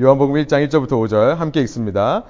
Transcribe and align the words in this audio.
요한복음 0.00 0.34
1장 0.34 0.66
1절부터 0.66 0.88
5절 0.88 1.36
함께 1.36 1.60
읽습니다. 1.60 2.24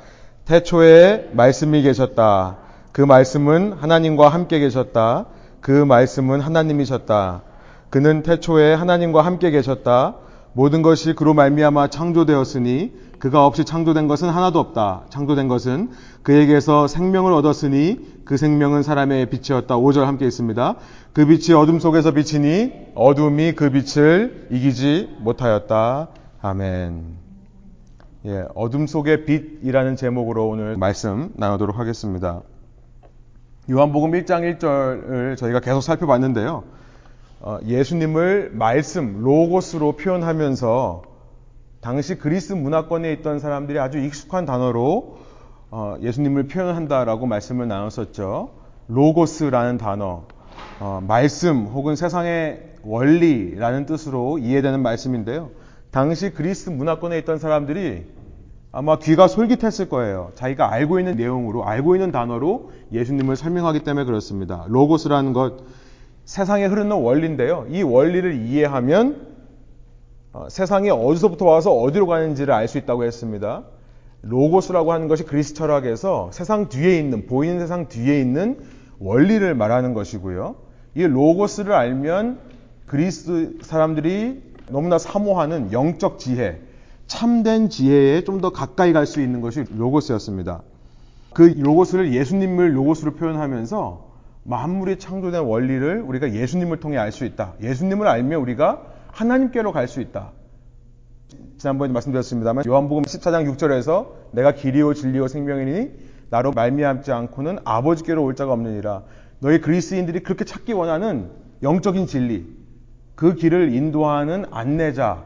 태초에 0.44 1.30
말씀이 1.32 1.80
계셨다. 1.80 2.58
그 2.92 3.00
말씀은 3.00 3.72
하나님과 3.72 4.28
함께 4.28 4.58
계셨다. 4.58 5.24
그 5.62 5.70
말씀은 5.70 6.40
하나님이셨다. 6.40 7.40
그는 7.88 8.22
태초에 8.22 8.74
하나님과 8.74 9.22
함께 9.22 9.50
계셨다. 9.50 10.16
모든 10.52 10.82
것이 10.82 11.14
그로 11.14 11.32
말미암아 11.32 11.88
창조되었으니 11.88 12.92
그가 13.18 13.46
없이 13.46 13.64
창조된 13.64 14.08
것은 14.08 14.28
하나도 14.28 14.58
없다. 14.58 15.04
창조된 15.08 15.48
것은 15.48 15.88
그에게서 16.22 16.86
생명을 16.86 17.32
얻었으니 17.32 18.20
그 18.26 18.36
생명은 18.36 18.82
사람의 18.82 19.30
빛이었다. 19.30 19.76
5절 19.78 20.04
함께 20.04 20.26
있습니다. 20.26 20.74
그 21.14 21.24
빛이 21.24 21.56
어둠 21.56 21.78
속에서 21.78 22.10
비치니 22.10 22.72
어둠이 22.94 23.52
그 23.52 23.70
빛을 23.70 24.48
이기지 24.50 25.16
못하였다. 25.20 26.08
아멘. 26.42 27.23
예, 28.26 28.46
어둠 28.54 28.86
속의 28.86 29.26
빛이라는 29.26 29.96
제목으로 29.96 30.48
오늘 30.48 30.78
말씀 30.78 31.30
나누도록 31.34 31.78
하겠습니다. 31.78 32.40
요한복음 33.70 34.12
1장 34.12 34.58
1절을 34.58 35.36
저희가 35.36 35.60
계속 35.60 35.82
살펴봤는데요. 35.82 36.64
어, 37.40 37.58
예수님을 37.66 38.52
말씀, 38.54 39.20
로고스로 39.22 39.96
표현하면서 39.96 41.02
당시 41.82 42.16
그리스 42.16 42.54
문화권에 42.54 43.12
있던 43.12 43.40
사람들이 43.40 43.78
아주 43.78 43.98
익숙한 43.98 44.46
단어로 44.46 45.18
어, 45.70 45.96
예수님을 46.00 46.48
표현한다라고 46.48 47.26
말씀을 47.26 47.68
나눴었죠. 47.68 48.52
로고스라는 48.88 49.76
단어, 49.76 50.24
어, 50.80 51.02
말씀 51.06 51.66
혹은 51.66 51.94
세상의 51.94 52.76
원리라는 52.84 53.84
뜻으로 53.84 54.38
이해되는 54.38 54.80
말씀인데요. 54.80 55.50
당시 55.94 56.30
그리스 56.30 56.70
문화권에 56.70 57.18
있던 57.18 57.38
사람들이 57.38 58.13
아마 58.76 58.98
귀가 58.98 59.28
솔깃했을 59.28 59.88
거예요. 59.88 60.32
자기가 60.34 60.72
알고 60.72 60.98
있는 60.98 61.14
내용으로, 61.14 61.64
알고 61.64 61.94
있는 61.94 62.10
단어로 62.10 62.72
예수님을 62.90 63.36
설명하기 63.36 63.84
때문에 63.84 64.04
그렇습니다. 64.04 64.64
로고스라는 64.66 65.32
것, 65.32 65.58
세상에 66.24 66.64
흐르는 66.66 66.90
원리인데요. 66.96 67.66
이 67.70 67.84
원리를 67.84 68.34
이해하면 68.46 69.28
어, 70.32 70.48
세상이 70.48 70.90
어디서부터 70.90 71.44
와서 71.44 71.72
어디로 71.72 72.08
가는지를 72.08 72.52
알 72.52 72.66
수 72.66 72.78
있다고 72.78 73.04
했습니다. 73.04 73.62
로고스라고 74.22 74.92
하는 74.92 75.06
것이 75.06 75.22
그리스 75.22 75.54
철학에서 75.54 76.30
세상 76.32 76.68
뒤에 76.68 76.98
있는, 76.98 77.26
보이는 77.26 77.60
세상 77.60 77.86
뒤에 77.86 78.20
있는 78.20 78.58
원리를 78.98 79.54
말하는 79.54 79.94
것이고요. 79.94 80.56
이 80.96 81.02
로고스를 81.04 81.72
알면 81.72 82.40
그리스 82.86 83.56
사람들이 83.62 84.42
너무나 84.68 84.98
사모하는 84.98 85.72
영적 85.72 86.18
지혜, 86.18 86.58
참된 87.06 87.68
지혜에 87.68 88.24
좀 88.24 88.40
더 88.40 88.50
가까이 88.50 88.92
갈 88.92 89.06
수 89.06 89.20
있는 89.20 89.40
것이 89.40 89.64
로고스였습니다. 89.76 90.62
그 91.32 91.42
로고스를 91.56 92.12
예수님을 92.12 92.76
로고스로 92.76 93.14
표현하면서 93.14 94.12
만물이 94.44 94.98
창조된 94.98 95.42
원리를 95.42 96.02
우리가 96.02 96.32
예수님을 96.34 96.80
통해 96.80 96.98
알 96.98 97.12
수 97.12 97.24
있다. 97.24 97.54
예수님을 97.62 98.06
알면 98.06 98.40
우리가 98.40 98.82
하나님께로 99.12 99.72
갈 99.72 99.88
수 99.88 100.00
있다. 100.00 100.32
지난번에 101.58 101.92
말씀드렸습니다만 101.92 102.64
요한복음 102.66 103.04
14장 103.04 103.50
6절에서 103.56 104.08
내가 104.32 104.52
길이요 104.52 104.94
진리요 104.94 105.28
생명이니 105.28 105.90
나로 106.30 106.52
말미암지 106.52 107.12
않고는 107.12 107.58
아버지께로 107.64 108.22
올 108.22 108.34
자가 108.34 108.52
없느니라. 108.52 109.02
너희 109.40 109.60
그리스인들이 109.60 110.20
그렇게 110.20 110.44
찾기 110.44 110.72
원하는 110.72 111.30
영적인 111.62 112.06
진리, 112.06 112.46
그 113.14 113.34
길을 113.34 113.72
인도하는 113.74 114.44
안내자 114.50 115.24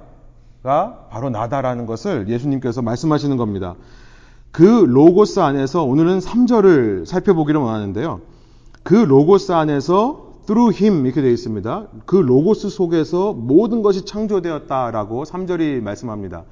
가 0.62 1.06
바로 1.10 1.30
나다라는 1.30 1.86
것을 1.86 2.28
예수님께서 2.28 2.82
말씀하시는 2.82 3.36
겁니다. 3.36 3.76
그 4.50 4.62
로고스 4.62 5.38
안에서 5.40 5.84
오늘은 5.84 6.18
3절을 6.18 7.06
살펴보기를 7.06 7.60
원하는데요. 7.60 8.20
그 8.82 8.94
로고스 8.94 9.52
안에서 9.52 10.32
through 10.46 10.82
him 10.82 11.06
이렇게 11.06 11.22
되어 11.22 11.30
있습니다. 11.30 11.86
그 12.06 12.16
로고스 12.16 12.70
속에서 12.70 13.34
모든 13.34 13.82
것이 13.82 14.04
창조되었다라고 14.04 15.24
3절이 15.24 15.80
말씀합니다. 15.80 16.44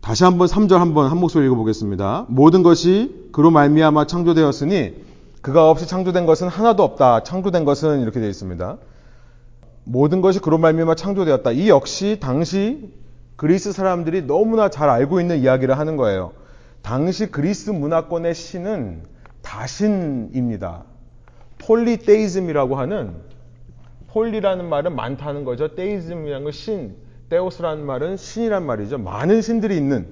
다시 0.00 0.22
한번 0.22 0.46
3절 0.46 0.76
한번 0.76 1.10
한 1.10 1.18
목소리 1.18 1.46
읽어보겠습니다. 1.46 2.26
모든 2.28 2.62
것이 2.62 3.28
그로 3.32 3.50
말미암아 3.50 4.06
창조되었으니 4.06 4.94
그가 5.40 5.68
없이 5.68 5.88
창조된 5.88 6.26
것은 6.26 6.46
하나도 6.46 6.84
없다. 6.84 7.24
창조된 7.24 7.64
것은 7.64 8.02
이렇게 8.02 8.20
되어 8.20 8.28
있습니다. 8.28 8.76
모든 9.82 10.20
것이 10.20 10.38
그로 10.38 10.58
말미암아 10.58 10.94
창조되었다. 10.94 11.50
이 11.52 11.68
역시 11.68 12.18
당시 12.20 12.92
그리스 13.36 13.72
사람들이 13.72 14.26
너무나 14.26 14.70
잘 14.70 14.88
알고 14.88 15.20
있는 15.20 15.38
이야기를 15.38 15.78
하는 15.78 15.96
거예요. 15.96 16.32
당시 16.82 17.30
그리스 17.30 17.70
문화권의 17.70 18.34
신은 18.34 19.02
다신입니다. 19.42 20.84
polytheism이라고 21.58 22.76
하는 22.76 23.14
poly라는 24.08 24.68
말은 24.68 24.94
많다는 24.96 25.44
거죠. 25.44 25.74
theism이라는 25.74 26.44
건 26.44 26.52
신, 26.52 26.96
theos라는 27.28 27.84
말은 27.84 28.16
신이란 28.16 28.64
말이죠. 28.64 28.98
많은 28.98 29.42
신들이 29.42 29.76
있는 29.76 30.06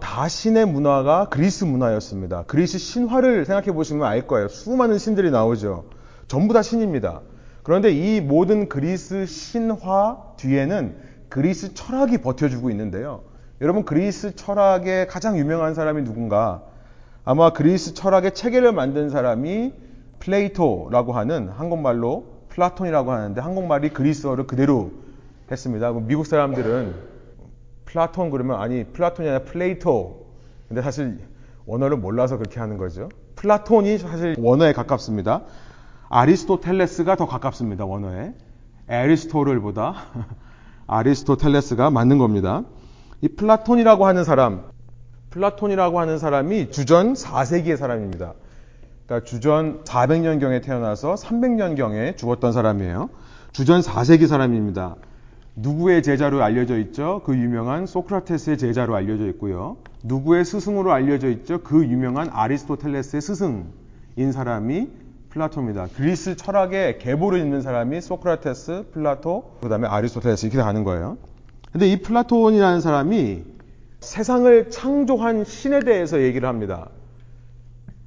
다신의 0.00 0.66
문화가 0.66 1.28
그리스 1.28 1.64
문화였습니다. 1.64 2.44
그리스 2.48 2.78
신화를 2.78 3.44
생각해 3.44 3.72
보시면 3.72 4.04
알 4.06 4.26
거예요. 4.26 4.48
수많은 4.48 4.98
신들이 4.98 5.30
나오죠. 5.30 5.84
전부 6.26 6.54
다 6.54 6.62
신입니다. 6.62 7.20
그런데 7.62 7.92
이 7.92 8.20
모든 8.20 8.68
그리스 8.68 9.26
신화 9.26 10.18
뒤에는 10.38 10.96
그리스 11.32 11.72
철학이 11.72 12.18
버텨주고 12.18 12.68
있는데요. 12.68 13.22
여러분 13.62 13.86
그리스 13.86 14.36
철학의 14.36 15.06
가장 15.06 15.38
유명한 15.38 15.72
사람이 15.72 16.04
누군가? 16.04 16.62
아마 17.24 17.54
그리스 17.54 17.94
철학의 17.94 18.34
체계를 18.34 18.72
만든 18.72 19.08
사람이 19.08 19.72
Plato라고 20.18 21.14
하는 21.14 21.48
한국말로 21.48 22.26
플라톤이라고 22.50 23.12
하는데 23.12 23.40
한국말이 23.40 23.94
그리스어를 23.94 24.46
그대로 24.46 24.90
했습니다. 25.50 25.90
미국 25.92 26.26
사람들은 26.26 26.94
플라톤 27.86 28.28
그러면 28.28 28.60
아니 28.60 28.84
플라톤이 28.84 29.26
아니라 29.26 29.44
플레이토. 29.46 30.26
근데 30.68 30.82
사실 30.82 31.18
원어를 31.64 31.96
몰라서 31.96 32.36
그렇게 32.36 32.60
하는 32.60 32.76
거죠. 32.76 33.08
플라톤이 33.36 33.96
사실 33.96 34.36
원어에 34.38 34.74
가깝습니다. 34.74 35.44
아리스토텔레스가 36.10 37.16
더 37.16 37.26
가깝습니다. 37.26 37.86
원어에. 37.86 38.34
Aristotle보다 38.86 39.94
아리스토텔레스가 40.86 41.90
맞는 41.90 42.18
겁니다. 42.18 42.64
이 43.20 43.28
플라톤이라고 43.28 44.06
하는 44.06 44.24
사람, 44.24 44.64
플라톤이라고 45.30 46.00
하는 46.00 46.18
사람이 46.18 46.70
주전 46.70 47.14
4세기의 47.14 47.76
사람입니다. 47.76 48.34
그러니까 49.06 49.28
주전 49.28 49.84
400년경에 49.84 50.62
태어나서 50.62 51.14
300년경에 51.14 52.16
죽었던 52.16 52.52
사람이에요. 52.52 53.10
주전 53.52 53.80
4세기 53.80 54.26
사람입니다. 54.26 54.96
누구의 55.54 56.02
제자로 56.02 56.42
알려져 56.42 56.78
있죠? 56.78 57.20
그 57.24 57.36
유명한 57.36 57.86
소크라테스의 57.86 58.56
제자로 58.56 58.94
알려져 58.94 59.26
있고요. 59.28 59.76
누구의 60.02 60.44
스승으로 60.44 60.92
알려져 60.92 61.28
있죠? 61.28 61.58
그 61.62 61.84
유명한 61.84 62.30
아리스토텔레스의 62.32 63.20
스승인 63.20 64.32
사람이 64.32 64.88
플라토입니다. 65.32 65.88
그리스 65.96 66.36
철학의 66.36 66.98
계보를 66.98 67.40
잇는 67.40 67.62
사람이 67.62 68.02
소크라테스, 68.02 68.90
플라토, 68.92 69.56
그 69.62 69.68
다음에 69.68 69.88
아리스토텔레스 69.88 70.46
이렇게 70.46 70.62
가는 70.62 70.84
거예요. 70.84 71.16
근데 71.72 71.88
이 71.88 72.02
플라톤이라는 72.02 72.82
사람이 72.82 73.44
세상을 74.00 74.70
창조한 74.70 75.44
신에 75.44 75.80
대해서 75.80 76.20
얘기를 76.20 76.46
합니다. 76.48 76.90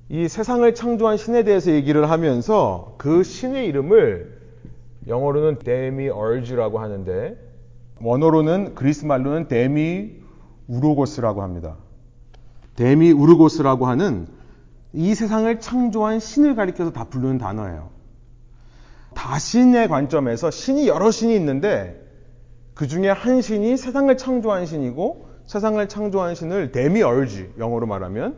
이 0.09 0.27
세상을 0.27 0.75
창조한 0.75 1.17
신에 1.17 1.43
대해서 1.43 1.71
얘기를 1.71 2.11
하면서 2.11 2.93
그 2.99 3.23
신의 3.23 3.65
이름을 3.67 4.39
영어로는 5.07 5.59
demiurge라고 5.59 6.79
하는데 6.79 7.37
원어로는 8.01 8.75
그리스 8.75 9.05
말로는 9.05 9.47
demiurgos라고 9.47 11.41
합니다. 11.41 11.75
demiurgos라고 12.75 13.87
하는 13.87 14.27
이 14.95 15.13
세상을 15.13 15.59
창조한 15.59 16.19
신을 16.19 16.55
가리켜서 16.55 16.91
다 16.91 17.03
부르는 17.03 17.37
단어예요. 17.37 17.89
다신의 19.13 19.89
관점에서 19.89 20.51
신이 20.51 20.87
여러 20.87 21.11
신이 21.11 21.35
있는데 21.35 22.01
그 22.73 22.87
중에 22.87 23.09
한 23.09 23.41
신이 23.41 23.77
세상을 23.77 24.15
창조한 24.17 24.65
신이고 24.65 25.27
세상을 25.45 25.85
창조한 25.87 26.35
신을 26.35 26.71
demiurge 26.71 27.53
영어로 27.59 27.87
말하면 27.87 28.37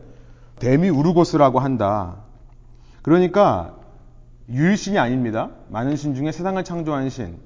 demiurgos라고 0.59 1.59
한다. 1.59 2.24
그러니까 3.03 3.77
유일신이 4.50 4.98
아닙니다. 4.98 5.51
많은 5.69 5.95
신 5.95 6.15
중에 6.15 6.31
세상을 6.31 6.63
창조한 6.63 7.10
신. 7.10 7.38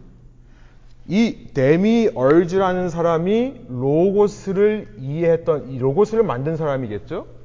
이 1.07 1.47
Demiurge라는 1.53 2.89
사람이 2.89 3.65
로고스를 3.67 4.95
이해했던 4.99 5.69
이 5.69 5.79
로고스를 5.79 6.23
만든 6.23 6.55
사람이겠죠? 6.55 7.40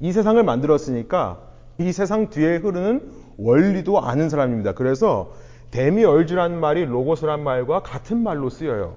이 0.00 0.12
세상을 0.12 0.42
만들었으니까 0.42 1.40
이 1.78 1.92
세상 1.92 2.30
뒤에 2.30 2.56
흐르는 2.56 3.10
원리도 3.38 4.00
아는 4.00 4.28
사람입니다. 4.28 4.72
그래서 4.72 5.32
Demiurge라는 5.70 6.58
말이 6.58 6.84
로고스란 6.84 7.42
말과 7.42 7.80
같은 7.80 8.22
말로 8.22 8.50
쓰여요. 8.50 8.96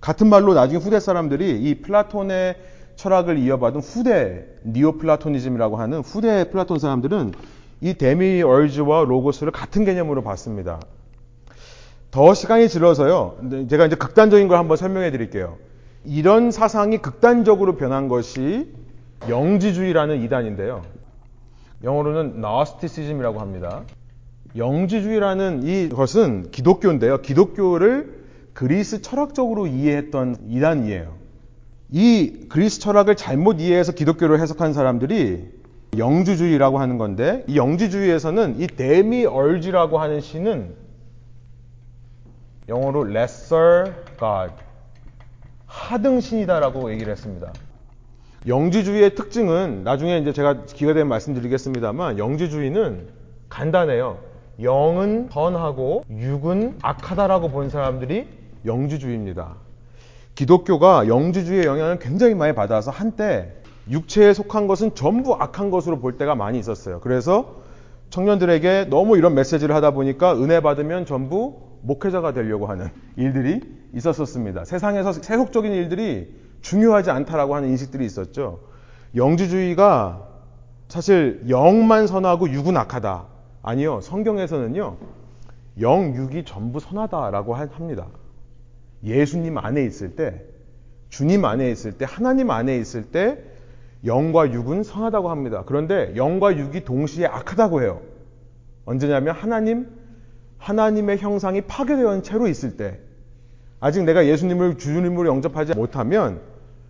같은 0.00 0.28
말로 0.28 0.54
나중에 0.54 0.78
후대 0.78 1.00
사람들이 1.00 1.60
이 1.60 1.80
플라톤의 1.82 2.56
철학을 2.96 3.38
이어받은 3.38 3.80
후대 3.80 4.46
Neoplatonism이라고 4.64 5.76
하는 5.76 6.00
후대 6.00 6.50
플라톤 6.50 6.78
사람들은 6.78 7.32
이 7.80 7.94
Demiurge와 7.94 9.04
로고스를 9.04 9.52
같은 9.52 9.84
개념으로 9.84 10.22
봤습니다. 10.22 10.80
더 12.10 12.34
시간이 12.34 12.68
질러서요. 12.68 13.66
제가 13.68 13.86
이제 13.86 13.96
극단적인 13.96 14.48
걸 14.48 14.58
한번 14.58 14.76
설명해 14.76 15.10
드릴게요. 15.10 15.58
이런 16.04 16.50
사상이 16.50 16.98
극단적으로 16.98 17.76
변한 17.76 18.08
것이 18.08 18.72
영지주의라는 19.28 20.22
이단인데요. 20.22 20.82
영어로는 21.82 22.40
Gnosticism이라고 22.40 23.40
합니다. 23.40 23.82
영지주의라는 24.56 25.62
이것은 25.64 26.50
기독교인데요. 26.50 27.18
기독교를 27.18 28.18
그리스 28.52 29.02
철학적으로 29.02 29.66
이해했던 29.66 30.48
이단이에요. 30.48 31.16
이 31.90 32.46
그리스 32.48 32.80
철학을 32.80 33.16
잘못 33.16 33.60
이해해서 33.60 33.92
기독교를 33.92 34.40
해석한 34.40 34.72
사람들이 34.72 35.48
영주주의라고 35.96 36.78
하는 36.78 36.98
건데 36.98 37.44
이 37.46 37.56
영지주의에서는 37.56 38.60
이 38.60 38.66
데미얼지라고 38.66 39.98
하는 39.98 40.20
신은 40.20 40.74
영어로 42.68 43.08
lesser 43.08 43.94
god 44.18 44.52
하등 45.66 46.20
신이다라고 46.20 46.92
얘기를 46.92 47.12
했습니다. 47.12 47.52
영지주의의 48.46 49.14
특징은 49.14 49.82
나중에 49.84 50.18
이제 50.18 50.32
제가 50.32 50.64
기가 50.64 50.92
되면 50.92 51.08
말씀드리겠습니다만 51.08 52.18
영지주의는 52.18 53.08
간단해요. 53.48 54.18
영은 54.62 55.28
선하고 55.30 56.04
육은 56.10 56.78
악하다라고 56.82 57.50
본 57.50 57.70
사람들이 57.70 58.26
영지주의입니다. 58.64 59.56
기독교가 60.34 61.08
영지주의의 61.08 61.64
영향을 61.64 61.98
굉장히 61.98 62.34
많이 62.34 62.54
받아서 62.54 62.90
한때 62.90 63.52
육체에 63.90 64.34
속한 64.34 64.66
것은 64.66 64.94
전부 64.94 65.34
악한 65.34 65.70
것으로 65.70 65.98
볼 65.98 66.16
때가 66.16 66.34
많이 66.34 66.58
있었어요. 66.58 67.00
그래서 67.00 67.56
청년들에게 68.10 68.86
너무 68.90 69.16
이런 69.16 69.34
메시지를 69.34 69.74
하다 69.74 69.92
보니까 69.92 70.34
은혜 70.34 70.60
받으면 70.60 71.06
전부 71.06 71.56
목회자가 71.82 72.32
되려고 72.32 72.66
하는 72.66 72.88
일들이 73.16 73.60
있었었습니다. 73.94 74.64
세상에서 74.64 75.12
세속적인 75.12 75.72
일들이 75.72 76.34
중요하지 76.60 77.10
않다라고 77.10 77.54
하는 77.54 77.68
인식들이 77.68 78.04
있었죠. 78.04 78.60
영지주의가 79.14 80.26
사실 80.88 81.44
영만 81.48 82.06
선하고 82.06 82.50
육은 82.50 82.76
악하다. 82.76 83.26
아니요. 83.62 84.00
성경에서는요. 84.00 84.96
영, 85.80 86.14
육이 86.14 86.44
전부 86.44 86.80
선하다라고 86.80 87.54
합니다. 87.54 88.06
예수님 89.04 89.58
안에 89.58 89.84
있을 89.84 90.16
때, 90.16 90.42
주님 91.08 91.44
안에 91.44 91.70
있을 91.70 91.92
때, 91.92 92.04
하나님 92.08 92.50
안에 92.50 92.76
있을 92.78 93.04
때 93.04 93.38
영과 94.04 94.50
육은 94.50 94.82
선하다고 94.82 95.30
합니다. 95.30 95.62
그런데 95.66 96.14
영과 96.16 96.56
육이 96.56 96.84
동시에 96.84 97.26
악하다고 97.26 97.82
해요. 97.82 98.00
언제냐면 98.84 99.34
하나님, 99.34 99.88
하나님의 100.58 101.18
형상이 101.18 101.62
파괴되어 101.62 102.22
채로 102.22 102.48
있을 102.48 102.76
때, 102.76 103.00
아직 103.80 104.04
내가 104.04 104.26
예수님을 104.26 104.78
주님으로 104.78 105.28
영접하지 105.28 105.74
못하면 105.74 106.40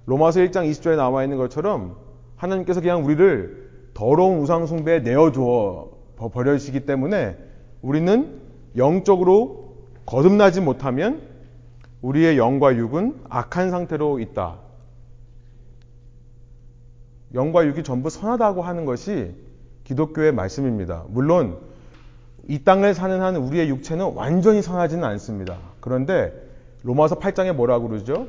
로마서 0.07 0.41
1장 0.41 0.71
20절에 0.71 0.97
나와 0.97 1.23
있는 1.23 1.37
것처럼 1.37 1.97
하나님께서 2.37 2.81
그냥 2.81 3.05
우리를 3.05 3.69
더러운 3.95 4.41
우상 4.41 4.67
숭배에 4.67 5.01
내어주어 5.01 5.91
버려지기 6.33 6.87
때문에 6.87 7.37
우리는 7.83 8.41
영적으로 8.77 9.77
거듭나지 10.07 10.61
못하면 10.61 11.21
우리의 12.01 12.39
영과 12.39 12.75
육은 12.75 13.23
악한 13.29 13.71
상태로 13.71 14.21
있다. 14.21 14.59
영과 17.35 17.67
육이 17.67 17.83
전부 17.83 18.09
선하다고 18.09 18.63
하는 18.63 18.85
것이 18.87 19.35
기독교의 19.85 20.33
말씀입니다. 20.33 21.05
물론 21.09 21.59
이 22.47 22.65
땅을 22.65 22.95
사는 22.95 23.21
한 23.21 23.37
우리의 23.37 23.69
육체는 23.69 24.15
완전히 24.15 24.63
선하지는 24.63 25.05
않습니다. 25.05 25.59
그런데 25.81 26.48
로마서 26.83 27.19
8장에 27.19 27.53
뭐라고 27.53 27.89
그러죠? 27.89 28.29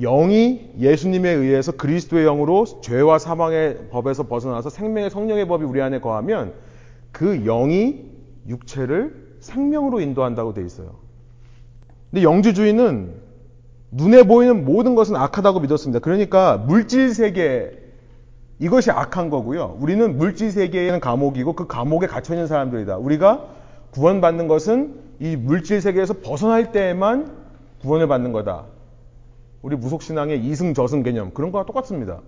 영이 0.00 0.72
예수님에 0.78 1.30
의해서 1.30 1.72
그리스도의 1.72 2.24
영으로 2.24 2.64
죄와 2.82 3.18
사망의 3.18 3.88
법에서 3.90 4.24
벗어나서 4.24 4.70
생명의 4.70 5.10
성령의 5.10 5.48
법이 5.48 5.64
우리 5.64 5.80
안에 5.82 6.00
거하면 6.00 6.54
그 7.10 7.44
영이 7.44 8.04
육체를 8.46 9.36
생명으로 9.40 10.00
인도한다고 10.00 10.54
돼 10.54 10.64
있어요. 10.64 10.96
근데 12.10 12.22
영주주의는 12.22 13.14
눈에 13.90 14.22
보이는 14.24 14.64
모든 14.64 14.94
것은 14.94 15.16
악하다고 15.16 15.60
믿었습니다. 15.60 16.00
그러니까 16.00 16.58
물질 16.58 17.14
세계 17.14 17.72
이것이 18.58 18.90
악한 18.90 19.30
거고요. 19.30 19.76
우리는 19.80 20.18
물질 20.18 20.50
세계에는 20.50 21.00
감옥이고 21.00 21.54
그 21.54 21.66
감옥에 21.66 22.06
갇혀 22.06 22.34
있는 22.34 22.46
사람들이다. 22.46 22.98
우리가 22.98 23.46
구원받는 23.92 24.48
것은 24.48 24.94
이 25.20 25.36
물질 25.36 25.80
세계에서 25.80 26.14
벗어날 26.22 26.72
때에만 26.72 27.37
구원을 27.80 28.08
받는 28.08 28.32
거다. 28.32 28.66
우리 29.62 29.76
무속신앙의 29.76 30.44
이승 30.44 30.74
저승 30.74 31.02
개념 31.02 31.32
그런 31.32 31.52
거와 31.52 31.64
똑같습니다. 31.64 32.20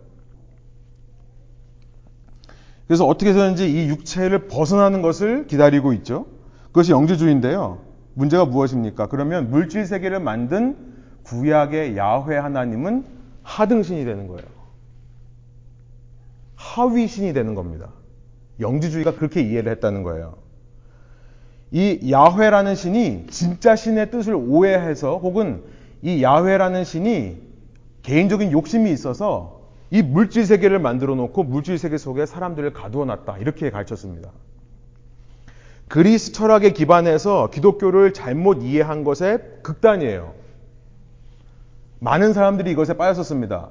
그래서 2.87 3.07
어떻게 3.07 3.31
해서든지 3.31 3.71
이 3.71 3.89
육체를 3.89 4.49
벗어나는 4.49 5.01
것을 5.01 5.47
기다리고 5.47 5.93
있죠. 5.93 6.27
그것이 6.67 6.91
영주주의인데요. 6.91 7.79
문제가 8.15 8.45
무엇입니까? 8.45 9.07
그러면 9.07 9.51
물질 9.51 9.87
세계를 9.87 10.19
만든 10.19 10.77
구약의 11.23 11.97
야훼 11.97 12.37
하나님은 12.37 13.05
하등신이 13.45 14.05
되는 14.05 14.27
거예요. 14.27 14.45
하위신이 16.57 17.33
되는 17.33 17.55
겁니다. 17.55 17.91
영주주의가 18.59 19.15
그렇게 19.15 19.41
이해를 19.41 19.73
했다는 19.73 20.03
거예요. 20.03 20.40
이 21.73 22.11
야훼라는 22.11 22.75
신이 22.75 23.27
진짜 23.31 23.77
신의 23.77 24.11
뜻을 24.11 24.35
오해해서 24.35 25.19
혹은 25.19 25.63
이 26.03 26.23
야훼라는 26.23 26.85
신이 26.85 27.37
개인적인 28.03 28.51
욕심이 28.53 28.91
있어서 28.91 29.61
이 29.91 30.03
물질 30.03 30.47
세계를 30.47 30.79
만들어 30.79 31.15
놓고 31.15 31.45
물질 31.45 31.79
세계 31.79 31.99
속에 31.99 32.27
사람들을 32.27 32.73
가두어 32.73 33.05
놨다. 33.05 33.39
이렇게 33.39 33.71
가르쳤습니다. 33.71 34.31
그리스 35.89 36.33
철학에 36.33 36.71
기반해서 36.73 37.51
기독교를 37.51 38.13
잘못 38.13 38.63
이해한 38.63 39.03
것의 39.03 39.41
극단이에요. 39.63 40.35
많은 41.99 42.33
사람들이 42.33 42.71
이것에 42.71 42.95
빠졌었습니다. 42.97 43.71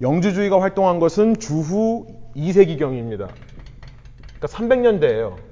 영주주의가 0.00 0.60
활동한 0.60 1.00
것은 1.00 1.36
주후 1.38 2.06
2세기경입니다. 2.36 3.28
그러니까 4.38 4.46
300년대예요. 4.46 5.45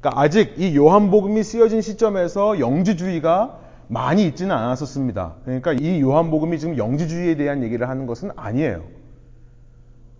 그러니까 0.00 0.20
아직 0.20 0.54
이 0.56 0.76
요한복음이 0.76 1.42
쓰여진 1.42 1.82
시점에서 1.82 2.58
영주주의가 2.58 3.58
많이 3.88 4.24
있지는 4.26 4.54
않았었습니다. 4.54 5.34
그러니까 5.44 5.72
이 5.72 6.00
요한복음이 6.00 6.58
지금 6.58 6.78
영지주의에 6.78 7.36
대한 7.36 7.62
얘기를 7.62 7.88
하는 7.88 8.06
것은 8.06 8.30
아니에요. 8.36 8.84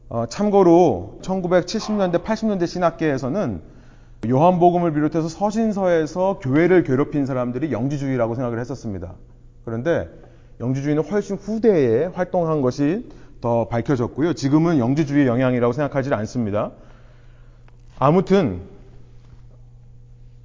어, 0.09 0.27
참고로 0.27 1.21
1970년대, 1.23 2.25
80년대 2.25 2.67
신학계에서는 2.67 3.63
요한복음을 4.29 4.93
비롯해서 4.93 5.29
서신서에서 5.29 6.41
교회를 6.43 6.83
괴롭힌 6.83 7.25
사람들이 7.25 7.73
영지주의라고 7.73 8.35
생각을 8.35 8.59
했었습니다. 8.59 9.15
그런데 9.65 10.09
영지주의는 10.61 11.05
훨씬 11.05 11.37
후대에 11.37 12.07
활동한 12.07 12.61
것이 12.61 13.09
더 13.41 13.69
밝혀졌고요. 13.69 14.35
지금은 14.35 14.79
영지주의 14.79 15.27
영향이라고 15.27 15.73
생각하지 15.73 16.13
않습니다. 16.13 16.73
아무튼 17.99 18.63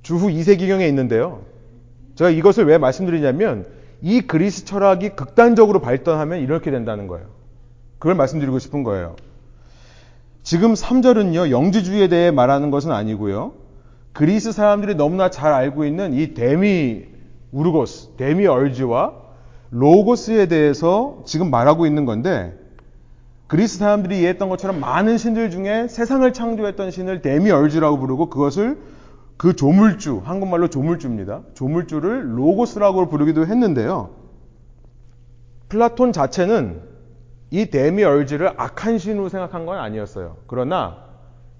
주후 0.05 0.27
2세기경에 0.27 0.87
있는데요. 0.89 1.41
제가 2.13 2.29
이것을 2.29 2.65
왜 2.65 2.77
말씀드리냐면 2.77 3.65
이 4.03 4.21
그리스 4.21 4.63
철학이 4.63 5.09
극단적으로 5.09 5.81
발전하면 5.81 6.41
이렇게 6.41 6.69
된다는 6.69 7.07
거예요. 7.07 7.25
그걸 7.97 8.13
말씀드리고 8.13 8.59
싶은 8.59 8.83
거예요. 8.83 9.15
지금 10.43 10.75
3절은요, 10.75 11.49
영지주의에 11.49 12.07
대해 12.07 12.29
말하는 12.29 12.69
것은 12.69 12.91
아니고요. 12.91 13.53
그리스 14.13 14.51
사람들이 14.51 14.93
너무나 14.93 15.31
잘 15.31 15.53
알고 15.53 15.85
있는 15.85 16.13
이 16.13 16.35
데미 16.35 17.05
우르고스, 17.51 18.09
Demiurge와 18.15 19.11
로고스에 19.71 20.45
대해서 20.45 21.23
지금 21.25 21.49
말하고 21.49 21.87
있는 21.87 22.05
건데, 22.05 22.55
그리스 23.47 23.79
사람들이 23.79 24.19
이해했던 24.19 24.49
것처럼 24.49 24.79
많은 24.79 25.17
신들 25.17 25.49
중에 25.49 25.87
세상을 25.87 26.31
창조했던 26.31 26.91
신을 26.91 27.23
Demiurge라고 27.23 27.97
부르고 27.97 28.29
그것을 28.29 28.77
그 29.37 29.55
조물주, 29.55 30.21
한국말로 30.23 30.69
조물주입니다. 30.69 31.41
조물주를 31.53 32.37
로고스라고 32.37 33.09
부르기도 33.09 33.45
했는데요. 33.45 34.11
플라톤 35.69 36.13
자체는 36.13 36.81
이 37.51 37.69
Demiurge를 37.69 38.53
악한 38.57 38.97
신으로 38.97 39.29
생각한 39.29 39.65
건 39.65 39.77
아니었어요. 39.77 40.37
그러나 40.47 41.05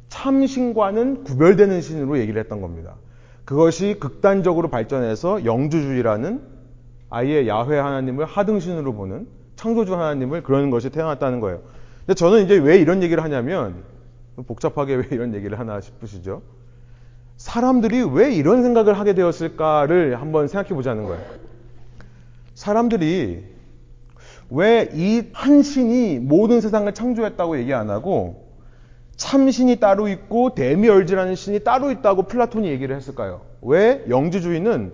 참신과는 0.09 1.23
구별되는 1.23 1.81
신으로 1.81 2.19
얘기를 2.19 2.39
했던 2.39 2.61
겁니다. 2.61 2.95
그것이 3.43 3.97
극단적으로 3.99 4.69
발전해서 4.69 5.45
영주주의라는 5.45 6.41
아예 7.09 7.47
야훼 7.47 7.77
하나님을 7.77 8.25
하등신으로 8.25 8.93
보는 8.93 9.27
창조주 9.55 9.93
하나님을 9.93 10.43
그러는 10.43 10.69
것이 10.69 10.89
태어났다는 10.89 11.39
거예요. 11.39 11.61
근데 11.99 12.13
저는 12.13 12.45
이제 12.45 12.57
왜 12.57 12.77
이런 12.77 13.03
얘기를 13.03 13.23
하냐면 13.23 13.83
복잡하게 14.47 14.95
왜 14.95 15.07
이런 15.11 15.33
얘기를 15.33 15.59
하나 15.59 15.79
싶으시죠? 15.81 16.41
사람들이 17.37 18.03
왜 18.03 18.33
이런 18.33 18.63
생각을 18.63 18.97
하게 18.97 19.13
되었을까를 19.13 20.19
한번 20.21 20.47
생각해 20.47 20.69
보자는 20.69 21.05
거예요. 21.05 21.23
사람들이 22.53 23.43
왜 24.49 24.89
이 24.93 25.31
한 25.33 25.61
신이 25.63 26.19
모든 26.19 26.61
세상을 26.61 26.91
창조했다고 26.93 27.59
얘기 27.59 27.73
안 27.73 27.89
하고 27.89 28.45
참신이 29.17 29.77
따로 29.79 30.07
있고 30.07 30.53
데미얼즈라는 30.55 31.35
신이 31.35 31.63
따로 31.63 31.91
있다고 31.91 32.23
플라톤이 32.23 32.67
얘기를 32.67 32.95
했을까요? 32.95 33.41
왜 33.61 34.03
영지주의는 34.09 34.93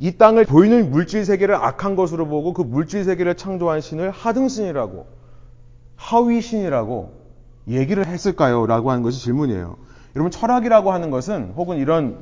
이 0.00 0.16
땅을 0.16 0.44
보이는 0.46 0.90
물질 0.90 1.24
세계를 1.24 1.56
악한 1.56 1.96
것으로 1.96 2.26
보고 2.28 2.52
그 2.52 2.62
물질 2.62 3.04
세계를 3.04 3.34
창조한 3.34 3.80
신을 3.80 4.10
하등신이라고 4.10 5.06
하위신이라고 5.96 7.12
얘기를 7.68 8.06
했을까요? 8.06 8.66
라고 8.66 8.90
하는 8.90 9.02
것이 9.02 9.20
질문이에요. 9.20 9.76
여러분 10.18 10.32
철학이라고 10.32 10.90
하는 10.90 11.10
것은 11.10 11.52
혹은 11.56 11.76
이런 11.76 12.18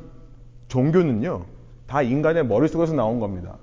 종교는요. 0.69 1.47
다 1.87 2.03
인간의 2.03 2.47
머릿속에서 2.47 2.93
나온 2.93 3.21
겁니다. 3.21 3.57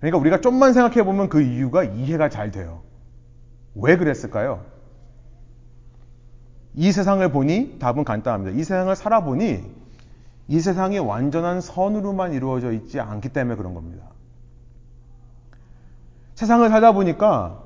그러니까 0.00 0.18
우리가 0.18 0.40
좀만 0.40 0.72
생각해 0.72 1.04
보면 1.04 1.28
그 1.28 1.40
이유가 1.40 1.84
이해가 1.84 2.28
잘 2.28 2.50
돼요. 2.50 2.82
왜 3.76 3.96
그랬을까요? 3.96 4.64
이 6.74 6.90
세상을 6.90 7.30
보니 7.30 7.78
답은 7.78 8.02
간단합니다. 8.02 8.58
이 8.58 8.64
세상을 8.64 8.94
살아보니 8.96 9.62
이 10.48 10.60
세상이 10.60 10.98
완전한 10.98 11.60
선으로만 11.60 12.32
이루어져 12.32 12.72
있지 12.72 12.98
않기 12.98 13.28
때문에 13.28 13.56
그런 13.56 13.74
겁니다. 13.74 14.06
세상을 16.34 16.68
살다 16.68 16.90
보니까 16.90 17.62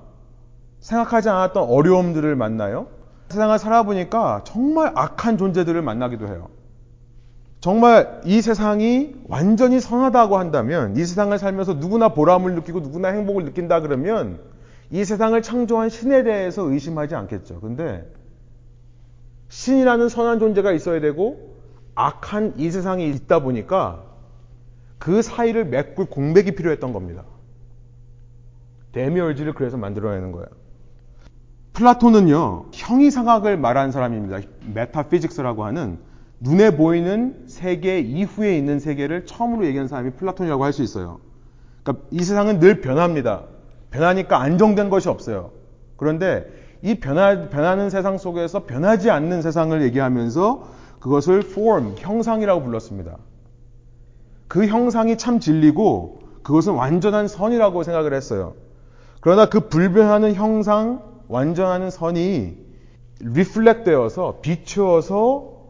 생각하지 0.80 1.30
않았던 1.30 1.70
어려움들을 1.70 2.36
만나요. 2.36 2.99
세상을 3.30 3.58
살아보니까 3.58 4.42
정말 4.44 4.92
악한 4.94 5.38
존재들을 5.38 5.80
만나기도 5.82 6.26
해요. 6.28 6.48
정말 7.60 8.22
이 8.24 8.40
세상이 8.40 9.14
완전히 9.28 9.80
선하다고 9.80 10.38
한다면 10.38 10.96
이 10.96 11.04
세상을 11.04 11.36
살면서 11.38 11.74
누구나 11.74 12.08
보람을 12.10 12.54
느끼고 12.54 12.80
누구나 12.80 13.08
행복을 13.08 13.44
느낀다 13.44 13.80
그러면 13.80 14.40
이 14.90 15.04
세상을 15.04 15.40
창조한 15.40 15.90
신에 15.90 16.22
대해서 16.22 16.62
의심하지 16.62 17.14
않겠죠. 17.14 17.60
근데 17.60 18.10
신이라는 19.48 20.08
선한 20.08 20.38
존재가 20.38 20.72
있어야 20.72 21.00
되고 21.00 21.54
악한 21.94 22.54
이 22.56 22.70
세상이 22.70 23.10
있다 23.10 23.40
보니까 23.40 24.04
그 24.98 25.22
사이를 25.22 25.66
메꿀 25.66 26.06
공백이 26.06 26.52
필요했던 26.52 26.92
겁니다. 26.92 27.24
Demiurge를 28.92 29.54
그래서 29.54 29.76
만들어내는 29.76 30.32
거예요. 30.32 30.46
플라톤은요, 31.80 32.66
형이상학을 32.72 33.56
말하는 33.56 33.90
사람입니다. 33.90 34.40
Metaphysics라고 34.74 35.64
하는 35.64 35.98
눈에 36.38 36.76
보이는 36.76 37.44
세계 37.46 38.00
이후에 38.00 38.56
있는 38.56 38.78
세계를 38.78 39.24
처음으로 39.24 39.64
얘기한 39.64 39.88
사람이 39.88 40.10
플라톤이라고 40.10 40.62
할 40.62 40.74
수 40.74 40.82
있어요. 40.82 41.20
그러니까 41.82 42.06
이 42.10 42.22
세상은 42.22 42.60
늘 42.60 42.82
변합니다. 42.82 43.44
변하니까 43.90 44.40
안정된 44.42 44.90
것이 44.90 45.08
없어요. 45.08 45.52
그런데 45.96 46.46
이 46.82 46.96
변화, 46.96 47.48
변하는 47.48 47.88
세상 47.88 48.18
속에서 48.18 48.66
변하지 48.66 49.10
않는 49.10 49.40
세상을 49.40 49.80
얘기하면서 49.80 50.68
그것을 51.00 51.38
form, 51.38 51.94
형상이라고 51.96 52.62
불렀습니다. 52.62 53.16
그 54.48 54.66
형상이 54.66 55.16
참 55.16 55.40
진리고 55.40 56.20
그것은 56.42 56.74
완전한 56.74 57.26
선이라고 57.26 57.82
생각을 57.84 58.12
했어요. 58.12 58.52
그러나 59.20 59.46
그 59.46 59.60
불변하는 59.68 60.34
형상, 60.34 61.09
완전한 61.30 61.90
선이 61.90 62.58
reflect 63.20 63.84
되어서 63.84 64.40
비추어서 64.42 65.60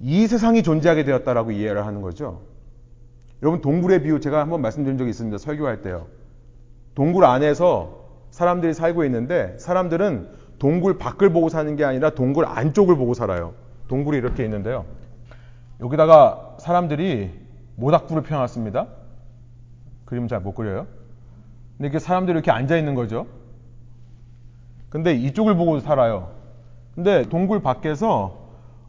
이 0.00 0.26
세상이 0.26 0.62
존재하게 0.62 1.04
되었다라고 1.04 1.50
이해를 1.50 1.84
하는 1.84 2.00
거죠. 2.00 2.40
여러분 3.42 3.60
동굴의 3.60 4.02
비유 4.02 4.20
제가 4.20 4.40
한번 4.40 4.62
말씀드린 4.62 4.96
적이 4.96 5.10
있습니다. 5.10 5.36
설교할 5.36 5.82
때요. 5.82 6.06
동굴 6.94 7.26
안에서 7.26 8.06
사람들이 8.30 8.72
살고 8.72 9.04
있는데 9.04 9.54
사람들은 9.58 10.30
동굴 10.58 10.96
밖을 10.96 11.30
보고 11.30 11.50
사는 11.50 11.76
게 11.76 11.84
아니라 11.84 12.10
동굴 12.10 12.46
안쪽을 12.46 12.96
보고 12.96 13.12
살아요. 13.12 13.52
동굴이 13.88 14.16
이렇게 14.16 14.44
있는데요. 14.44 14.86
여기다가 15.80 16.56
사람들이 16.58 17.30
모닥불을 17.76 18.22
펴놨습니다. 18.22 18.86
그림 20.06 20.26
잘 20.26 20.40
못 20.40 20.54
그려요. 20.54 20.86
근데 21.76 21.88
이렇게 21.88 21.98
사람들이 21.98 22.34
이렇게 22.34 22.50
앉아 22.50 22.78
있는 22.78 22.94
거죠. 22.94 23.26
근데 24.90 25.14
이쪽을 25.14 25.56
보고 25.56 25.80
살아요. 25.80 26.30
근데 26.94 27.22
동굴 27.22 27.62
밖에서 27.62 28.38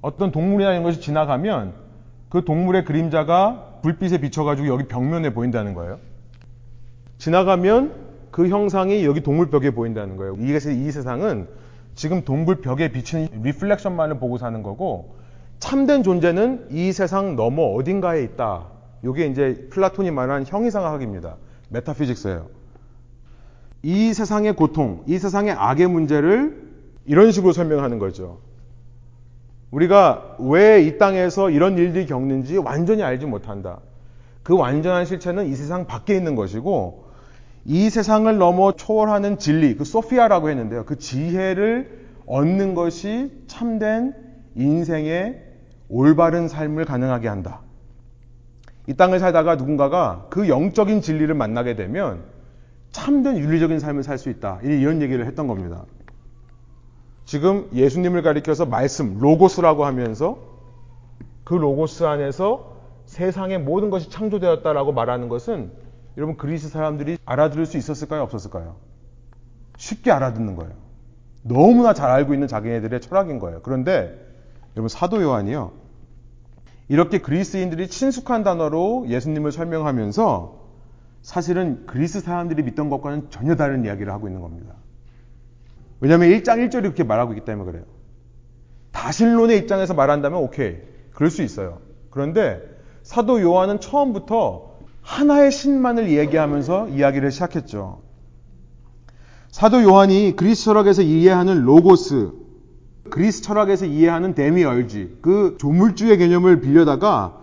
어떤 0.02 0.32
동물이나 0.32 0.72
이런 0.72 0.84
것이 0.84 1.00
지나가면 1.00 1.74
그 2.30 2.44
동물의 2.44 2.86
그림자가 2.86 3.80
불빛에 3.84 4.20
비춰가지고 4.20 4.68
여기 4.68 4.88
벽면에 4.88 5.34
보인다는 5.34 5.74
거예요. 5.74 6.00
지나가면 7.20 7.94
그 8.32 8.48
형상이 8.50 9.06
여기 9.06 9.22
동굴벽에 9.22 9.72
보인다는 9.72 10.18
거예요. 10.18 10.36
이것이 10.40 10.74
이 10.74 10.92
세상은 10.92 11.48
지금 11.94 12.24
동굴벽에 12.24 12.92
비치는 12.92 13.28
reflection만을 13.44 14.18
보고 14.18 14.38
사는 14.38 14.64
거고 14.64 15.16
참된 15.60 16.02
존재는 16.02 16.68
이 16.72 16.92
세상 16.92 17.36
넘어 17.36 17.64
어딘가에 17.74 18.24
있다. 18.24 18.66
이게 19.04 19.28
이제 19.28 19.68
플라톤이 19.70 20.10
말하는 20.10 20.46
형이상학입니다. 20.48 21.36
Metaphysics예요. 21.70 22.61
이 23.84 24.14
세상의 24.14 24.56
고통, 24.56 25.04
이 25.08 25.18
세상의 25.18 25.54
악의 25.54 25.88
문제를 25.88 26.70
이런 27.06 27.32
식으로 27.32 27.52
설명하는 27.52 28.00
거죠. 28.00 28.40
우리가 29.72 30.36
왜 30.40 30.86
이 30.86 30.98
땅에서 30.98 31.50
이런 31.50 31.78
일들이 31.78 32.06
겪는지 32.06 32.58
완전히 32.58 33.04
알지 33.04 33.26
못한다. 33.26 33.80
그 34.44 34.56
완전한 34.56 35.06
실체는 35.06 35.48
이 35.48 35.56
세상 35.56 35.88
밖에 35.88 36.16
있는 36.16 36.36
것이고 36.36 37.06
이 37.66 37.90
세상을 37.90 38.38
넘어 38.38 38.74
초월하는 38.74 39.38
진리, 39.38 39.76
그 39.76 39.86
소피아라고 39.86 40.50
했는데요. 40.50 40.86
그 40.86 40.98
지혜를 40.98 42.02
얻는 42.26 42.74
것이 42.74 43.32
참된 43.48 44.14
인생의 44.56 45.42
올바른 45.90 46.48
삶을 46.48 46.86
가능하게 46.86 47.28
한다. 47.28 47.62
이 48.88 48.94
땅을 48.96 49.20
살다가 49.20 49.56
누군가가 49.56 50.28
그 50.30 50.50
영적인 50.50 51.02
진리를 51.02 51.34
만나게 51.36 51.76
되면 51.76 52.24
참된 52.92 53.38
윤리적인 53.38 53.80
삶을 53.80 54.04
살 54.04 54.18
수 54.18 54.30
있다. 54.30 54.60
이런 54.64 55.02
얘기를 55.02 55.26
했던 55.26 55.48
겁니다. 55.48 55.86
지금 57.26 57.70
예수님을 57.74 58.22
가리켜서 58.24 58.66
말씀, 58.66 59.18
로고스라고 59.20 59.86
하면서 59.86 60.38
그 61.44 61.54
로고스 61.54 62.04
안에서 62.04 62.76
세상의 63.06 63.60
모든 63.60 63.90
것이 63.90 64.10
창조되었다라고 64.10 64.92
말하는 64.92 65.30
것은 65.30 65.72
여러분 66.18 66.36
그리스 66.38 66.70
사람들이 66.70 67.18
알아들을 67.26 67.66
수 67.66 67.78
있었을까요? 67.78 68.22
없었을까요? 68.24 68.76
쉽게 69.78 70.12
알아듣는 70.12 70.56
거예요. 70.56 70.74
너무나 71.44 71.94
잘 71.94 72.10
알고 72.12 72.34
있는 72.34 72.48
자기네들의 72.48 73.02
철학인 73.02 73.40
거예요. 73.40 73.62
그런데 73.64 74.14
여러분 74.76 74.90
사도 74.90 75.22
요한이요. 75.22 75.72
이렇게 76.90 77.20
그리스인들이 77.20 77.88
친숙한 77.88 78.44
단어로 78.44 79.06
예수님을 79.08 79.52
설명하면서 79.52 80.61
사실은 81.22 81.86
그리스 81.86 82.20
사람들이 82.20 82.64
믿던 82.64 82.90
것과는 82.90 83.30
전혀 83.30 83.56
다른 83.56 83.86
이야기를 83.86 84.12
하고 84.12 84.28
있는 84.28 84.42
겁니다. 84.42 84.76
왜냐하면 86.00 86.30
1장 86.30 86.58
1절이 86.68 86.82
그렇게 86.82 87.04
말하고 87.04 87.34
있기 87.34 87.46
때문에 87.46 87.72
그래요. 87.72 87.86
다신론의 88.92 89.58
입장에서 89.60 89.94
말한다면 89.94 90.42
오케이. 90.42 90.78
그럴 91.14 91.30
수 91.30 91.44
있어요. 91.44 91.80
그런데 92.10 92.60
사도 93.04 93.42
요한은 93.42 93.80
처음부터 93.80 94.80
하나의 95.02 95.52
신만을 95.52 96.12
얘기하면서 96.12 96.90
이야기를 96.90 97.32
시작했죠. 97.32 98.02
사도 99.50 99.84
요한이 99.84 100.36
그리스 100.36 100.64
철학에서 100.66 101.02
이해하는 101.02 101.64
로고스, 101.64 102.32
그리스 103.10 103.42
철학에서 103.42 103.86
이해하는 103.86 104.34
데미얼지, 104.34 105.18
그 105.22 105.58
조물주의 105.60 106.18
개념을 106.18 106.62
빌려다가 106.62 107.38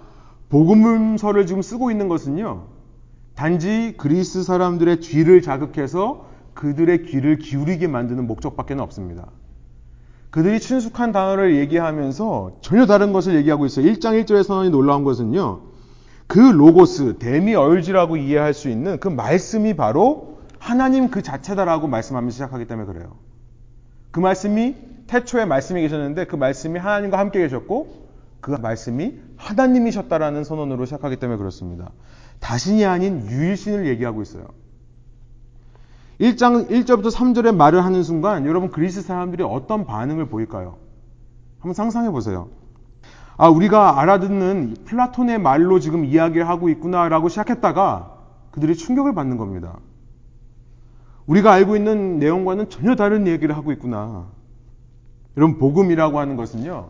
복음서를 0.48 1.46
지금 1.46 1.60
쓰고 1.62 1.90
있는 1.90 2.08
것은요. 2.08 2.77
단지 3.38 3.94
그리스 3.96 4.42
사람들의 4.42 4.98
귀를 4.98 5.42
자극해서 5.42 6.26
그들의 6.54 7.04
귀를 7.04 7.38
기울이게 7.38 7.86
만드는 7.86 8.26
목적밖에 8.26 8.74
없습니다. 8.74 9.28
그들이 10.30 10.58
친숙한 10.58 11.12
단어를 11.12 11.54
얘기하면서 11.54 12.56
전혀 12.62 12.86
다른 12.86 13.12
것을 13.12 13.36
얘기하고 13.36 13.64
있어요. 13.64 13.86
1장 13.86 14.20
1절의 14.20 14.42
선언이 14.42 14.70
놀라운 14.70 15.04
것은요. 15.04 15.60
그 16.26 16.40
로고스, 16.40 17.18
데미 17.20 17.54
얼지라고 17.54 18.16
이해할 18.16 18.54
수 18.54 18.68
있는 18.68 18.98
그 18.98 19.06
말씀이 19.06 19.76
바로 19.76 20.40
하나님 20.58 21.08
그 21.08 21.22
자체다라고 21.22 21.86
말씀하면서 21.86 22.32
시작하기 22.34 22.66
때문에 22.66 22.92
그래요. 22.92 23.18
그 24.10 24.18
말씀이 24.18 24.74
태초에 25.06 25.44
말씀이 25.44 25.80
계셨는데 25.82 26.24
그 26.24 26.34
말씀이 26.34 26.76
하나님과 26.76 27.16
함께 27.16 27.38
계셨고 27.38 28.08
그 28.40 28.50
말씀이 28.50 29.14
하나님이셨다라는 29.36 30.42
선언으로 30.42 30.86
시작하기 30.86 31.18
때문에 31.18 31.38
그렇습니다. 31.38 31.92
다신이 32.40 32.84
아닌 32.84 33.26
유일신을 33.28 33.86
얘기하고 33.86 34.22
있어요. 34.22 34.46
1장 36.20 36.68
1절부터 36.68 37.12
3절의 37.12 37.54
말을 37.54 37.84
하는 37.84 38.02
순간 38.02 38.46
여러분 38.46 38.70
그리스 38.70 39.02
사람들이 39.02 39.44
어떤 39.44 39.86
반응을 39.86 40.28
보일까요? 40.28 40.76
한번 41.58 41.74
상상해 41.74 42.10
보세요. 42.10 42.48
아, 43.36 43.48
우리가 43.48 44.00
알아듣는 44.00 44.78
플라톤의 44.84 45.38
말로 45.38 45.78
지금 45.78 46.04
이야기를 46.04 46.48
하고 46.48 46.68
있구나라고 46.68 47.28
시작했다가 47.28 48.16
그들이 48.50 48.74
충격을 48.74 49.14
받는 49.14 49.36
겁니다. 49.36 49.78
우리가 51.26 51.52
알고 51.52 51.76
있는 51.76 52.18
내용과는 52.18 52.68
전혀 52.68 52.96
다른 52.96 53.28
얘기를 53.28 53.56
하고 53.56 53.70
있구나. 53.70 54.26
여러분, 55.36 55.58
복음이라고 55.58 56.18
하는 56.18 56.34
것은요, 56.34 56.88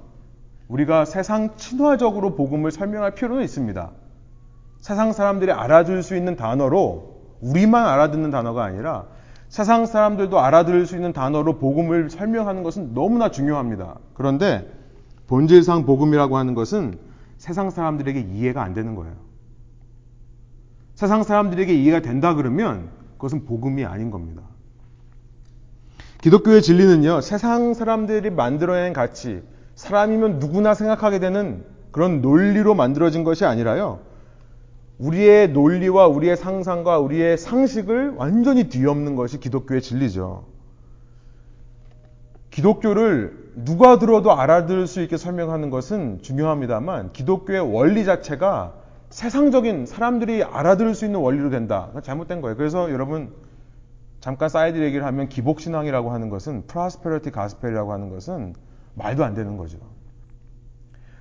우리가 0.69 1.05
세상 1.05 1.55
친화적으로 1.57 2.35
복음을 2.35 2.71
설명할 2.71 3.15
필요는 3.15 3.45
있습니다. 3.45 3.91
세상 4.81 5.13
사람들이 5.13 5.53
알아들을 5.53 6.03
수 6.03 6.17
있는 6.17 6.37
단어로 6.37 7.19
우리만 7.41 7.87
알아듣는 7.87 8.31
단어가 8.31 8.65
아니라 8.65 9.07
세상 9.49 9.87
사람들도 9.87 10.39
알아들을 10.39 10.87
수 10.87 10.95
있는 10.95 11.13
단어로 11.13 11.59
복음을 11.59 12.11
설명하는 12.11 12.63
것은 12.63 12.95
너무나 12.95 13.31
중요합니다. 13.31 13.99
그런데 14.15 14.71
본질상 15.27 15.87
복음이라고 15.87 16.37
하는 16.37 16.55
것은 16.55 16.99
세상 17.39 17.71
사람들에게 17.71 18.21
이해가 18.21 18.63
안 18.63 18.75
되는 18.75 18.95
거예요. 18.95 19.15
세상 20.95 21.23
사람들에게 21.23 21.73
이해가 21.73 22.01
된다 22.01 22.35
그러면 22.35 22.89
그것은 23.13 23.47
복음이 23.47 23.85
아닌 23.85 24.11
겁니다. 24.11 24.43
기독교의 26.21 26.63
진리는요, 26.63 27.21
세상 27.21 27.75
사람들이 27.75 28.31
만들어낸 28.31 28.93
가치, 28.93 29.43
사람이면 29.77 30.41
누구나 30.41 30.75
생각하게 30.75 31.21
되는 31.21 31.65
그런 31.93 32.21
논리로 32.21 32.75
만들어진 32.75 33.23
것이 33.23 33.45
아니라요, 33.45 34.01
우리의 34.99 35.53
논리와 35.53 36.09
우리의 36.09 36.37
상상과 36.37 36.99
우리의 36.99 37.39
상식을 37.39 38.15
완전히 38.17 38.69
뒤엎는 38.69 39.15
것이 39.15 39.39
기독교의 39.39 39.81
진리죠. 39.81 40.45
기독교를 42.51 43.53
누가 43.55 43.99
들어도 43.99 44.33
알아들을 44.33 44.87
수 44.87 45.01
있게 45.03 45.17
설명하는 45.17 45.71
것은 45.71 46.23
중요합니다만 46.23 47.13
기독교의 47.13 47.61
원리 47.61 48.05
자체가 48.05 48.75
세상적인 49.11 49.87
사람들이 49.87 50.43
알아들을 50.43 50.95
수 50.95 51.05
있는 51.05 51.21
원리로 51.21 51.51
된다. 51.51 51.91
잘못된 52.03 52.41
거예요. 52.41 52.57
그래서 52.57 52.91
여러분 52.91 53.33
잠깐 54.21 54.49
사이드 54.49 54.79
얘기를 54.79 55.07
하면 55.07 55.29
기복신앙이라고 55.29 56.11
하는 56.11 56.29
것은 56.29 56.67
prosperity 56.67 57.31
gospel이라고 57.31 57.93
하는 57.93 58.11
것은 58.11 58.55
말도 58.95 59.25
안 59.25 59.35
되는 59.35 59.57
거죠. 59.57 59.79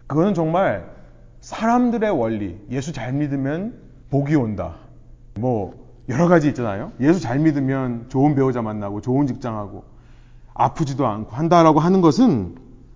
그거는 0.07 0.33
정말 0.33 0.96
사람들의 1.41 2.09
원리, 2.11 2.59
예수 2.71 2.91
잘 2.93 3.13
믿으면 3.13 3.73
복이 4.09 4.35
온다. 4.35 4.75
뭐 5.39 5.87
여러 6.09 6.27
가지 6.27 6.47
있잖아요. 6.49 6.91
예수 6.99 7.19
잘 7.19 7.39
믿으면 7.39 8.05
좋은 8.09 8.35
배우자 8.35 8.61
만나고 8.61 9.01
좋은 9.01 9.27
직장하고 9.27 9.83
아프지도 10.53 11.05
않고 11.05 11.35
한다라고 11.35 11.79
하는 11.79 12.01
것은 12.01 12.55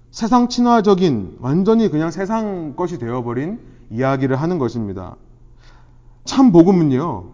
세상 0.09 0.49
친화적인 0.49 1.37
완전히 1.39 1.89
그냥 1.89 2.11
세상 2.11 2.75
것이 2.75 2.97
되어버린 2.97 3.59
이야기를 3.89 4.35
하는 4.35 4.57
것입니다. 4.57 5.15
참 6.25 6.51
복음은요. 6.51 7.25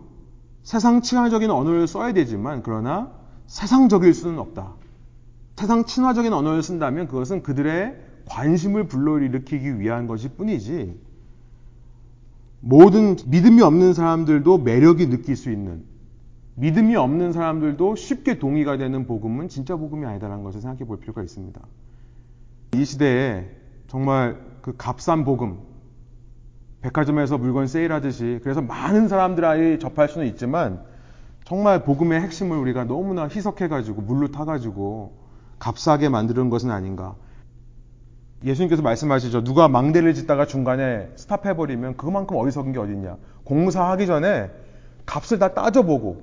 세상 0.64 1.02
친화적인 1.02 1.50
언어를 1.50 1.88
써야 1.88 2.14
되지만 2.14 2.62
그러나 2.64 3.12
세상적일 3.48 4.14
수는 4.14 4.38
없다. 4.40 4.74
세상 5.56 5.86
친화적인 5.86 6.34
언어를 6.34 6.62
쓴다면 6.62 7.08
그것은 7.08 7.42
그들의 7.42 7.96
관심을 8.30 8.86
불러일으키기 8.88 9.80
위한 9.80 10.08
것일 10.08 10.32
뿐이지 10.32 11.00
모든 12.60 13.16
믿음이 13.26 13.62
없는 13.62 13.94
사람들도 13.94 14.60
매력이 14.60 15.10
느낄 15.10 15.36
수 15.36 15.52
있는 15.52 15.84
믿음이 16.56 16.96
없는 16.96 17.34
사람들도 17.34 17.96
쉽게 17.96 18.40
동의가 18.40 18.78
되는 18.78 19.06
복음은 19.06 19.48
진짜 19.48 19.76
복음이 19.76 20.06
아니다라는 20.06 20.44
것을 20.44 20.62
생각해 20.62 20.86
볼 20.86 21.00
필요가 21.00 21.22
있습니다. 21.22 21.62
이 22.74 22.84
시대에 22.84 23.50
정말 23.88 24.40
그 24.62 24.76
값싼 24.76 25.24
복음, 25.24 25.60
백화점에서 26.82 27.38
물건 27.38 27.68
세일하듯이 27.68 28.40
그래서 28.44 28.62
많은 28.62 29.08
사람들이 29.08 29.80
접할 29.80 30.10
수는 30.10 30.28
있지만 30.28 30.82
정말 31.46 31.84
복음의 31.84 32.22
핵심을 32.22 32.58
우리가 32.58 32.86
너무나 32.86 33.28
희석해가지고 33.28 34.02
물로 34.02 34.32
타가지고 34.32 35.14
값싸게 35.60 36.10
만드는 36.10 36.50
것은 36.50 36.72
아닌가. 36.72 37.16
예수님께서 38.44 38.82
말씀하시죠. 38.82 39.44
누가 39.44 39.68
망대를 39.68 40.14
짓다가 40.14 40.46
중간에 40.46 41.10
스탑해버리면 41.16 41.98
그만큼 41.98 42.36
어리석은 42.38 42.72
게 42.72 42.80
어딨냐. 42.80 43.18
공사하기 43.44 44.06
전에 44.06 44.52
값을 45.06 45.40
다 45.40 45.54
따져보고 45.54 46.22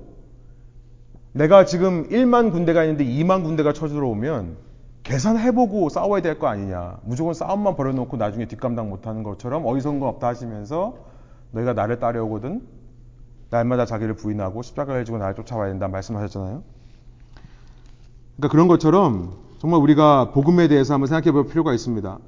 내가 1.33 1.65
지금 1.65 2.07
1만 2.09 2.51
군대가 2.51 2.83
있는데 2.85 3.03
2만 3.03 3.43
군대가 3.43 3.73
쳐들어오면 3.73 4.55
계산해보고 5.03 5.89
싸워야 5.89 6.21
될 6.21 6.39
거 6.39 6.47
아니냐. 6.47 6.99
무조건 7.03 7.33
싸움만 7.33 7.75
벌여놓고 7.75 8.17
나중에 8.17 8.45
뒷감당 8.45 8.89
못하는 8.89 9.23
것처럼 9.23 9.65
어리석은 9.65 9.99
건 9.99 10.09
없다 10.09 10.27
하시면서 10.27 10.97
너희가 11.51 11.73
나를 11.73 11.99
따려오거든 11.99 12.61
날마다 13.49 13.85
자기를 13.85 14.15
부인하고 14.15 14.61
십자가를 14.61 15.05
지고 15.05 15.17
나를 15.17 15.35
쫓아와야 15.35 15.69
된다 15.69 15.87
말씀하셨잖아요. 15.87 16.63
그러니까 18.37 18.51
그런 18.51 18.67
것처럼 18.67 19.44
정말 19.65 19.81
우리가 19.81 20.29
복음에 20.29 20.67
대해서 20.67 20.93
한번 20.93 21.07
생각해 21.07 21.31
볼 21.31 21.47
필요가 21.47 21.73
있습니다. 21.73 22.19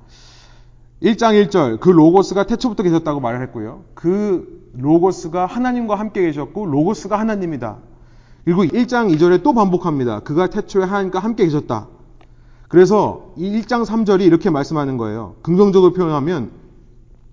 1장 1.04 1.48
1절 1.48 1.80
그 1.80 1.90
로고스가 1.90 2.48
태초부터 2.48 2.82
계셨다고 2.82 3.20
말을 3.20 3.44
했고요. 3.44 3.84
그 3.94 4.72
로고스가 4.74 5.46
하나님과 5.46 5.94
함께 5.94 6.24
계셨고 6.24 6.66
로고스가 6.66 7.20
하나님이다. 7.20 7.78
그리고 8.44 8.64
1장 8.64 9.16
2절에 9.16 9.44
또 9.44 9.54
반복합니다. 9.54 10.22
그가 10.22 10.48
태초에 10.48 10.84
하나님과 10.86 11.20
함께 11.20 11.44
계셨다. 11.44 11.90
그래서 12.70 13.34
이 13.36 13.62
1장 13.62 13.86
3절이 13.86 14.22
이렇게 14.22 14.50
말씀하는 14.50 14.98
거예요. 14.98 15.36
긍정적으로 15.44 15.94
표현하면 15.94 16.50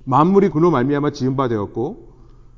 만물이 0.04 0.50
그로 0.50 0.70
말미암아 0.70 1.12
지은 1.12 1.34
바 1.34 1.48
되었고 1.48 2.08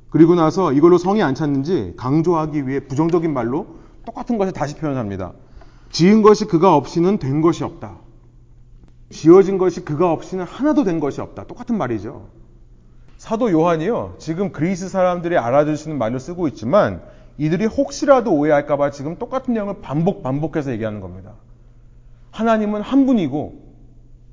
그리고 0.09 0.35
나서 0.35 0.73
이걸로 0.73 0.97
성이 0.97 1.23
안 1.23 1.33
찼는지 1.33 1.93
강조하기 1.95 2.67
위해 2.67 2.81
부정적인 2.81 3.33
말로 3.33 3.67
똑같은 4.05 4.37
것을 4.37 4.51
다시 4.51 4.75
표현합니다. 4.75 5.31
지은 5.89 6.21
것이 6.21 6.45
그가 6.45 6.75
없이는 6.75 7.17
된 7.17 7.41
것이 7.41 7.63
없다. 7.63 7.97
지어진 9.09 9.57
것이 9.57 9.85
그가 9.85 10.11
없이는 10.11 10.45
하나도 10.45 10.83
된 10.83 10.99
것이 10.99 11.21
없다. 11.21 11.45
똑같은 11.45 11.77
말이죠. 11.77 12.27
사도 13.17 13.51
요한이요. 13.51 14.15
지금 14.19 14.51
그리스 14.51 14.89
사람들이 14.89 15.37
알아들 15.37 15.77
수 15.77 15.89
있는 15.89 15.97
말로 15.97 16.19
쓰고 16.19 16.47
있지만 16.49 17.01
이들이 17.37 17.65
혹시라도 17.65 18.33
오해할까봐 18.33 18.91
지금 18.91 19.17
똑같은 19.17 19.53
내용을 19.53 19.81
반복 19.81 20.23
반복해서 20.23 20.71
얘기하는 20.71 21.01
겁니다. 21.01 21.33
하나님은 22.31 22.81
한 22.81 23.05
분이고 23.05 23.67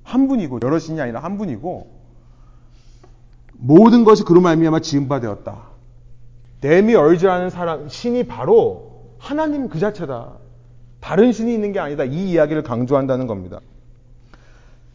한 0.03 0.29
분이고 0.29 0.61
여러 0.63 0.79
신이 0.79 1.01
아니라 1.01 1.21
한 1.21 1.39
분이고 1.39 1.95
모든 3.55 4.05
것이 4.05 4.25
그로 4.25 4.41
말미암아 4.41 4.81
지은 4.81 5.09
바 5.09 5.21
되었다. 5.21 5.69
데미 6.61 6.95
얼즈라는 6.95 7.51
사람 7.51 7.89
신이 7.89 8.27
바로 8.27 9.15
하나님 9.19 9.69
그 9.69 9.79
자체다. 9.79 10.44
다른 11.05 11.33
신이 11.33 11.53
있는 11.53 11.73
게 11.73 11.81
아니다. 11.81 12.05
이 12.05 12.31
이야기를 12.31 12.63
강조한다는 12.63 13.27
겁니다. 13.27 13.61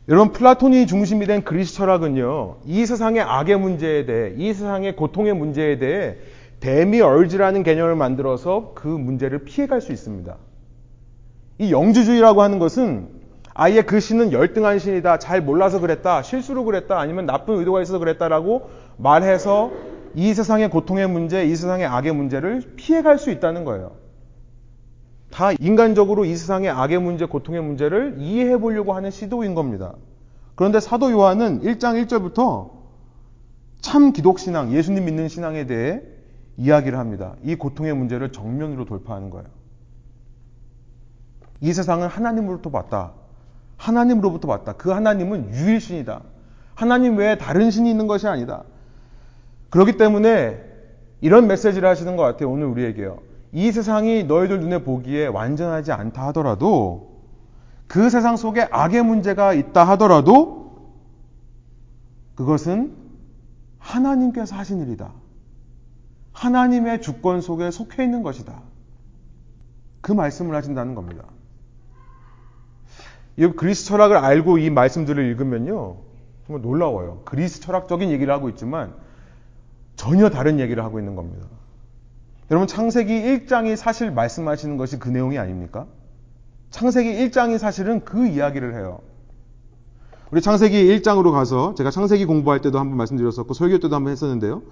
여러분 0.08 0.34
플라톤이 0.34 0.88
중심이 0.88 1.28
된 1.28 1.44
그리스 1.44 1.76
철학은요. 1.76 2.56
이 2.66 2.88
세상의 2.88 3.22
악의 3.22 3.60
문제에 3.60 4.08
대해 4.08 4.34
이 4.36 4.52
세상의 4.52 4.96
고통의 4.96 5.36
문제에 5.36 5.78
대해 5.78 6.16
데미얼즈라는 6.62 7.62
개념을 7.62 7.96
만들어서 7.96 8.72
그 8.74 8.88
문제를 8.88 9.44
피해갈 9.44 9.82
수 9.82 9.92
있습니다. 9.92 10.36
이 11.60 11.72
영주주의라고 11.72 12.42
하는 12.42 12.58
것은 12.58 13.10
아예 13.54 13.84
그 13.84 14.00
신은 14.00 14.32
열등한 14.32 14.80
신이다, 14.80 15.20
잘 15.20 15.42
몰라서 15.42 15.80
그랬다, 15.80 16.24
실수로 16.24 16.64
그랬다, 16.64 16.98
아니면 16.98 17.28
나쁜 17.28 17.60
의도가 17.60 17.84
있어서 17.84 18.00
그랬다라고 18.00 18.68
말해서 18.98 19.72
이 20.16 20.34
세상의 20.34 20.72
고통의 20.72 21.08
문제, 21.08 21.46
이 21.46 21.56
세상의 21.56 21.86
악의 21.86 22.14
문제를 22.14 22.64
피해갈 22.78 23.20
수 23.20 23.30
있다는 23.30 23.64
거예요. 23.64 23.99
다 25.32 25.52
인간적으로 25.54 26.26
이 26.26 26.36
세상의 26.36 26.70
악의 26.70 27.00
문제, 27.00 27.26
고통의 27.26 27.62
문제를 27.62 28.16
이해해 28.20 28.58
보려고 28.58 28.94
하는 28.94 29.12
시도인 29.12 29.54
겁니다. 29.54 29.94
그런데 30.56 30.80
사도 30.80 31.12
요한은 31.12 31.62
1장 31.62 32.06
1절부터 32.06 32.72
참 33.82 34.12
기독신앙, 34.12 34.74
예수님 34.74 35.06
믿는 35.06 35.28
신앙에 35.28 35.66
대해 35.66 36.02
이야기를 36.58 36.98
합니다. 36.98 37.36
이 37.44 37.56
고통의 37.56 37.94
문제를 37.94 38.32
정면으로 38.32 38.86
돌파하는 38.86 39.30
거예요. 39.30 39.48
이 41.62 41.72
세상은 41.74 42.08
하나님으로부터 42.08 42.70
봤다. 42.72 43.14
하나님으로부터 43.78 44.48
봤다. 44.48 44.74
그 44.74 44.92
하나님은 44.92 45.54
유일신이다. 45.54 46.22
하나님 46.76 47.18
외에 47.18 47.38
다른 47.38 47.72
신이 47.72 47.90
있는 47.90 48.08
것이 48.08 48.28
아니다. 48.28 48.64
그렇기 49.70 49.98
때문에 49.98 50.62
이런 51.22 51.48
메시지를 51.48 51.88
하시는 51.88 52.16
것 52.16 52.24
같아요. 52.24 52.50
오늘 52.52 52.66
우리에게요. 52.68 53.29
이 53.52 53.72
세상이 53.72 54.24
너희들 54.24 54.60
눈에 54.60 54.84
보기에 54.84 55.28
완전하지 55.28 55.92
않다 55.92 56.28
하더라도 56.28 57.22
그 57.88 58.10
세상 58.10 58.38
속에 58.38 58.68
악의 58.70 59.04
문제가 59.04 59.54
있다 59.54 59.84
하더라도 59.90 60.94
그것은 62.36 62.96
하나님께서 63.80 64.56
하신 64.56 64.82
일이다. 64.82 65.12
하나님의 66.32 67.02
주권 67.02 67.42
속에 67.42 67.72
속해 67.72 68.04
있는 68.04 68.24
것이다. 68.24 68.62
그 70.02 70.12
말씀을 70.12 70.56
하신다는 70.56 70.96
겁니다. 70.96 71.24
이 73.36 73.48
그리스 73.48 73.86
철학을 73.86 74.18
알고 74.18 74.58
이 74.60 74.70
말씀들을 74.70 75.24
읽으면요. 75.32 75.98
정말 76.46 76.62
놀라워요. 76.62 77.22
그리스 77.26 77.60
철학적인 77.62 78.10
얘기를 78.10 78.34
하고 78.34 78.50
있지만 78.50 78.94
전혀 79.96 80.30
다른 80.30 80.60
얘기를 80.60 80.84
하고 80.84 81.00
있는 81.00 81.16
겁니다. 81.16 81.48
여러분 82.52 82.68
창세기 82.68 83.14
1장이 83.14 83.76
사실 83.76 84.12
말씀하시는 84.12 84.78
것이 84.78 84.98
그 84.98 85.10
내용이 85.10 85.38
아닙니까? 85.38 85.86
창세기 86.72 87.10
1장이 87.10 87.58
사실은 87.58 88.04
그 88.04 88.28
이야기를 88.28 88.76
해요. 88.76 89.00
우리 90.32 90.42
창세기 90.42 90.86
1장으로 91.00 91.32
가서 91.32 91.74
제가 91.76 91.92
창세기 91.92 92.26
공부할 92.26 92.62
때도 92.62 92.80
한번 92.80 92.98
말씀드렸었고 92.98 93.54
설교 93.54 93.80
때도 93.80 93.96
한번 93.96 94.12
했었는데요. 94.12 94.64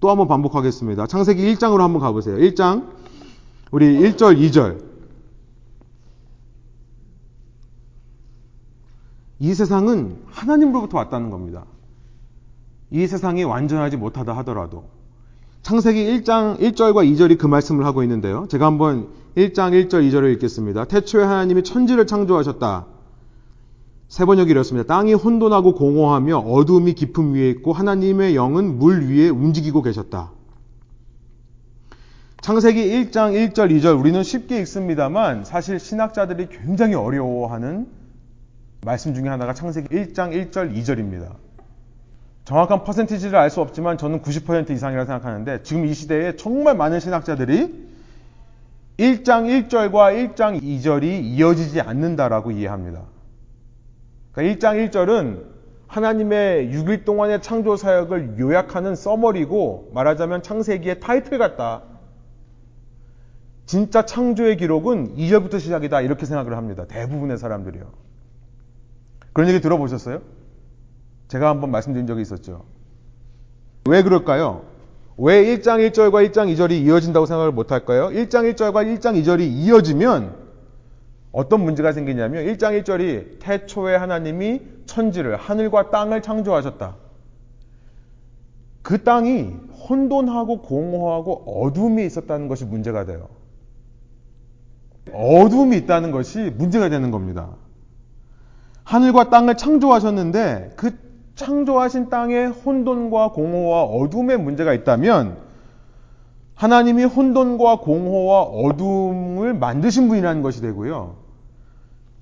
또 0.00 0.10
한번 0.10 0.28
반복하겠습니다. 0.28 1.06
창세기 1.06 1.54
1장으로 1.54 1.78
한번 1.78 2.00
가보세요. 2.00 2.36
1장 2.36 2.90
우리 3.70 3.98
1절 3.98 4.38
2절 4.38 4.90
이 9.40 9.54
세상은 9.54 10.22
하나님으로부터 10.26 10.98
왔다는 10.98 11.30
겁니다. 11.30 11.64
이 12.90 13.06
세상이 13.06 13.44
완전하지 13.44 13.96
못하다 13.96 14.36
하더라도 14.38 14.99
창세기 15.62 16.04
1장 16.22 16.58
1절과 16.58 17.06
2절이 17.12 17.38
그 17.38 17.46
말씀을 17.46 17.84
하고 17.84 18.02
있는데요. 18.02 18.46
제가 18.48 18.66
한번 18.66 19.08
1장 19.36 19.72
1절 19.72 20.08
2절을 20.08 20.32
읽겠습니다. 20.34 20.86
태초에 20.86 21.22
하나님이 21.22 21.62
천지를 21.62 22.06
창조하셨다. 22.06 22.86
세 24.08 24.24
번역이 24.24 24.50
이렇습니다. 24.50 24.86
땅이 24.92 25.14
혼돈하고 25.14 25.74
공허하며 25.74 26.38
어둠이 26.38 26.94
깊음 26.94 27.34
위에 27.34 27.50
있고 27.50 27.72
하나님의 27.72 28.34
영은 28.34 28.78
물 28.78 29.08
위에 29.08 29.28
움직이고 29.28 29.82
계셨다. 29.82 30.32
창세기 32.40 32.80
1장 32.80 33.52
1절 33.52 33.70
2절 33.70 34.00
우리는 34.00 34.20
쉽게 34.22 34.58
읽습니다만 34.60 35.44
사실 35.44 35.78
신학자들이 35.78 36.48
굉장히 36.48 36.94
어려워하는 36.94 37.86
말씀 38.82 39.14
중에 39.14 39.28
하나가 39.28 39.52
창세기 39.52 39.88
1장 39.88 40.32
1절 40.32 40.74
2절입니다. 40.74 41.34
정확한 42.50 42.82
퍼센티지를 42.82 43.38
알 43.38 43.48
수 43.48 43.60
없지만 43.60 43.96
저는 43.96 44.22
90% 44.22 44.70
이상이라고 44.70 45.06
생각하는데 45.06 45.62
지금 45.62 45.86
이 45.86 45.94
시대에 45.94 46.34
정말 46.34 46.76
많은 46.76 46.98
신학자들이 46.98 47.88
1장 48.98 49.68
1절과 49.68 50.34
1장 50.34 50.60
2절이 50.60 51.04
이어지지 51.22 51.80
않는다라고 51.80 52.50
이해합니다. 52.50 53.02
그러니까 54.32 54.68
1장 54.68 54.90
1절은 54.90 55.44
하나님의 55.86 56.72
6일 56.72 57.04
동안의 57.04 57.40
창조 57.40 57.76
사역을 57.76 58.40
요약하는 58.40 58.96
써머리고 58.96 59.92
말하자면 59.94 60.42
창세기의 60.42 60.98
타이틀 60.98 61.38
같다. 61.38 61.84
진짜 63.64 64.04
창조의 64.04 64.56
기록은 64.56 65.14
2절부터 65.14 65.60
시작이다. 65.60 66.00
이렇게 66.00 66.26
생각을 66.26 66.56
합니다. 66.56 66.84
대부분의 66.88 67.38
사람들이요. 67.38 67.84
그런 69.34 69.48
얘기 69.48 69.60
들어보셨어요? 69.60 70.39
제가 71.30 71.48
한번 71.48 71.70
말씀드린 71.70 72.08
적이 72.08 72.22
있었죠. 72.22 72.64
왜 73.88 74.02
그럴까요? 74.02 74.64
왜 75.16 75.44
1장 75.44 75.78
1절과 75.88 76.28
1장 76.28 76.52
2절이 76.52 76.72
이어진다고 76.82 77.24
생각을 77.26 77.52
못할까요? 77.52 78.08
1장 78.08 78.52
1절과 78.52 78.98
1장 78.98 79.22
2절이 79.22 79.42
이어지면 79.42 80.34
어떤 81.30 81.62
문제가 81.62 81.92
생기냐면 81.92 82.44
1장 82.46 82.82
1절이 82.82 83.38
태초에 83.38 83.94
하나님이 83.94 84.62
천지를 84.86 85.36
하늘과 85.36 85.90
땅을 85.90 86.20
창조하셨다. 86.20 86.96
그 88.82 89.04
땅이 89.04 89.54
혼돈하고 89.88 90.62
공허하고 90.62 91.62
어둠이 91.62 92.04
있었다는 92.06 92.48
것이 92.48 92.64
문제가 92.64 93.04
돼요. 93.04 93.28
어둠이 95.12 95.76
있다는 95.76 96.10
것이 96.10 96.52
문제가 96.56 96.88
되는 96.88 97.12
겁니다. 97.12 97.50
하늘과 98.82 99.30
땅을 99.30 99.56
창조하셨는데 99.56 100.72
그 100.74 101.09
창조하신 101.40 102.10
땅에 102.10 102.44
혼돈과 102.44 103.30
공허와 103.32 103.84
어둠의 103.84 104.36
문제가 104.36 104.74
있다면 104.74 105.38
하나님이 106.54 107.04
혼돈과 107.04 107.80
공허와 107.80 108.42
어둠을 108.42 109.54
만드신 109.54 110.08
분이라는 110.08 110.42
것이 110.42 110.60
되고요. 110.60 111.14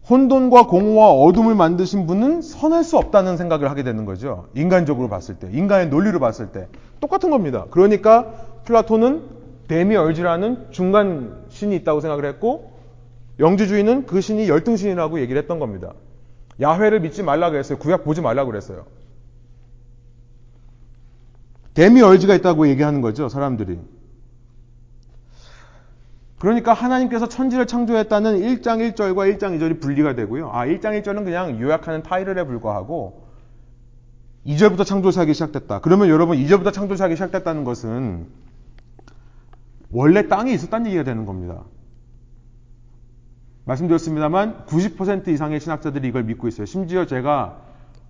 혼돈과 0.08 0.68
공허와 0.68 1.10
어둠을 1.10 1.56
만드신 1.56 2.06
분은 2.06 2.42
선할 2.42 2.84
수 2.84 2.96
없다는 2.96 3.36
생각을 3.36 3.68
하게 3.68 3.82
되는 3.82 4.04
거죠. 4.04 4.46
인간적으로 4.54 5.08
봤을 5.08 5.34
때, 5.34 5.48
인간의 5.50 5.88
논리로 5.88 6.20
봤을 6.20 6.52
때. 6.52 6.68
똑같은 7.00 7.30
겁니다. 7.30 7.66
그러니까 7.70 8.32
플라톤은 8.64 9.22
데미얼즈라는 9.66 10.68
중간 10.70 11.42
신이 11.48 11.74
있다고 11.76 12.00
생각을 12.00 12.24
했고, 12.24 12.70
영주주의는 13.40 14.06
그 14.06 14.20
신이 14.20 14.48
열등신이라고 14.48 15.20
얘기를 15.20 15.42
했던 15.42 15.58
겁니다. 15.58 15.92
야훼를 16.60 17.00
믿지 17.00 17.24
말라 17.24 17.50
그랬어요. 17.50 17.78
구약 17.78 18.04
보지 18.04 18.20
말라 18.20 18.44
그랬어요. 18.44 18.84
데미얼즈가 21.78 22.34
있다고 22.34 22.66
얘기하는 22.70 23.00
거죠, 23.02 23.28
사람들이. 23.28 23.78
그러니까 26.40 26.72
하나님께서 26.72 27.28
천지를 27.28 27.68
창조했다는 27.68 28.40
1장 28.40 28.94
1절과 28.94 29.38
1장 29.38 29.56
2절이 29.56 29.80
분리가 29.80 30.16
되고요. 30.16 30.50
아, 30.50 30.66
1장 30.66 31.00
1절은 31.00 31.24
그냥 31.24 31.60
요약하는 31.60 32.02
타이틀에 32.02 32.44
불과하고 32.44 33.28
2절부터 34.44 34.84
창조사하기 34.84 35.34
시작됐다. 35.34 35.80
그러면 35.80 36.08
여러분 36.08 36.36
2절부터 36.38 36.72
창조사하기 36.72 37.14
시작됐다는 37.14 37.62
것은 37.62 38.26
원래 39.92 40.26
땅이 40.26 40.52
있었다는 40.52 40.86
얘기가 40.86 41.04
되는 41.04 41.26
겁니다. 41.26 41.62
말씀드렸습니다만 43.66 44.64
90% 44.66 45.28
이상의 45.28 45.60
신학자들이 45.60 46.08
이걸 46.08 46.24
믿고 46.24 46.48
있어요. 46.48 46.66
심지어 46.66 47.06
제가 47.06 47.60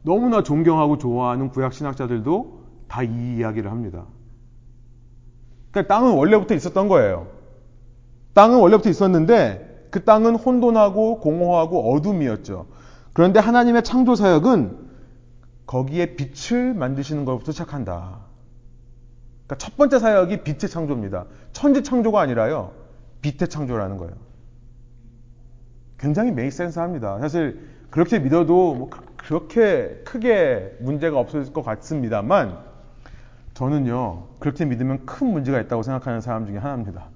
너무나 0.05 0.43
존경하고 0.43 0.97
좋아하는 0.97 1.51
구약 1.51 1.75
신학자들도 1.75 2.58
다 2.89 3.03
이 3.03 3.37
이야기를 3.37 3.71
합니다. 3.71 4.07
그러니까 5.71 5.95
땅은 5.95 6.15
원래부터 6.15 6.55
있었던 6.55 6.89
거예요. 6.89 7.29
땅은 8.35 8.59
원래부터 8.59 8.89
있었는데 8.91 9.89
그 9.91 10.05
땅은 10.05 10.37
혼돈하고 10.37 11.21
공허하고 11.21 11.93
어둠이었죠. 11.93 12.67
그런데 13.13 13.41
하나님의 13.41 13.85
창조 13.85 14.15
사역은 14.15 14.89
거기에 15.67 16.17
빛을 16.17 16.75
만드시는 16.75 17.25
것부터 17.25 17.53
시작한다. 17.53 18.21
그러니까 19.47 19.57
첫 19.59 19.77
번째 19.77 19.99
사역이 19.99 20.43
빛의 20.43 20.71
창조입니다. 20.71 21.27
천지 21.53 21.83
창조가 21.83 22.21
아니라요. 22.21 22.73
빛의 23.23 23.49
창조라는 23.49 23.97
거예요. 23.99 24.15
굉장히 25.99 26.31
메이크 26.31 26.55
센스 26.55 26.79
합니다. 26.79 27.19
사실 27.21 27.69
그렇게 27.91 28.19
믿어도 28.19 28.75
뭐 28.75 28.91
그렇게 29.17 30.01
크게 30.05 30.77
문제가 30.81 31.19
없을 31.19 31.53
것 31.53 31.63
같습니다만 31.63 32.68
저는요 33.59 34.23
그렇게 34.39 34.65
믿으면 34.65 35.05
큰 35.05 35.33
문제가 35.33 35.61
있다고 35.61 35.83
생각하는 35.83 36.21
사람 36.21 36.47
중에 36.47 36.59
하나입니다. 36.59 37.07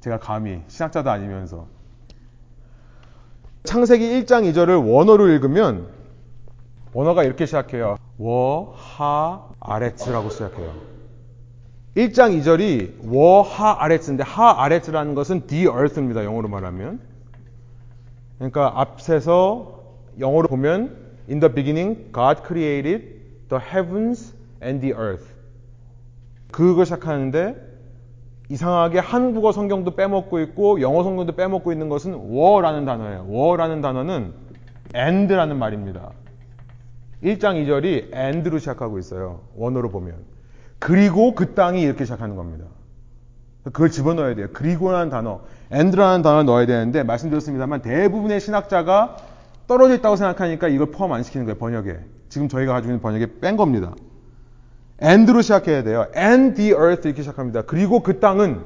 제가 0.00 0.18
감히 0.18 0.60
신학자도 0.66 1.08
아니면서 1.08 1.68
창세기 3.62 4.04
1장 4.24 4.42
2절을 4.50 4.92
원어로 4.92 5.28
읽으면 5.28 5.86
원어가 6.92 7.22
이렇게 7.22 7.46
시작해요. 7.46 7.96
워 8.18 8.74
하 8.76 9.50
아레츠라고 9.60 10.30
시작해요. 10.30 10.74
1장 11.96 12.36
2절이 12.40 13.04
워 13.08 13.42
하 13.42 13.84
아레츠인데 13.84 14.24
하 14.24 14.64
아레츠라는 14.64 15.14
것은 15.14 15.46
the 15.46 15.66
earth입니다. 15.66 16.24
영어로 16.24 16.48
말하면. 16.48 16.98
그러니까 18.38 18.72
앞에서 18.80 19.80
영어로 20.18 20.48
보면 20.48 20.96
in 21.28 21.38
the 21.38 21.54
beginning 21.54 22.10
God 22.12 22.42
created 22.44 23.20
the 23.48 23.62
heavens 23.64 24.34
and 24.60 24.80
the 24.80 24.92
earth. 24.98 25.31
그걸 26.52 26.84
시작하는데 26.84 27.72
이상하게 28.48 28.98
한국어 28.98 29.50
성경도 29.50 29.96
빼먹고 29.96 30.40
있고 30.40 30.80
영어 30.80 31.02
성경도 31.02 31.34
빼먹고 31.34 31.72
있는 31.72 31.88
것은 31.88 32.14
워라는 32.14 32.84
단어예요. 32.84 33.26
워라는 33.28 33.80
단어는 33.80 34.34
and라는 34.94 35.58
말입니다. 35.58 36.10
1장 37.22 37.64
2절이 37.64 38.14
and로 38.14 38.58
시작하고 38.58 38.98
있어요. 38.98 39.40
원어로 39.56 39.90
보면. 39.90 40.16
그리고 40.78 41.34
그 41.34 41.54
땅이 41.54 41.80
이렇게 41.80 42.04
시작하는 42.04 42.36
겁니다. 42.36 42.66
그걸 43.64 43.90
집어넣어야 43.90 44.34
돼요. 44.34 44.48
그리고라는 44.52 45.08
단어, 45.08 45.40
and라는 45.72 46.22
단어를 46.22 46.44
넣어야 46.44 46.66
되는데 46.66 47.04
말씀드렸습니다만 47.04 47.80
대부분의 47.80 48.40
신학자가 48.40 49.16
떨어져 49.68 49.94
있다고 49.94 50.16
생각하니까 50.16 50.68
이걸 50.68 50.90
포함 50.90 51.12
안 51.12 51.22
시키는 51.22 51.46
거예요. 51.46 51.58
번역에. 51.58 52.00
지금 52.28 52.48
저희가 52.48 52.72
가지고 52.72 52.90
있는 52.92 53.00
번역에 53.00 53.38
뺀 53.40 53.56
겁니다. 53.56 53.94
And로 55.02 55.42
시작해야 55.42 55.82
돼요. 55.82 56.06
and 56.16 56.54
the 56.54 56.72
earth 56.72 57.06
이렇게 57.06 57.22
시작합니다. 57.22 57.62
그리고 57.62 58.00
그 58.00 58.20
땅은 58.20 58.62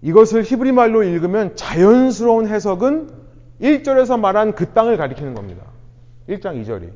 이것을 0.00 0.42
히브리 0.42 0.72
말로 0.72 1.02
읽으면 1.02 1.54
자연스러운 1.54 2.48
해석은 2.48 3.10
1절에서 3.60 4.18
말한 4.18 4.54
그 4.54 4.72
땅을 4.72 4.96
가리키는 4.96 5.34
겁니다. 5.34 5.64
1장 6.28 6.60
2절이. 6.62 6.90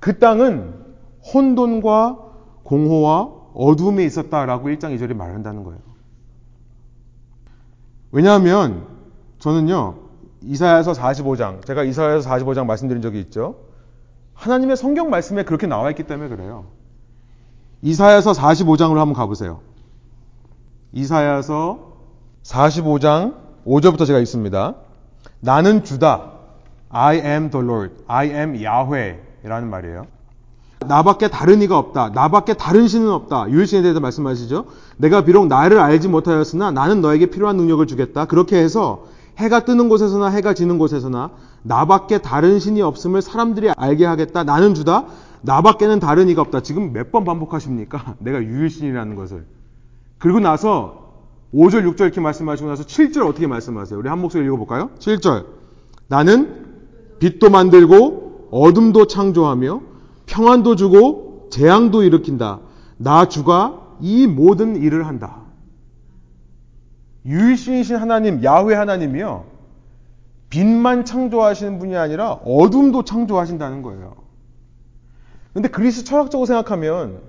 그 0.00 0.18
땅은 0.18 0.74
혼돈과 1.32 2.18
공허와 2.64 3.40
어둠에 3.54 4.04
있었다라고 4.04 4.68
1장 4.68 4.96
2절이 4.96 5.14
말한다는 5.14 5.64
거예요. 5.64 5.80
왜냐하면 8.12 8.86
저는요. 9.38 10.10
이사야서 10.42 10.92
45장, 10.92 11.64
제가 11.66 11.84
이사야서 11.84 12.28
45장 12.28 12.64
말씀드린 12.64 13.02
적이 13.02 13.20
있죠. 13.20 13.56
하나님의 14.40 14.76
성경 14.78 15.10
말씀에 15.10 15.44
그렇게 15.44 15.66
나와 15.66 15.90
있기 15.90 16.04
때문에 16.04 16.30
그래요. 16.30 16.64
이사야서 17.82 18.32
45장으로 18.32 18.96
한번 18.96 19.12
가보세요. 19.12 19.60
이사야서 20.92 21.92
45장 22.42 23.34
5절부터 23.66 24.06
제가 24.06 24.18
있습니다. 24.18 24.74
나는 25.40 25.84
주다. 25.84 26.32
I 26.88 27.16
am 27.18 27.50
the 27.50 27.64
Lord. 27.64 27.94
I 28.06 28.28
am 28.28 28.64
Yahweh라는 28.64 29.68
말이에요. 29.68 30.06
나밖에 30.86 31.28
다른 31.28 31.60
이가 31.60 31.76
없다. 31.76 32.08
나밖에 32.08 32.54
다른 32.54 32.88
신은 32.88 33.10
없다. 33.10 33.50
유일신에 33.50 33.82
대해서 33.82 34.00
말씀하시죠. 34.00 34.64
내가 34.96 35.22
비록 35.22 35.48
나를 35.48 35.78
알지 35.78 36.08
못하였으나 36.08 36.70
나는 36.70 37.02
너에게 37.02 37.26
필요한 37.26 37.58
능력을 37.58 37.86
주겠다. 37.86 38.24
그렇게 38.24 38.56
해서 38.56 39.04
해가 39.36 39.66
뜨는 39.66 39.90
곳에서나 39.90 40.28
해가 40.28 40.54
지는 40.54 40.78
곳에서나 40.78 41.30
나밖에 41.62 42.18
다른 42.18 42.58
신이 42.58 42.82
없음을 42.82 43.22
사람들이 43.22 43.70
알게 43.76 44.04
하겠다. 44.06 44.44
나는 44.44 44.74
주다. 44.74 45.06
나밖에는 45.42 46.00
다른 46.00 46.28
이가 46.28 46.42
없다. 46.42 46.60
지금 46.60 46.92
몇 46.92 47.10
번 47.12 47.24
반복하십니까? 47.24 48.14
내가 48.20 48.42
유일신이라는 48.42 49.14
것을. 49.16 49.46
그리고 50.18 50.40
나서 50.40 51.12
5절, 51.54 51.84
6절 51.90 52.00
이렇게 52.02 52.20
말씀하시고 52.20 52.68
나서 52.68 52.84
7절 52.84 53.26
어떻게 53.28 53.46
말씀하세요? 53.46 53.98
우리 53.98 54.08
한 54.08 54.20
목소리 54.20 54.44
읽어볼까요? 54.46 54.90
7절. 54.98 55.46
나는 56.08 56.66
빛도 57.18 57.50
만들고 57.50 58.48
어둠도 58.50 59.06
창조하며 59.06 59.80
평안도 60.26 60.76
주고 60.76 61.48
재앙도 61.50 62.02
일으킨다. 62.04 62.60
나 62.98 63.26
주가 63.28 63.80
이 64.00 64.26
모든 64.26 64.76
일을 64.76 65.06
한다. 65.06 65.40
유일신이신 67.26 67.96
하나님, 67.96 68.42
야훼 68.44 68.74
하나님이요. 68.74 69.44
빛만 70.50 71.04
창조하시는 71.04 71.78
분이 71.78 71.96
아니라 71.96 72.32
어둠도 72.32 73.04
창조하신다는 73.04 73.82
거예요. 73.82 74.14
근데 75.54 75.68
그리스 75.68 76.04
철학적으로 76.04 76.46
생각하면 76.46 77.20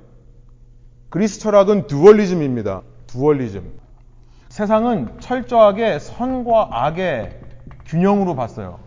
그리스 1.10 1.40
철학은 1.40 1.88
두얼리즘입니다. 1.88 2.82
두얼리즘. 3.08 3.80
세상은 4.50 5.20
철저하게 5.20 6.00
선과 6.00 6.70
악의 6.72 7.40
균형으로 7.86 8.36
봤어요. 8.36 8.80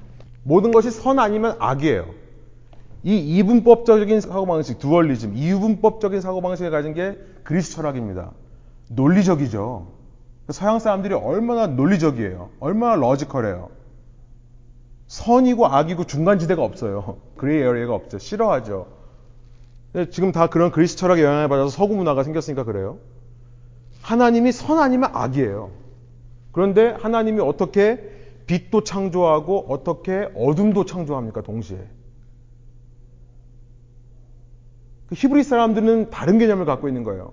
모든 0.43 0.73
것이 0.73 0.91
선 0.91 1.19
아니면 1.19 1.57
악이에요. 1.59 2.07
이 3.03 3.19
이분법적인 3.19 4.21
사고방식, 4.21 4.79
두얼리즘, 4.79 5.37
이분법적인 5.37 6.21
사고방식을 6.21 6.71
가진 6.71 6.95
게 6.95 7.19
그리스 7.43 7.73
철학입니다. 7.73 8.33
논리적이죠. 8.89 9.89
서양 10.51 10.79
사람들이 10.79 11.15
얼마나 11.15 11.67
논리적이에요. 11.67 12.51
얼마나 12.61 12.97
러지컬해요. 12.97 13.69
선이고 15.07 15.67
악이고 15.67 16.05
중간지대가 16.05 16.63
없어요. 16.63 17.19
gray 17.37 17.61
area가 17.61 17.95
없죠. 17.95 18.19
싫어하죠. 18.19 18.87
지금 20.11 20.33
다 20.33 20.49
그런 20.49 20.73
그리스 20.73 20.97
철학의 20.97 21.25
영향을 21.25 21.49
받아서 21.49 21.69
서구 21.69 21.95
문화가 21.95 22.25
생겼으니까 22.25 22.65
그래요. 22.65 22.99
하나님이 24.03 24.53
선 24.53 24.79
아니면 24.79 25.11
악이에요. 25.13 25.71
그런데 26.53 26.97
하나님이 27.01 27.41
어떻게 27.41 28.11
빛도 28.47 28.85
창조하고 28.85 29.67
어떻게 29.69 30.29
어둠도 30.35 30.85
창조합니까? 30.85 31.43
동시에. 31.43 31.79
그 35.09 35.15
히브리 35.15 35.43
사람들은 35.43 36.11
다른 36.11 36.39
개념을 36.39 36.65
갖고 36.67 36.89
있는 36.89 37.05
거예요. 37.05 37.33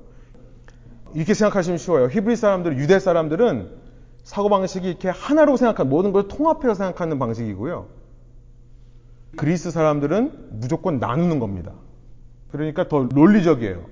이렇게 1.14 1.34
생각하시면 1.34 1.78
쉬워요. 1.78 2.08
히브리 2.08 2.36
사람들, 2.36 2.78
유대 2.78 3.00
사람들은 3.00 3.81
사고방식이 4.24 4.88
이렇게 4.88 5.10
하나로 5.10 5.58
생각하는, 5.58 5.90
모든 5.90 6.12
걸 6.12 6.28
통합해서 6.28 6.74
생각하는 6.74 7.20
방식이고요. 7.20 7.88
그리스 9.36 9.72
사람들은 9.72 10.60
무조건 10.60 11.00
나누는 11.00 11.40
겁니다. 11.40 11.72
그러니까 12.52 12.88
더 12.88 13.08
논리적이에요. 13.12 13.86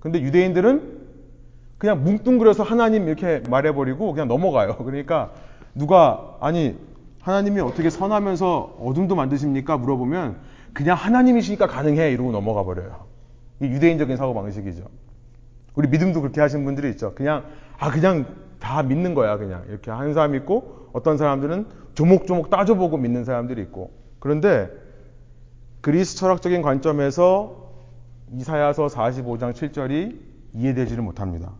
근데 0.00 0.20
유대인들은 0.20 1.06
그냥 1.78 2.02
뭉뚱그려서 2.04 2.62
하나님 2.62 3.06
이렇게 3.06 3.42
말해버리고 3.48 4.12
그냥 4.12 4.28
넘어가요. 4.28 4.76
그러니까 4.84 5.32
누가, 5.74 6.36
아니, 6.40 6.76
하나님이 7.20 7.60
어떻게 7.60 7.90
선하면서 7.90 8.78
어둠도 8.80 9.14
만드십니까? 9.14 9.76
물어보면 9.76 10.36
그냥 10.72 10.96
하나님이시니까 10.96 11.66
가능해. 11.66 12.12
이러고 12.12 12.32
넘어가 12.32 12.64
버려요. 12.64 13.04
이 13.60 13.66
유대인적인 13.66 14.16
사고방식이죠. 14.16 14.84
우리 15.74 15.88
믿음도 15.88 16.22
그렇게 16.22 16.40
하시는 16.40 16.64
분들이 16.64 16.88
있죠. 16.90 17.14
그냥, 17.14 17.44
아, 17.78 17.90
그냥 17.90 18.26
다 18.58 18.82
믿는 18.82 19.14
거야. 19.14 19.36
그냥. 19.38 19.64
이렇게 19.68 19.90
하는 19.90 20.14
사람이 20.14 20.38
있고, 20.38 20.88
어떤 20.92 21.16
사람들은 21.16 21.66
조목조목 21.94 22.50
따져보고 22.50 22.96
믿는 22.96 23.24
사람들이 23.24 23.60
있고. 23.62 23.90
그런데 24.18 24.70
그리스 25.80 26.16
철학적인 26.16 26.62
관점에서 26.62 27.66
이사야서 28.32 28.86
45장 28.86 29.52
7절이 29.52 30.16
이해되지를 30.54 31.02
못합니다. 31.02 31.52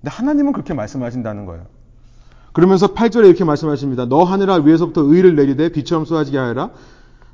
근데 0.00 0.10
하나님은 0.10 0.52
그렇게 0.52 0.74
말씀하신다는 0.74 1.46
거예요. 1.46 1.66
그러면서 2.52 2.94
8절에 2.94 3.26
이렇게 3.26 3.44
말씀하십니다. 3.44 4.06
너 4.06 4.24
하늘아 4.24 4.56
위에서부터 4.56 5.02
의를 5.02 5.36
내리되 5.36 5.70
비처럼 5.70 6.04
쏟아지게 6.04 6.38
하여라. 6.38 6.70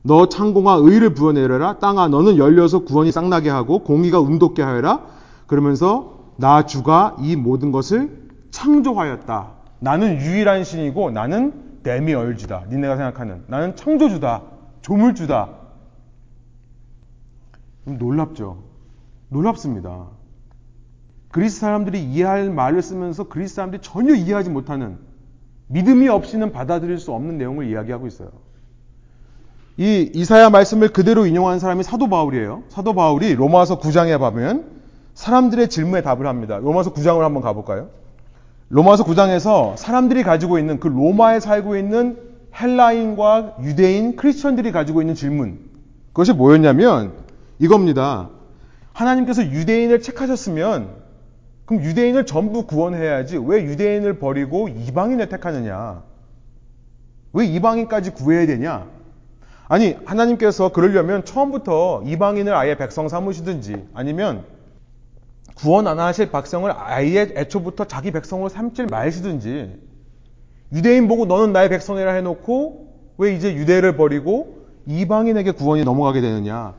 너 0.03 0.29
창공아 0.29 0.75
의를 0.83 1.15
부어내려라. 1.15 1.79
땅아 1.79 2.09
너는 2.09 2.37
열려서 2.37 2.81
구원이 2.81 3.11
쌍나게 3.11 3.49
하고 3.49 3.81
공의가 3.81 4.21
운돋게 4.21 4.63
하여라. 4.63 5.07
그러면서 5.47 6.33
나 6.37 6.67
주가 6.67 7.17
이 7.21 7.37
모든 7.37 7.73
것을 7.73 8.24
창조하였다. 8.55 9.51
나는 9.81 10.21
유일한 10.21 10.63
신이고 10.63 11.11
나는 11.11 11.81
데미얼주다. 11.83 12.67
니네가 12.71 12.97
생각하는 12.97 13.43
나는 13.49 13.75
창조주다. 13.75 14.43
조물주다. 14.81 15.51
놀랍죠. 17.85 18.63
놀랍습니다. 19.29 20.07
그리스 21.33 21.59
사람들이 21.59 22.05
이해할 22.05 22.49
말을 22.51 22.81
쓰면서 22.81 23.25
그리스 23.25 23.57
사람들이 23.57 23.83
전혀 23.83 24.15
이해하지 24.15 24.51
못하는 24.51 24.99
믿음이 25.67 26.09
없이는 26.09 26.53
받아들일 26.53 26.99
수 26.99 27.13
없는 27.13 27.39
내용을 27.39 27.69
이야기하고 27.69 28.07
있어요. 28.07 28.31
이 29.77 30.09
이사야 30.15 30.51
말씀을 30.51 30.93
그대로 30.93 31.27
인용한 31.27 31.59
사람이 31.59 31.83
사도 31.83 32.09
바울이에요. 32.09 32.63
사도 32.69 32.95
바울이 32.95 33.35
로마서 33.35 33.81
9장에 33.81 34.17
보면 34.21 34.83
사람들의 35.15 35.69
질문에 35.69 36.03
답을 36.03 36.29
합니다. 36.29 36.59
로마서 36.59 36.93
9장을 36.95 37.19
한번 37.19 37.43
가볼까요? 37.43 38.04
로마서 38.69 39.05
9장에서 39.05 39.77
사람들이 39.77 40.23
가지고 40.23 40.59
있는 40.59 40.81
그 40.81 40.89
로마에 40.89 41.41
살고 41.41 41.77
있는 41.77 42.19
헬라인과 42.59 43.57
유대인 43.63 44.17
크리스천들이 44.17 44.73
가지고 44.73 45.01
있는 45.03 45.15
질문. 45.15 45.59
그것이 46.09 46.33
뭐였냐면 46.33 47.13
이겁니다. 47.59 48.31
하나님께서 48.93 49.45
유대인을 49.45 50.01
책하셨으면 50.01 50.89
그럼 51.67 51.83
유대인을 51.83 52.27
전부 52.27 52.67
구원해야지 52.67 53.39
왜 53.39 53.65
유대인을 53.65 54.19
버리고 54.19 54.69
이방인을 54.69 55.29
택하느냐? 55.29 56.03
왜 57.33 57.47
이방인까지 57.47 58.11
구해야 58.11 58.47
되냐? 58.47 58.87
아니, 59.67 59.97
하나님께서 60.05 60.71
그러려면 60.71 61.25
처음부터 61.25 62.03
이방인을 62.07 62.55
아예 62.55 62.77
백성 62.77 63.09
삼으시든지 63.09 63.89
아니면 63.95 64.45
구원 65.65 65.87
안 65.87 65.99
하실 65.99 66.31
백성을 66.31 66.71
아예 66.77 67.33
애초부터 67.35 67.87
자기 67.87 68.11
백성으로 68.11 68.51
삼질 68.51 68.87
마시든지 68.91 69.81
유대인 70.75 71.09
보고 71.09 71.25
너는 71.25 71.55
나의 71.55 71.71
백성이라 71.71 72.13
해놓고 72.13 72.89
왜 73.17 73.35
이제 73.35 73.55
유대를 73.55 73.97
버리고 73.97 74.67
이방인에게 74.87 75.53
구원이 75.53 75.85
넘어가게 75.85 76.21
되느냐. 76.21 76.75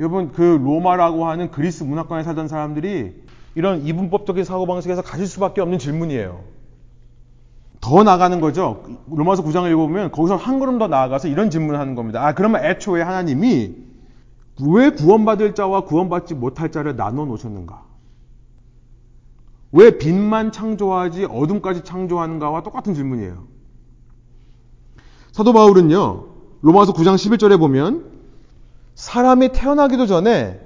여러분, 0.00 0.32
그 0.32 0.42
로마라고 0.42 1.26
하는 1.26 1.52
그리스 1.52 1.84
문화권에 1.84 2.24
살던 2.24 2.48
사람들이 2.48 3.22
이런 3.54 3.86
이분법적인 3.86 4.42
사고방식에서 4.42 5.02
가질 5.02 5.28
수밖에 5.28 5.60
없는 5.60 5.78
질문이에요. 5.78 6.40
더 7.80 8.02
나가는 8.02 8.40
거죠. 8.40 8.82
로마서 9.10 9.44
9장을 9.44 9.70
읽어보면 9.70 10.10
거기서 10.10 10.34
한 10.34 10.58
걸음 10.58 10.80
더 10.80 10.88
나아가서 10.88 11.28
이런 11.28 11.50
질문을 11.50 11.78
하는 11.78 11.94
겁니다. 11.94 12.26
아, 12.26 12.34
그러면 12.34 12.64
애초에 12.64 13.00
하나님이 13.00 13.76
왜 14.66 14.90
구원받을 14.90 15.54
자와 15.54 15.82
구원받지 15.82 16.34
못할 16.34 16.72
자를 16.72 16.96
나눠 16.96 17.26
놓으셨는가? 17.26 17.93
왜 19.74 19.98
빛만 19.98 20.52
창조하지 20.52 21.24
어둠까지 21.24 21.82
창조하는가와 21.82 22.62
똑같은 22.62 22.94
질문이에요. 22.94 23.44
사도 25.32 25.52
바울은요, 25.52 26.26
로마서 26.62 26.92
9장 26.92 27.16
11절에 27.16 27.58
보면 27.58 28.04
사람이 28.94 29.50
태어나기도 29.50 30.06
전에 30.06 30.60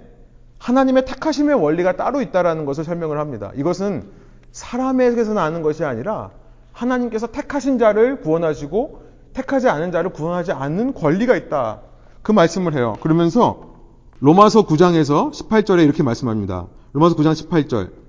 하나님의 0.59 1.07
택하심의 1.07 1.55
원리가 1.55 1.97
따로 1.97 2.21
있다라는 2.21 2.67
것을 2.67 2.85
설명을 2.85 3.19
합니다. 3.19 3.51
이것은 3.57 4.11
사람에게서 4.53 5.33
나는 5.33 5.63
것이 5.63 5.85
아니라 5.85 6.31
하나님께서 6.73 7.29
택하신 7.29 7.79
자를 7.79 8.21
구원하시고 8.21 9.03
택하지 9.33 9.71
않은 9.71 9.91
자를 9.91 10.13
구원하지 10.13 10.53
않는 10.53 10.93
권리가 10.93 11.35
있다. 11.35 11.81
그 12.21 12.33
말씀을 12.33 12.75
해요. 12.75 12.97
그러면서 13.01 13.73
로마서 14.21 14.67
9장에서 14.67 15.33
18절에 15.33 15.83
이렇게 15.83 16.03
말씀합니다. 16.03 16.67
로마서 16.93 17.17
9장 17.17 17.33
18절. 17.33 18.08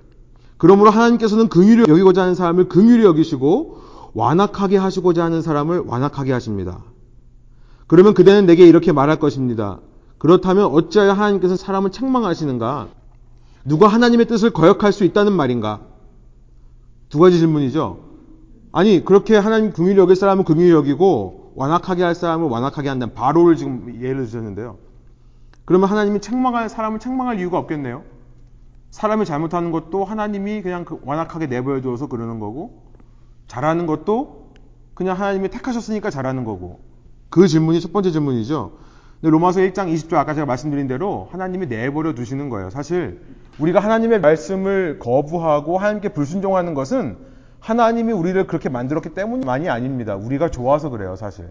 그러므로 0.59 0.89
하나님께서는 0.89 1.47
긍휼히 1.47 1.85
여기고자 1.87 2.21
하는 2.21 2.35
사람을 2.35 2.67
긍휼히 2.67 3.05
여기시고 3.05 3.81
완악하게 4.13 4.75
하시고자 4.75 5.23
하는 5.23 5.41
사람을 5.41 5.83
완악하게 5.87 6.33
하십니다. 6.33 6.83
그러면 7.87 8.13
그대는 8.13 8.45
내게 8.45 8.67
이렇게 8.67 8.91
말할 8.91 9.19
것입니다. 9.19 9.79
그렇다면 10.17 10.65
어찌하여 10.65 11.13
하나님께서 11.13 11.55
사람을 11.55 11.91
책망하시는가? 11.91 12.89
누가 13.63 13.87
하나님의 13.87 14.27
뜻을 14.27 14.49
거역할 14.49 14.91
수 14.91 15.05
있다는 15.05 15.31
말인가? 15.31 15.79
두 17.07 17.19
가지 17.19 17.39
질문이죠. 17.39 17.99
아니 18.73 19.05
그렇게 19.05 19.37
하나님 19.37 19.71
긍휼히 19.71 19.97
여길 19.97 20.17
사람은 20.17 20.43
긍휼히 20.43 20.71
여기고 20.71 21.53
완악하게 21.55 22.03
할 22.03 22.15
사람을 22.15 22.49
완악하게 22.49 22.89
한다는 22.89 23.13
바로를 23.13 23.55
지금 23.55 23.97
예를 24.01 24.25
드셨는데요. 24.25 24.75
그러면 25.63 25.87
하나님이 25.87 26.19
책망할 26.19 26.67
사람을 26.67 26.99
책망할 26.99 27.39
이유가 27.39 27.57
없겠네요. 27.59 28.03
사람이 28.99 29.23
잘못하는 29.23 29.71
것도 29.71 30.03
하나님이 30.03 30.61
그냥 30.61 30.83
그 30.83 30.99
완악하게 31.05 31.47
내버려 31.47 31.79
두어서 31.79 32.07
그러는 32.07 32.39
거고 32.39 32.83
잘하는 33.47 33.85
것도 33.85 34.51
그냥 34.93 35.17
하나님이 35.17 35.47
택하셨으니까 35.47 36.09
잘하는 36.09 36.43
거고 36.43 36.81
그 37.29 37.47
질문이 37.47 37.79
첫 37.79 37.93
번째 37.93 38.11
질문이죠. 38.11 38.73
근데 39.21 39.31
로마서 39.31 39.61
1장 39.61 39.87
20절 39.93 40.15
아까 40.15 40.33
제가 40.33 40.45
말씀드린 40.45 40.89
대로 40.89 41.29
하나님이 41.31 41.67
내버려 41.67 42.13
두시는 42.13 42.49
거예요. 42.49 42.71
사실 42.71 43.21
우리가 43.57 43.79
하나님의 43.79 44.19
말씀을 44.19 44.99
거부하고 44.99 45.77
하나님께 45.77 46.09
불순종하는 46.09 46.73
것은 46.73 47.15
하나님이 47.61 48.11
우리를 48.11 48.47
그렇게 48.47 48.67
만들었기 48.67 49.13
때문만이 49.13 49.69
아닙니다. 49.69 50.17
우리가 50.17 50.51
좋아서 50.51 50.89
그래요, 50.89 51.15
사실. 51.15 51.47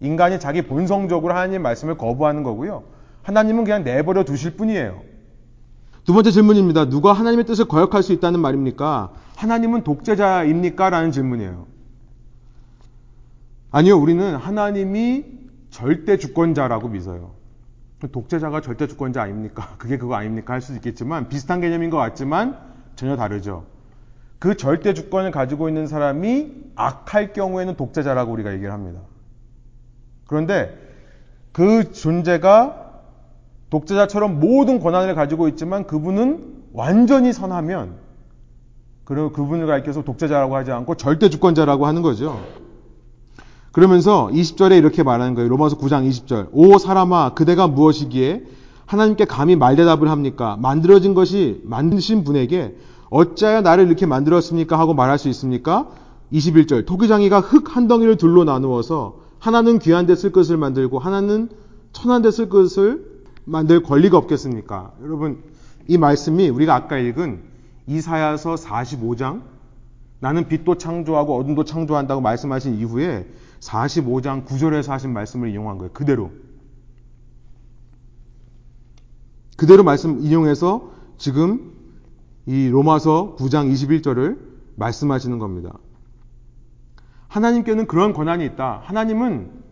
인간이 0.00 0.40
자기 0.40 0.62
본성적으로 0.62 1.34
하나님의 1.34 1.60
말씀을 1.60 1.96
거부하는 1.96 2.42
거고요. 2.42 2.82
하나님은 3.22 3.62
그냥 3.62 3.84
내버려 3.84 4.24
두실 4.24 4.56
뿐이에요. 4.56 5.13
두 6.04 6.12
번째 6.12 6.30
질문입니다. 6.30 6.88
누가 6.90 7.12
하나님의 7.12 7.46
뜻을 7.46 7.66
거역할 7.66 8.02
수 8.02 8.12
있다는 8.12 8.40
말입니까? 8.40 9.12
하나님은 9.36 9.84
독재자입니까? 9.84 10.90
라는 10.90 11.12
질문이에요. 11.12 11.66
아니요, 13.70 13.96
우리는 13.96 14.36
하나님이 14.36 15.24
절대 15.70 16.18
주권자라고 16.18 16.88
믿어요. 16.88 17.32
독재자가 18.12 18.60
절대 18.60 18.86
주권자 18.86 19.22
아닙니까? 19.22 19.74
그게 19.78 19.96
그거 19.96 20.14
아닙니까? 20.14 20.52
할 20.52 20.60
수도 20.60 20.76
있겠지만 20.76 21.28
비슷한 21.28 21.62
개념인 21.62 21.88
것 21.88 21.96
같지만 21.96 22.58
전혀 22.96 23.16
다르죠. 23.16 23.64
그 24.38 24.58
절대 24.58 24.92
주권을 24.92 25.30
가지고 25.30 25.68
있는 25.68 25.86
사람이 25.86 26.52
악할 26.74 27.32
경우에는 27.32 27.76
독재자라고 27.76 28.30
우리가 28.30 28.52
얘기를 28.52 28.72
합니다. 28.72 29.00
그런데 30.26 30.78
그 31.52 31.92
존재가 31.92 32.83
독재자처럼 33.74 34.38
모든 34.38 34.78
권한을 34.78 35.16
가지고 35.16 35.48
있지만 35.48 35.86
그분은 35.88 36.62
완전히 36.72 37.32
선하면 37.32 37.96
그리고 39.02 39.32
그분을 39.32 39.66
가리켜서 39.66 40.04
독재자라고 40.04 40.54
하지 40.54 40.70
않고 40.70 40.94
절대 40.94 41.28
주권자라고 41.28 41.84
하는 41.86 42.00
거죠. 42.02 42.40
그러면서 43.72 44.30
20절에 44.32 44.78
이렇게 44.78 45.02
말하는 45.02 45.34
거예요. 45.34 45.48
로마서 45.48 45.76
9장 45.78 46.08
20절. 46.08 46.50
오 46.52 46.78
사람아 46.78 47.34
그대가 47.34 47.66
무엇이기에 47.66 48.44
하나님께 48.86 49.24
감히 49.24 49.56
말대답을 49.56 50.08
합니까? 50.08 50.56
만들어진 50.60 51.14
것이 51.14 51.60
만드신 51.64 52.22
분에게 52.22 52.76
어찌하여 53.10 53.62
나를 53.62 53.88
이렇게 53.88 54.06
만들었습니까? 54.06 54.78
하고 54.78 54.94
말할 54.94 55.18
수 55.18 55.28
있습니까? 55.30 55.88
21절. 56.32 56.86
토기장이가 56.86 57.40
흙 57.40 57.74
한 57.76 57.88
덩이를 57.88 58.16
둘로 58.18 58.44
나누어서 58.44 59.16
하나는 59.40 59.80
귀한 59.80 60.06
데 60.06 60.14
쓸 60.14 60.30
것을 60.30 60.56
만들고 60.58 61.00
하나는 61.00 61.48
천한 61.92 62.22
데 62.22 62.30
쓸 62.30 62.48
것을 62.48 63.13
만들 63.44 63.82
권리가 63.82 64.16
없겠습니까? 64.16 64.92
여러분, 65.02 65.42
이 65.86 65.98
말씀이 65.98 66.48
우리가 66.48 66.74
아까 66.74 66.98
읽은 66.98 67.42
이사야서 67.86 68.54
45장 68.54 69.42
나는 70.20 70.48
빛도 70.48 70.78
창조하고 70.78 71.36
어둠도 71.36 71.64
창조한다고 71.64 72.22
말씀하신 72.22 72.76
이후에 72.76 73.28
45장 73.60 74.46
9절에서 74.46 74.88
하신 74.88 75.12
말씀을 75.12 75.50
이용한 75.50 75.78
거예요. 75.78 75.92
그대로. 75.92 76.30
그대로 79.56 79.84
말씀 79.84 80.20
인용해서 80.20 80.90
지금 81.18 81.72
이 82.46 82.68
로마서 82.68 83.36
9장 83.38 83.70
21절을 83.72 84.38
말씀하시는 84.76 85.38
겁니다. 85.38 85.72
하나님께는 87.28 87.86
그런 87.86 88.12
권한이 88.12 88.44
있다. 88.46 88.80
하나님은 88.84 89.63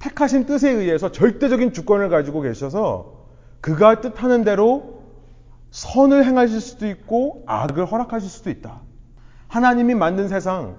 택하신 0.00 0.46
뜻에 0.46 0.70
의해서 0.70 1.12
절대적인 1.12 1.72
주권을 1.72 2.08
가지고 2.08 2.40
계셔서 2.40 3.20
그가 3.60 4.00
뜻하는 4.00 4.44
대로 4.44 5.02
선을 5.70 6.24
행하실 6.24 6.60
수도 6.60 6.88
있고 6.88 7.44
악을 7.46 7.86
허락하실 7.86 8.28
수도 8.28 8.50
있다. 8.50 8.80
하나님이 9.46 9.94
만든 9.94 10.28
세상 10.28 10.76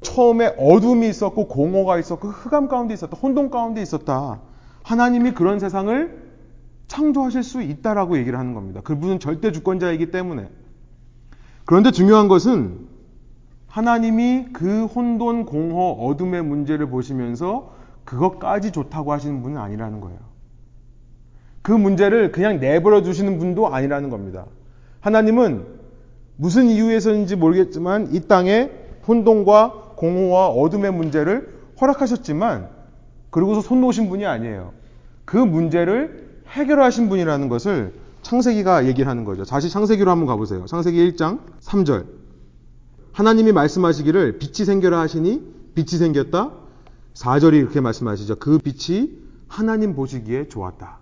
처음에 0.00 0.54
어둠이 0.58 1.08
있었고 1.08 1.48
공허가 1.48 1.98
있었고 1.98 2.28
흑암 2.28 2.68
가운데 2.68 2.94
있었다. 2.94 3.16
혼돈 3.16 3.50
가운데 3.50 3.82
있었다. 3.82 4.40
하나님이 4.82 5.32
그런 5.32 5.58
세상을 5.58 6.22
창조하실 6.88 7.42
수 7.42 7.62
있다라고 7.62 8.18
얘기를 8.18 8.38
하는 8.38 8.54
겁니다. 8.54 8.80
그분은 8.82 9.18
절대 9.18 9.52
주권자이기 9.52 10.10
때문에. 10.10 10.48
그런데 11.64 11.90
중요한 11.90 12.28
것은 12.28 12.88
하나님이 13.66 14.48
그 14.52 14.84
혼돈, 14.86 15.46
공허, 15.46 15.92
어둠의 15.92 16.42
문제를 16.42 16.88
보시면서 16.90 17.72
그것까지 18.04 18.72
좋다고 18.72 19.12
하시는 19.12 19.42
분은 19.42 19.58
아니라는 19.58 20.00
거예요. 20.00 20.18
그 21.62 21.72
문제를 21.72 22.32
그냥 22.32 22.58
내버려 22.60 23.02
두시는 23.02 23.38
분도 23.38 23.72
아니라는 23.72 24.10
겁니다. 24.10 24.46
하나님은 25.00 25.64
무슨 26.36 26.66
이유에서인지 26.66 27.36
모르겠지만 27.36 28.14
이 28.14 28.20
땅에 28.20 28.70
혼돈과 29.06 29.92
공허와 29.96 30.48
어둠의 30.48 30.92
문제를 30.92 31.54
허락하셨지만 31.80 32.68
그러고서 33.30 33.60
손 33.60 33.80
놓으신 33.80 34.08
분이 34.08 34.26
아니에요. 34.26 34.72
그 35.24 35.36
문제를 35.36 36.42
해결하신 36.48 37.08
분이라는 37.08 37.48
것을 37.48 37.94
창세기가 38.22 38.86
얘기를 38.86 39.08
하는 39.08 39.24
거죠. 39.24 39.44
다시 39.44 39.70
창세기로 39.70 40.10
한번 40.10 40.26
가보세요. 40.26 40.66
창세기 40.66 41.12
1장 41.12 41.40
3절. 41.60 42.06
하나님이 43.12 43.52
말씀하시기를 43.52 44.38
빛이 44.38 44.64
생겨라 44.64 44.98
하시니 45.00 45.42
빛이 45.74 45.98
생겼다. 45.98 46.61
4절이 47.14 47.54
이렇게 47.54 47.80
말씀하시죠. 47.80 48.36
그 48.36 48.58
빛이 48.58 49.10
하나님 49.48 49.94
보시기에 49.94 50.48
좋았다. 50.48 50.98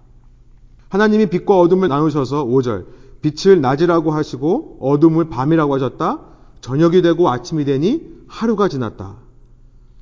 하나님이 0.88 1.26
빛과 1.26 1.58
어둠을 1.58 1.88
나누셔서 1.88 2.44
5절. 2.44 2.86
빛을 3.22 3.60
낮이라고 3.60 4.10
하시고 4.10 4.78
어둠을 4.80 5.28
밤이라고 5.28 5.74
하셨다. 5.74 6.20
저녁이 6.60 7.02
되고 7.02 7.28
아침이 7.28 7.64
되니 7.64 8.08
하루가 8.26 8.68
지났다. 8.68 9.16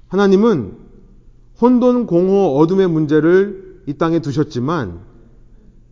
하나님은 0.09 0.77
혼돈, 1.61 2.07
공허, 2.07 2.55
어둠의 2.55 2.89
문제를 2.89 3.83
이 3.87 3.95
땅에 3.95 4.21
두셨지만 4.21 5.01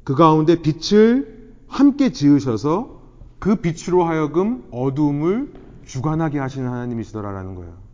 그 0.04 0.14
가운데 0.14 0.62
빛을 0.62 1.54
함께 1.66 2.12
지으셔서 2.12 3.02
그 3.38 3.56
빛으로 3.56 4.04
하여금 4.04 4.64
어둠을 4.70 5.52
주관하게 5.84 6.38
하시는 6.38 6.68
하나님이시더라라는 6.68 7.54
거예요. 7.54 7.85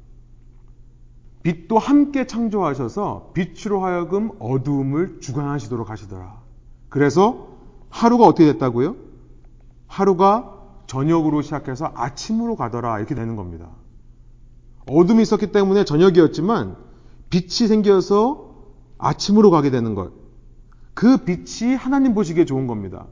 빛도 1.42 1.78
함께 1.78 2.26
창조하셔서 2.26 3.32
빛으로 3.34 3.84
하여금 3.84 4.30
어두움을 4.38 5.20
주관하시도록 5.20 5.90
하시더라. 5.90 6.40
그래서 6.88 7.48
하루가 7.90 8.26
어떻게 8.26 8.52
됐다고요? 8.52 8.96
하루가 9.86 10.58
저녁으로 10.86 11.42
시작해서 11.42 11.90
아침으로 11.94 12.56
가더라. 12.56 12.98
이렇게 12.98 13.14
되는 13.14 13.36
겁니다. 13.36 13.68
어둠이 14.88 15.22
있었기 15.22 15.52
때문에 15.52 15.84
저녁이었지만 15.84 16.76
빛이 17.30 17.68
생겨서 17.68 18.52
아침으로 18.98 19.50
가게 19.50 19.70
되는 19.70 19.94
것. 19.94 20.12
그 20.94 21.18
빛이 21.18 21.74
하나님 21.74 22.14
보시기에 22.14 22.44
좋은 22.44 22.66
겁니다. 22.66 23.06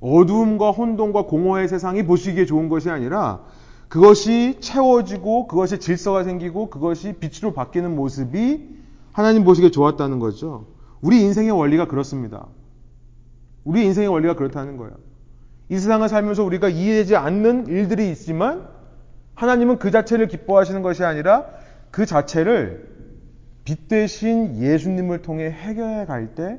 어두움과 0.00 0.70
혼돈과 0.70 1.26
공허의 1.26 1.68
세상이 1.68 2.04
보시기에 2.04 2.46
좋은 2.46 2.68
것이 2.68 2.90
아니라 2.90 3.40
그것이 3.88 4.58
채워지고 4.60 5.46
그것이 5.46 5.78
질서가 5.78 6.24
생기고 6.24 6.70
그것이 6.70 7.14
빛으로 7.14 7.52
바뀌는 7.52 7.96
모습이 7.96 8.78
하나님 9.12 9.44
보시기에 9.44 9.70
좋았다는 9.70 10.18
거죠. 10.18 10.66
우리 11.00 11.22
인생의 11.22 11.50
원리가 11.50 11.86
그렇습니다. 11.86 12.46
우리 13.64 13.84
인생의 13.84 14.08
원리가 14.08 14.34
그렇다는 14.34 14.76
거예요. 14.76 14.92
이 15.70 15.78
세상을 15.78 16.08
살면서 16.08 16.44
우리가 16.44 16.68
이해되지 16.68 17.16
않는 17.16 17.66
일들이 17.66 18.10
있지만 18.10 18.68
하나님은 19.34 19.78
그 19.78 19.90
자체를 19.90 20.28
기뻐하시는 20.28 20.82
것이 20.82 21.04
아니라 21.04 21.46
그 21.90 22.06
자체를 22.06 22.88
빛 23.64 23.88
대신 23.88 24.56
예수님을 24.56 25.22
통해 25.22 25.50
해결해 25.50 26.06
갈 26.06 26.34
때 26.34 26.58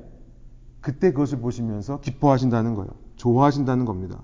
그때 0.82 1.12
그것을 1.12 1.40
보시면서 1.40 2.00
기뻐하신다는 2.00 2.76
거예요. 2.76 2.90
좋아하신다는 3.18 3.86
겁니다. 3.86 4.20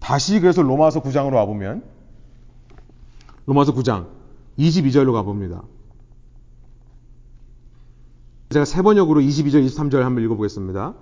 다시 0.00 0.40
그래서 0.40 0.62
로마서 0.62 1.02
9장으로 1.02 1.34
와보면 1.34 1.99
로마서 3.50 3.74
9장 3.74 4.06
22절로 4.58 5.12
가봅니다. 5.12 5.64
제가 8.50 8.64
세 8.64 8.82
번역으로 8.82 9.20
22절, 9.20 9.66
23절 9.66 10.00
한번 10.00 10.22
읽어보겠습니다. 10.24 10.94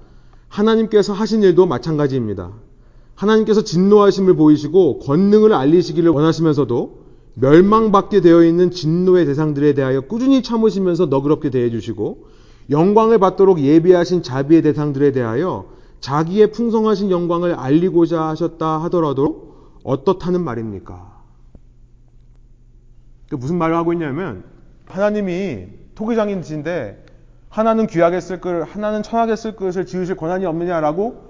하나님께서 0.48 1.12
하신 1.12 1.42
일도 1.42 1.66
마찬가지입니다. 1.66 2.52
하나님께서 3.14 3.62
진노하심을 3.62 4.36
보이시고 4.36 5.00
권능을 5.00 5.52
알리시기를 5.52 6.10
원하시면서도 6.10 7.08
멸망받게 7.34 8.22
되어 8.22 8.42
있는 8.42 8.70
진노의 8.70 9.26
대상들에 9.26 9.74
대하여 9.74 10.00
꾸준히 10.02 10.42
참으시면서 10.42 11.06
너그럽게 11.06 11.50
대해주시고 11.50 12.28
영광을 12.70 13.18
받도록 13.18 13.60
예비하신 13.60 14.22
자비의 14.22 14.62
대상들에 14.62 15.12
대하여 15.12 15.66
자기의 16.00 16.52
풍성하신 16.52 17.10
영광을 17.10 17.54
알리고자 17.54 18.22
하셨다 18.28 18.82
하더라도 18.84 19.54
어떻다는 19.84 20.42
말입니까? 20.42 21.17
무슨 23.30 23.58
말을 23.58 23.76
하고 23.76 23.92
있냐면 23.92 24.44
하나님이 24.86 25.68
토기장인이신데 25.94 27.04
하나는 27.48 27.86
귀하게 27.86 28.20
쓸 28.20 28.40
것, 28.40 28.62
하나는 28.62 29.02
천하게 29.02 29.36
쓸 29.36 29.56
것을 29.56 29.86
지으실 29.86 30.16
권한이 30.16 30.46
없느냐라고 30.46 31.28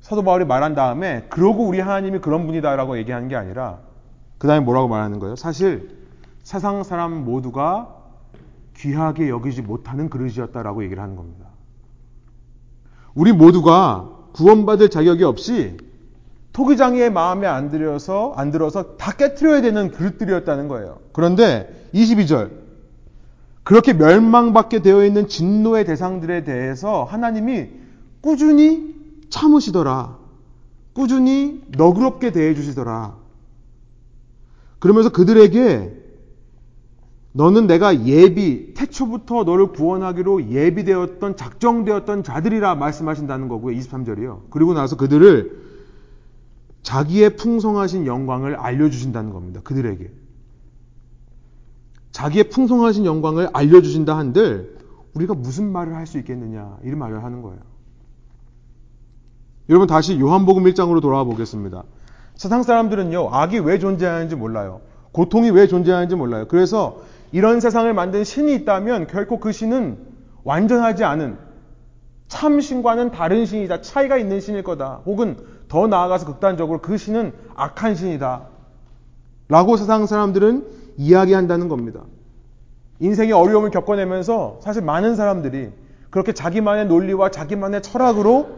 사도 0.00 0.22
바울이 0.22 0.44
말한 0.44 0.74
다음에 0.74 1.26
그러고 1.28 1.66
우리 1.66 1.80
하나님이 1.80 2.20
그런 2.20 2.46
분이다라고 2.46 2.98
얘기하는 2.98 3.28
게 3.28 3.36
아니라 3.36 3.80
그 4.38 4.46
다음에 4.46 4.64
뭐라고 4.64 4.88
말하는 4.88 5.18
거예요? 5.18 5.36
사실 5.36 5.98
세상 6.42 6.82
사람 6.84 7.24
모두가 7.24 7.94
귀하게 8.76 9.28
여기지 9.28 9.62
못하는 9.62 10.08
그릇이었다라고 10.08 10.84
얘기를 10.84 11.02
하는 11.02 11.16
겁니다. 11.16 11.46
우리 13.14 13.32
모두가 13.32 14.08
구원받을 14.32 14.88
자격이 14.90 15.24
없이 15.24 15.76
토기장의 16.58 17.12
마음에 17.12 17.46
안 17.46 17.70
들어서 17.70 18.32
안 18.36 18.50
들어서 18.50 18.96
다 18.96 19.12
깨트려야 19.12 19.60
되는 19.60 19.92
그릇들이었다는 19.92 20.66
거예요. 20.66 20.98
그런데 21.12 21.88
22절 21.94 22.50
그렇게 23.62 23.92
멸망받게 23.92 24.82
되어 24.82 25.04
있는 25.04 25.28
진노의 25.28 25.84
대상들에 25.84 26.42
대해서 26.42 27.04
하나님이 27.04 27.68
꾸준히 28.20 28.92
참으시더라. 29.30 30.18
꾸준히 30.94 31.62
너그럽게 31.76 32.32
대해 32.32 32.56
주시더라. 32.56 33.14
그러면서 34.80 35.10
그들에게 35.10 35.92
너는 37.34 37.68
내가 37.68 38.04
예비, 38.04 38.74
태초부터 38.74 39.44
너를 39.44 39.68
구원하기로 39.68 40.50
예비되었던, 40.50 41.36
작정되었던 41.36 42.24
자들이라 42.24 42.74
말씀하신다는 42.74 43.46
거고요. 43.46 43.78
23절이요. 43.78 44.50
그리고 44.50 44.74
나서 44.74 44.96
그들을 44.96 45.67
자기의 46.82 47.36
풍성하신 47.36 48.06
영광을 48.06 48.56
알려주신다는 48.56 49.32
겁니다. 49.32 49.60
그들에게. 49.62 50.10
자기의 52.12 52.48
풍성하신 52.50 53.04
영광을 53.04 53.48
알려주신다 53.52 54.16
한들 54.16 54.78
우리가 55.14 55.34
무슨 55.34 55.70
말을 55.70 55.94
할 55.94 56.06
수 56.06 56.18
있겠느냐 56.18 56.78
이런 56.82 56.98
말을 56.98 57.22
하는 57.22 57.42
거예요. 57.42 57.60
여러분 59.68 59.86
다시 59.86 60.18
요한복음 60.18 60.64
1장으로 60.64 61.02
돌아와 61.02 61.24
보겠습니다. 61.24 61.84
세상 62.34 62.62
사람들은요 62.62 63.28
악이 63.30 63.58
왜 63.60 63.78
존재하는지 63.78 64.36
몰라요. 64.36 64.80
고통이 65.12 65.50
왜 65.50 65.66
존재하는지 65.66 66.16
몰라요. 66.16 66.46
그래서 66.48 67.02
이런 67.32 67.60
세상을 67.60 67.92
만든 67.92 68.24
신이 68.24 68.54
있다면 68.54 69.06
결코 69.08 69.38
그 69.38 69.52
신은 69.52 69.98
완전하지 70.44 71.04
않은 71.04 71.36
참 72.28 72.60
신과는 72.60 73.10
다른 73.10 73.44
신이다. 73.44 73.82
차이가 73.82 74.16
있는 74.16 74.40
신일 74.40 74.62
거다. 74.62 75.02
혹은 75.04 75.36
더 75.68 75.86
나아가서 75.86 76.26
극단적으로 76.26 76.80
그 76.80 76.96
신은 76.96 77.32
악한 77.54 77.94
신이다. 77.94 78.48
라고 79.48 79.76
세상 79.76 80.06
사람들은 80.06 80.66
이야기한다는 80.96 81.68
겁니다. 81.68 82.02
인생의 83.00 83.32
어려움을 83.32 83.70
겪어내면서 83.70 84.58
사실 84.62 84.82
많은 84.82 85.16
사람들이 85.16 85.70
그렇게 86.10 86.32
자기만의 86.32 86.86
논리와 86.86 87.30
자기만의 87.30 87.82
철학으로 87.82 88.48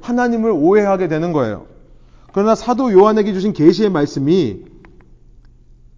하나님을 0.00 0.50
오해하게 0.50 1.08
되는 1.08 1.32
거예요. 1.32 1.66
그러나 2.32 2.54
사도 2.54 2.92
요한에게 2.92 3.32
주신 3.32 3.52
계시의 3.52 3.90
말씀이 3.90 4.64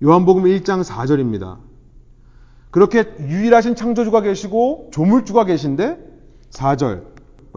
요한복음 0.02 0.44
1장 0.44 0.82
4절입니다. 0.82 1.58
그렇게 2.70 3.14
유일하신 3.20 3.76
창조주가 3.76 4.22
계시고 4.22 4.88
조물주가 4.92 5.44
계신데 5.44 5.98
4절 6.50 7.04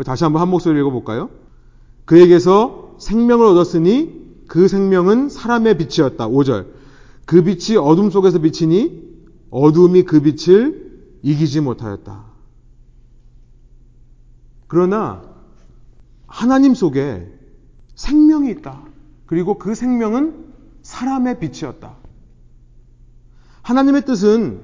다시 0.05 0.25
한번 0.25 0.41
한 0.41 0.49
목소리 0.49 0.79
읽어볼까요? 0.79 1.29
그에게서 2.03 2.84
생명을 2.99 3.45
얻었으니 3.45 4.25
그 4.47 4.67
생명은 4.67 5.29
사람의 5.29 5.77
빛이었다. 5.77 6.27
5절 6.27 6.67
그 7.25 7.43
빛이 7.43 7.77
어둠 7.77 8.09
속에서 8.09 8.39
비치니 8.39 9.03
어둠이 9.49 10.03
그 10.03 10.21
빛을 10.21 10.85
이기지 11.23 11.61
못하였다. 11.61 12.23
그러나 14.67 15.23
하나님 16.27 16.75
속에 16.75 17.27
생명이 17.95 18.51
있다. 18.51 18.83
그리고 19.25 19.57
그 19.57 19.73
생명은 19.73 20.45
사람의 20.83 21.39
빛이었다. 21.39 21.95
하나님의 23.61 24.05
뜻은 24.05 24.61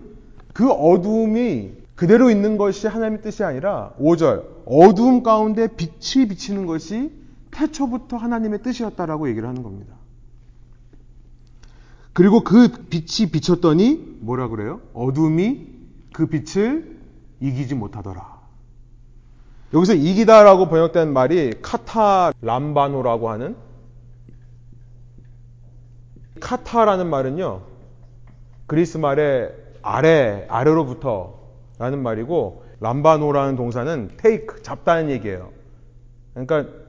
그 0.54 0.70
어두움이 0.70 1.72
그대로 1.96 2.30
있는 2.30 2.58
것이 2.58 2.88
하나님의 2.88 3.22
뜻이 3.22 3.44
아니라 3.44 3.94
5절 4.00 4.44
어두움 4.66 5.24
가운데 5.24 5.68
빛이 5.76 6.28
비치는 6.28 6.66
것이 6.66 7.12
태초부터 7.52 8.18
하나님의 8.18 8.64
뜻이었다라고 8.64 9.30
얘기를 9.30 9.48
하는 9.48 9.64
겁니다. 9.64 9.96
그리고 12.14 12.44
그 12.44 12.68
빛이 12.90 13.32
비쳤더니 13.32 14.18
뭐라 14.22 14.48
그래요? 14.50 14.82
어둠이 14.94 15.68
그 16.14 16.28
빛을 16.28 17.00
이기지 17.40 17.76
못하더라. 17.76 18.42
여기서 19.74 19.94
이기다라고 19.94 20.68
번역된 20.68 21.14
말이 21.14 21.54
카타 21.62 22.34
람바노라고 22.42 23.30
하는 23.30 23.56
카타라는 26.42 27.10
말은요. 27.10 27.62
그리스 28.68 28.98
말의 28.98 29.56
아래, 29.82 30.46
아래로부터 30.50 31.40
라는 31.80 32.04
말이고 32.04 32.66
람바노라는 32.82 33.56
동사는 33.56 34.12
테이크, 34.18 34.62
잡다는 34.62 35.10
얘기예요. 35.12 35.52
그러니까 36.34 36.81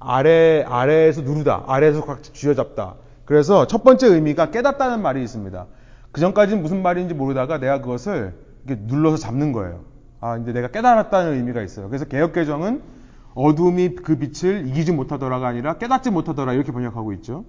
아래, 0.00 0.64
아래에서 0.66 1.20
누르다, 1.20 1.64
아래에서 1.66 2.04
꽉 2.04 2.22
쥐어잡다. 2.22 2.94
그래서 3.26 3.66
첫 3.66 3.84
번째 3.84 4.08
의미가 4.08 4.50
깨닫다는 4.50 5.02
말이 5.02 5.22
있습니다. 5.22 5.66
그 6.10 6.20
전까지는 6.20 6.62
무슨 6.62 6.82
말인지 6.82 7.14
모르다가 7.14 7.58
내가 7.58 7.80
그것을 7.80 8.34
눌러서 8.64 9.18
잡는 9.18 9.52
거예요. 9.52 9.84
아, 10.20 10.36
이제 10.38 10.52
내가 10.52 10.68
깨달았다는 10.68 11.34
의미가 11.34 11.62
있어요. 11.62 11.88
그래서 11.88 12.06
개혁개정은 12.06 12.82
어둠이 13.34 13.94
그 13.94 14.18
빛을 14.18 14.66
이기지 14.68 14.92
못하더라가 14.92 15.46
아니라 15.48 15.78
깨닫지 15.78 16.10
못하더라 16.10 16.54
이렇게 16.54 16.72
번역하고 16.72 17.12
있죠. 17.14 17.44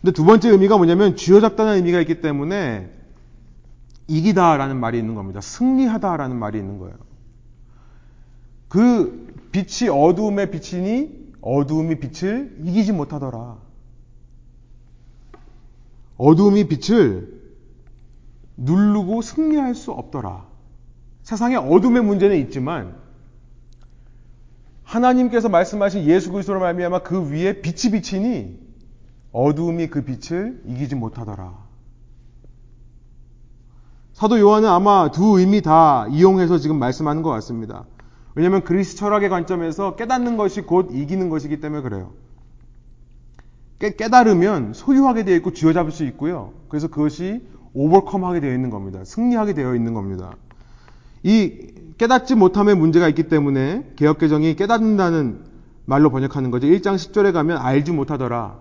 근데 0.00 0.12
두 0.12 0.24
번째 0.24 0.50
의미가 0.50 0.76
뭐냐면 0.76 1.16
쥐어잡다는 1.16 1.74
의미가 1.74 2.00
있기 2.00 2.20
때문에 2.20 2.90
이기다라는 4.08 4.78
말이 4.78 4.98
있는 4.98 5.14
겁니다. 5.14 5.40
승리하다라는 5.40 6.36
말이 6.36 6.58
있는 6.58 6.78
거예요. 6.78 6.94
그 8.68 9.34
빛이 9.50 9.90
어두움에 9.90 10.50
비치니 10.50 11.25
어두움이 11.46 12.00
빛을 12.00 12.58
이기지 12.64 12.92
못하더라. 12.92 13.56
어두움이 16.16 16.66
빛을 16.66 17.40
누르고 18.56 19.22
승리할 19.22 19.76
수 19.76 19.92
없더라. 19.92 20.44
세상에 21.22 21.54
어둠의 21.54 22.02
문제는 22.02 22.36
있지만 22.38 22.96
하나님께서 24.82 25.48
말씀하신 25.48 26.04
예수 26.06 26.32
그리스도로 26.32 26.58
말미암아 26.58 27.02
그 27.04 27.30
위에 27.30 27.60
빛이 27.60 27.92
비치니 27.92 28.58
어두움이 29.30 29.86
그 29.88 30.04
빛을 30.04 30.62
이기지 30.66 30.96
못하더라. 30.96 31.54
사도 34.14 34.40
요한은 34.40 34.68
아마 34.68 35.10
두 35.12 35.38
의미 35.38 35.62
다 35.62 36.08
이용해서 36.08 36.58
지금 36.58 36.78
말씀하는 36.78 37.22
것 37.22 37.30
같습니다. 37.30 37.84
왜냐하면 38.36 38.62
그리스 38.64 38.96
철학의 38.96 39.30
관점에서 39.30 39.96
깨닫는 39.96 40.36
것이 40.36 40.60
곧 40.60 40.90
이기는 40.92 41.30
것이기 41.30 41.58
때문에 41.58 41.82
그래요. 41.82 42.12
깨, 43.78 43.96
깨달으면 43.96 44.74
소유하게 44.74 45.24
되어 45.24 45.34
있고 45.36 45.54
쥐어잡을 45.54 45.90
수 45.90 46.04
있고요. 46.04 46.52
그래서 46.68 46.88
그것이 46.88 47.42
오버컴하게 47.72 48.40
되어 48.40 48.52
있는 48.52 48.68
겁니다. 48.68 49.04
승리하게 49.04 49.54
되어 49.54 49.74
있는 49.74 49.94
겁니다. 49.94 50.36
이 51.22 51.72
깨닫지 51.96 52.34
못함의 52.34 52.76
문제가 52.76 53.08
있기 53.08 53.24
때문에 53.24 53.92
개혁개정이 53.96 54.54
깨닫는다는 54.56 55.40
말로 55.86 56.10
번역하는 56.10 56.50
거죠. 56.50 56.66
1장 56.66 56.96
10절에 56.96 57.32
가면 57.32 57.56
알지 57.56 57.92
못하더라. 57.92 58.58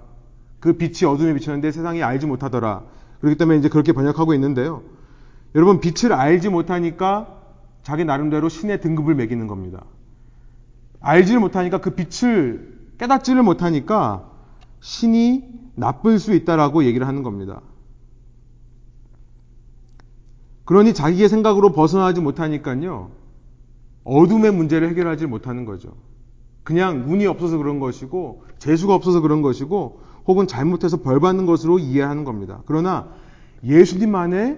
그 0.62 0.74
빛이 0.74 1.04
어둠에 1.06 1.34
비쳤는데 1.34 1.72
세상이 1.72 2.02
알지 2.02 2.28
못하더라. 2.28 2.84
그렇기 3.20 3.38
때문에 3.38 3.60
이제 3.60 3.68
그렇게 3.68 3.92
번역하고 3.92 4.34
있는데요. 4.36 4.84
여러분, 5.54 5.82
빛을 5.82 6.14
알지 6.14 6.48
못하니까 6.48 7.45
자기 7.86 8.04
나름대로 8.04 8.50
신의 8.50 8.82
등급을 8.82 9.14
매기는 9.14 9.46
겁니다. 9.46 9.86
알지를 11.02 11.40
못하니까 11.40 11.82
그 11.82 11.92
빛을 11.92 12.96
깨닫지를 12.98 13.44
못하니까 13.44 14.32
신이 14.80 15.44
나쁠 15.76 16.18
수 16.18 16.34
있다라고 16.34 16.84
얘기를 16.86 17.08
하는 17.08 17.22
겁니다. 17.22 17.62
그러니 20.64 20.96
자기의 20.96 21.30
생각으로 21.30 21.74
벗어나지 21.74 22.22
못하니까요. 22.22 23.12
어둠의 24.04 24.52
문제를 24.52 24.90
해결하지 24.90 25.28
못하는 25.28 25.66
거죠. 25.66 25.94
그냥 26.64 27.06
운이 27.08 27.28
없어서 27.28 27.60
그런 27.60 27.80
것이고 27.80 28.46
재수가 28.58 28.96
없어서 28.96 29.22
그런 29.22 29.44
것이고 29.44 30.02
혹은 30.26 30.48
잘못해서 30.48 31.04
벌 31.04 31.20
받는 31.20 31.46
것으로 31.46 31.78
이해하는 31.78 32.24
겁니다. 32.24 32.64
그러나 32.66 33.10
예수님 33.64 34.16
안에 34.16 34.58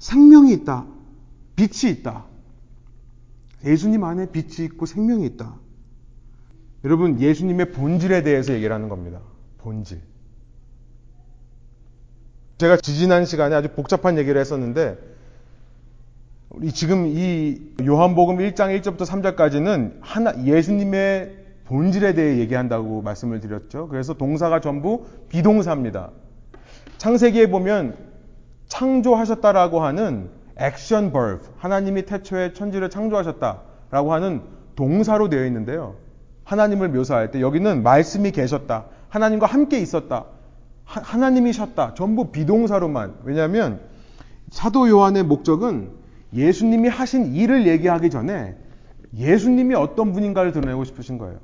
생명이 0.00 0.52
있다. 0.54 0.97
빛이 1.58 1.92
있다. 1.92 2.24
예수님 3.64 4.04
안에 4.04 4.30
빛이 4.30 4.64
있고 4.66 4.86
생명이 4.86 5.26
있다. 5.26 5.56
여러분, 6.84 7.20
예수님의 7.20 7.72
본질에 7.72 8.22
대해서 8.22 8.54
얘기를 8.54 8.72
하는 8.72 8.88
겁니다. 8.88 9.18
본질. 9.58 10.00
제가 12.58 12.76
지지난 12.76 13.24
시간에 13.24 13.56
아주 13.56 13.70
복잡한 13.72 14.18
얘기를 14.18 14.40
했었는데, 14.40 14.96
우리 16.50 16.70
지금 16.70 17.06
이 17.08 17.60
요한복음 17.84 18.36
1장 18.36 18.80
1절부터 18.80 19.00
3절까지는 19.00 19.98
하나, 20.00 20.44
예수님의 20.44 21.46
본질에 21.64 22.14
대해 22.14 22.38
얘기한다고 22.38 23.02
말씀을 23.02 23.40
드렸죠. 23.40 23.88
그래서 23.88 24.14
동사가 24.14 24.60
전부 24.60 25.06
비동사입니다. 25.28 26.12
창세기에 26.98 27.50
보면 27.50 27.96
창조하셨다라고 28.68 29.80
하는 29.80 30.37
액션 30.58 31.12
벌브, 31.12 31.48
하나님이 31.58 32.04
태초에 32.04 32.52
천지를 32.52 32.90
창조하셨다라고 32.90 34.12
하는 34.12 34.42
동사로 34.76 35.28
되어 35.28 35.46
있는데요. 35.46 35.96
하나님을 36.44 36.88
묘사할 36.88 37.30
때 37.30 37.40
여기는 37.40 37.82
말씀이 37.82 38.30
계셨다. 38.32 38.86
하나님과 39.08 39.46
함께 39.46 39.78
있었다. 39.80 40.26
하, 40.84 41.16
나님이셨다. 41.16 41.94
전부 41.94 42.30
비동사로만. 42.30 43.16
왜냐하면 43.24 43.80
사도 44.50 44.88
요한의 44.88 45.24
목적은 45.24 45.90
예수님이 46.32 46.88
하신 46.88 47.34
일을 47.34 47.66
얘기하기 47.66 48.10
전에 48.10 48.56
예수님이 49.14 49.74
어떤 49.74 50.12
분인가를 50.12 50.52
드러내고 50.52 50.84
싶으신 50.84 51.18
거예요. 51.18 51.38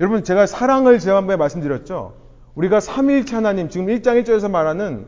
여러분, 0.00 0.24
제가 0.24 0.46
사랑을 0.46 0.98
지난번에 0.98 1.36
말씀드렸죠? 1.36 2.14
우리가 2.54 2.80
삼일체 2.80 3.34
하나님, 3.34 3.68
지금 3.68 3.86
1장 3.86 4.22
1절에서 4.22 4.50
말하는 4.50 5.06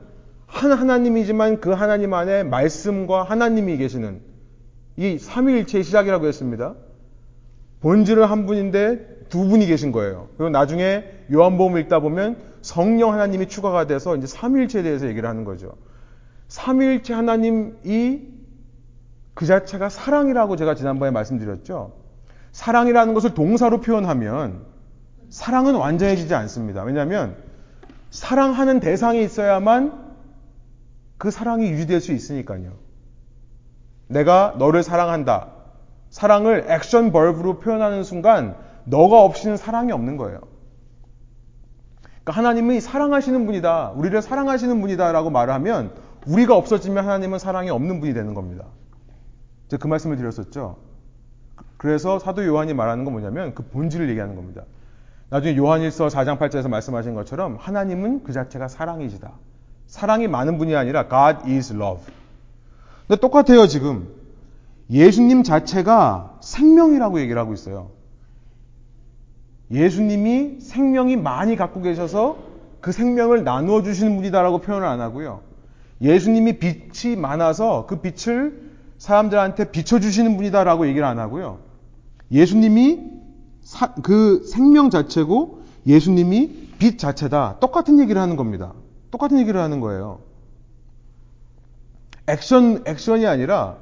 한 0.49 0.72
하나님이지만 0.72 1.61
그 1.61 1.70
하나님 1.70 2.14
안에 2.14 2.42
말씀과 2.42 3.22
하나님이 3.22 3.76
계시는 3.76 4.20
이 4.96 5.18
삼위일체의 5.18 5.84
시작이라고 5.84 6.26
했습니다. 6.26 6.74
본질은 7.80 8.24
한 8.24 8.46
분인데 8.46 9.26
두 9.28 9.46
분이 9.46 9.66
계신 9.66 9.92
거예요. 9.92 10.28
그리고 10.36 10.51
나중에 10.51 11.05
요한복음을 11.32 11.80
읽다 11.82 12.01
보면 12.01 12.38
성령 12.62 13.12
하나님이 13.12 13.46
추가가 13.46 13.86
돼서 13.86 14.16
이제 14.16 14.26
삼위일체에 14.26 14.82
대해서 14.82 15.07
얘기를 15.07 15.28
하는 15.28 15.44
거죠. 15.44 15.74
삼위일체 16.49 17.14
하나님이 17.14 18.22
그 19.34 19.46
자체가 19.46 19.90
사랑이라고 19.90 20.57
제가 20.57 20.74
지난번에 20.74 21.12
말씀드렸죠. 21.12 21.92
사랑이라는 22.51 23.14
것을 23.14 23.34
동사로 23.34 23.82
표현하면 23.82 24.62
사랑은 25.28 25.74
완전해지지 25.74 26.34
않습니다. 26.34 26.82
왜냐하면 26.82 27.36
사랑하는 28.11 28.80
대상이 28.80 29.22
있어야만 29.22 30.07
그 31.18 31.30
사랑이 31.30 31.70
유지될 31.70 32.00
수 32.00 32.12
있으니까요. 32.12 32.72
내가 34.06 34.54
너를 34.58 34.82
사랑한다. 34.82 35.48
사랑을 36.10 36.64
액션 36.68 37.12
벌브로 37.12 37.58
표현하는 37.58 38.02
순간 38.04 38.56
너가 38.84 39.22
없이는 39.22 39.56
사랑이 39.56 39.92
없는 39.92 40.16
거예요. 40.16 40.40
그러니까 42.22 42.32
하나님이 42.32 42.80
사랑하시는 42.80 43.46
분이다. 43.46 43.90
우리를 43.90 44.20
사랑하시는 44.22 44.80
분이다라고 44.80 45.30
말을 45.30 45.52
하면 45.54 45.92
우리가 46.26 46.56
없어지면 46.56 47.04
하나님은 47.04 47.38
사랑이 47.38 47.70
없는 47.70 48.00
분이 48.00 48.14
되는 48.14 48.34
겁니다. 48.34 48.64
제가 49.68 49.82
그 49.82 49.88
말씀을 49.88 50.16
드렸었죠. 50.16 50.78
그래서 51.76 52.18
사도 52.18 52.44
요한이 52.44 52.74
말하는 52.74 53.04
건 53.04 53.12
뭐냐면 53.12 53.54
그 53.54 53.62
본질을 53.64 54.08
얘기하는 54.10 54.34
겁니다. 54.34 54.64
나중에 55.30 55.56
요한일서 55.56 56.08
4장 56.08 56.38
8절에서 56.38 56.68
말씀하신 56.68 57.14
것처럼 57.14 57.56
하나님은 57.60 58.24
그 58.24 58.32
자체가 58.32 58.68
사랑이시다. 58.68 59.32
사랑이 59.89 60.28
많은 60.28 60.59
분이 60.59 60.76
아니라 60.76 61.09
God 61.09 61.51
is 61.51 61.72
love. 61.72 62.05
근데 63.09 63.20
똑같아요, 63.20 63.66
지금. 63.66 64.09
예수님 64.91 65.43
자체가 65.43 66.39
생명이라고 66.41 67.20
얘기를 67.20 67.41
하고 67.41 67.55
있어요. 67.55 67.91
예수님이 69.70 70.61
생명이 70.61 71.16
많이 71.16 71.57
갖고 71.57 71.82
계셔서 71.82 72.39
그 72.80 72.93
생명을 72.93 73.45
나누어 73.45 73.82
주시는 73.82 74.16
분이다라고 74.16 74.59
표현을 74.59 74.86
안 74.86 75.01
하고요. 75.01 75.41
예수님이 76.01 76.59
빛이 76.59 77.16
많아서 77.16 77.86
그 77.86 78.01
빛을 78.01 78.68
사람들한테 78.99 79.70
비춰주시는 79.70 80.36
분이다라고 80.36 80.86
얘기를 80.86 81.07
안 81.07 81.18
하고요. 81.18 81.59
예수님이 82.30 83.01
사, 83.62 83.95
그 83.95 84.47
생명 84.47 84.91
자체고 84.91 85.62
예수님이 85.86 86.68
빛 86.78 86.99
자체다. 86.99 87.57
똑같은 87.61 87.99
얘기를 88.01 88.20
하는 88.20 88.36
겁니다. 88.36 88.72
똑같은 89.11 89.38
얘기를 89.38 89.61
하는 89.61 89.80
거예요. 89.80 90.20
액션, 92.26 92.82
액션이 92.86 93.26
아니라 93.26 93.78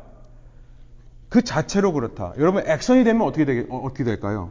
그 1.28 1.42
자체로 1.42 1.92
그렇다. 1.92 2.32
여러분, 2.38 2.62
액션이 2.66 3.04
되면 3.04 3.26
어떻게, 3.26 3.44
되게, 3.44 3.66
어, 3.68 3.78
어떻게 3.78 4.04
될까요? 4.04 4.50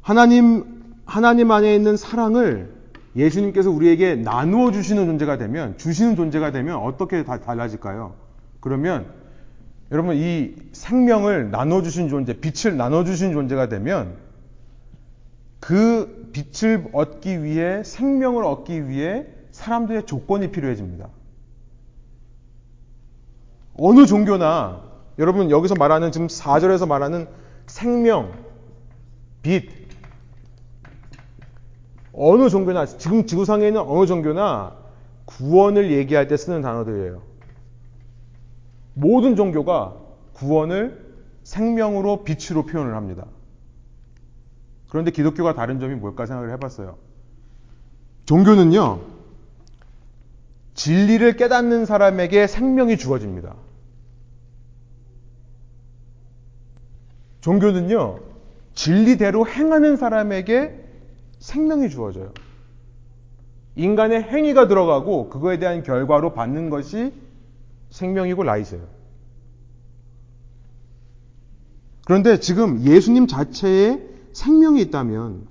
하나님, 0.00 0.94
하나님 1.04 1.50
안에 1.50 1.74
있는 1.74 1.96
사랑을 1.96 2.74
예수님께서 3.14 3.70
우리에게 3.70 4.14
나누어 4.14 4.70
주시는 4.70 5.04
존재가 5.06 5.36
되면, 5.36 5.76
주시는 5.76 6.16
존재가 6.16 6.52
되면 6.52 6.76
어떻게 6.78 7.24
다 7.24 7.40
달라질까요? 7.40 8.14
그러면 8.60 9.12
여러분 9.90 10.16
이 10.16 10.54
생명을 10.72 11.50
나눠 11.50 11.82
주신 11.82 12.08
존재, 12.08 12.34
빛을 12.34 12.76
나눠 12.76 13.04
주신 13.04 13.32
존재가 13.32 13.68
되면 13.68 14.16
그 15.60 16.30
빛을 16.32 16.90
얻기 16.92 17.42
위해 17.42 17.82
생명을 17.82 18.44
얻기 18.44 18.88
위해 18.88 19.26
사람들의 19.50 20.06
조건이 20.06 20.50
필요해집니다. 20.50 21.08
어느 23.74 24.06
종교나 24.06 24.82
여러분 25.18 25.50
여기서 25.50 25.74
말하는 25.74 26.12
지금 26.12 26.26
4절에서 26.26 26.86
말하는 26.86 27.28
생명, 27.66 28.32
빛 29.42 29.68
어느 32.12 32.48
종교나 32.48 32.86
지금 32.86 33.26
지구상에 33.26 33.68
있는 33.68 33.80
어느 33.80 34.06
종교나 34.06 34.76
구원을 35.24 35.92
얘기할 35.92 36.26
때 36.26 36.36
쓰는 36.36 36.62
단어들이에요. 36.62 37.22
모든 38.94 39.36
종교가 39.36 39.96
구원을 40.32 41.06
생명으로 41.44 42.24
빛으로 42.24 42.66
표현을 42.66 42.94
합니다. 42.94 43.26
그런데 44.88 45.10
기독교가 45.10 45.54
다른 45.54 45.80
점이 45.80 45.94
뭘까 45.94 46.26
생각을 46.26 46.50
해봤어요. 46.52 46.96
종교는요, 48.24 49.00
진리를 50.74 51.36
깨닫는 51.36 51.86
사람에게 51.86 52.46
생명이 52.46 52.96
주어집니다. 52.96 53.54
종교는요, 57.40 58.20
진리대로 58.74 59.46
행하는 59.46 59.96
사람에게 59.96 60.84
생명이 61.38 61.90
주어져요. 61.90 62.32
인간의 63.76 64.22
행위가 64.24 64.68
들어가고 64.68 65.28
그거에 65.28 65.58
대한 65.58 65.82
결과로 65.82 66.32
받는 66.34 66.68
것이 66.68 67.12
생명이고 67.90 68.42
라이트예요. 68.42 68.86
그런데 72.04 72.40
지금 72.40 72.82
예수님 72.82 73.26
자체에 73.26 74.07
생명이 74.38 74.80
있다면 74.82 75.48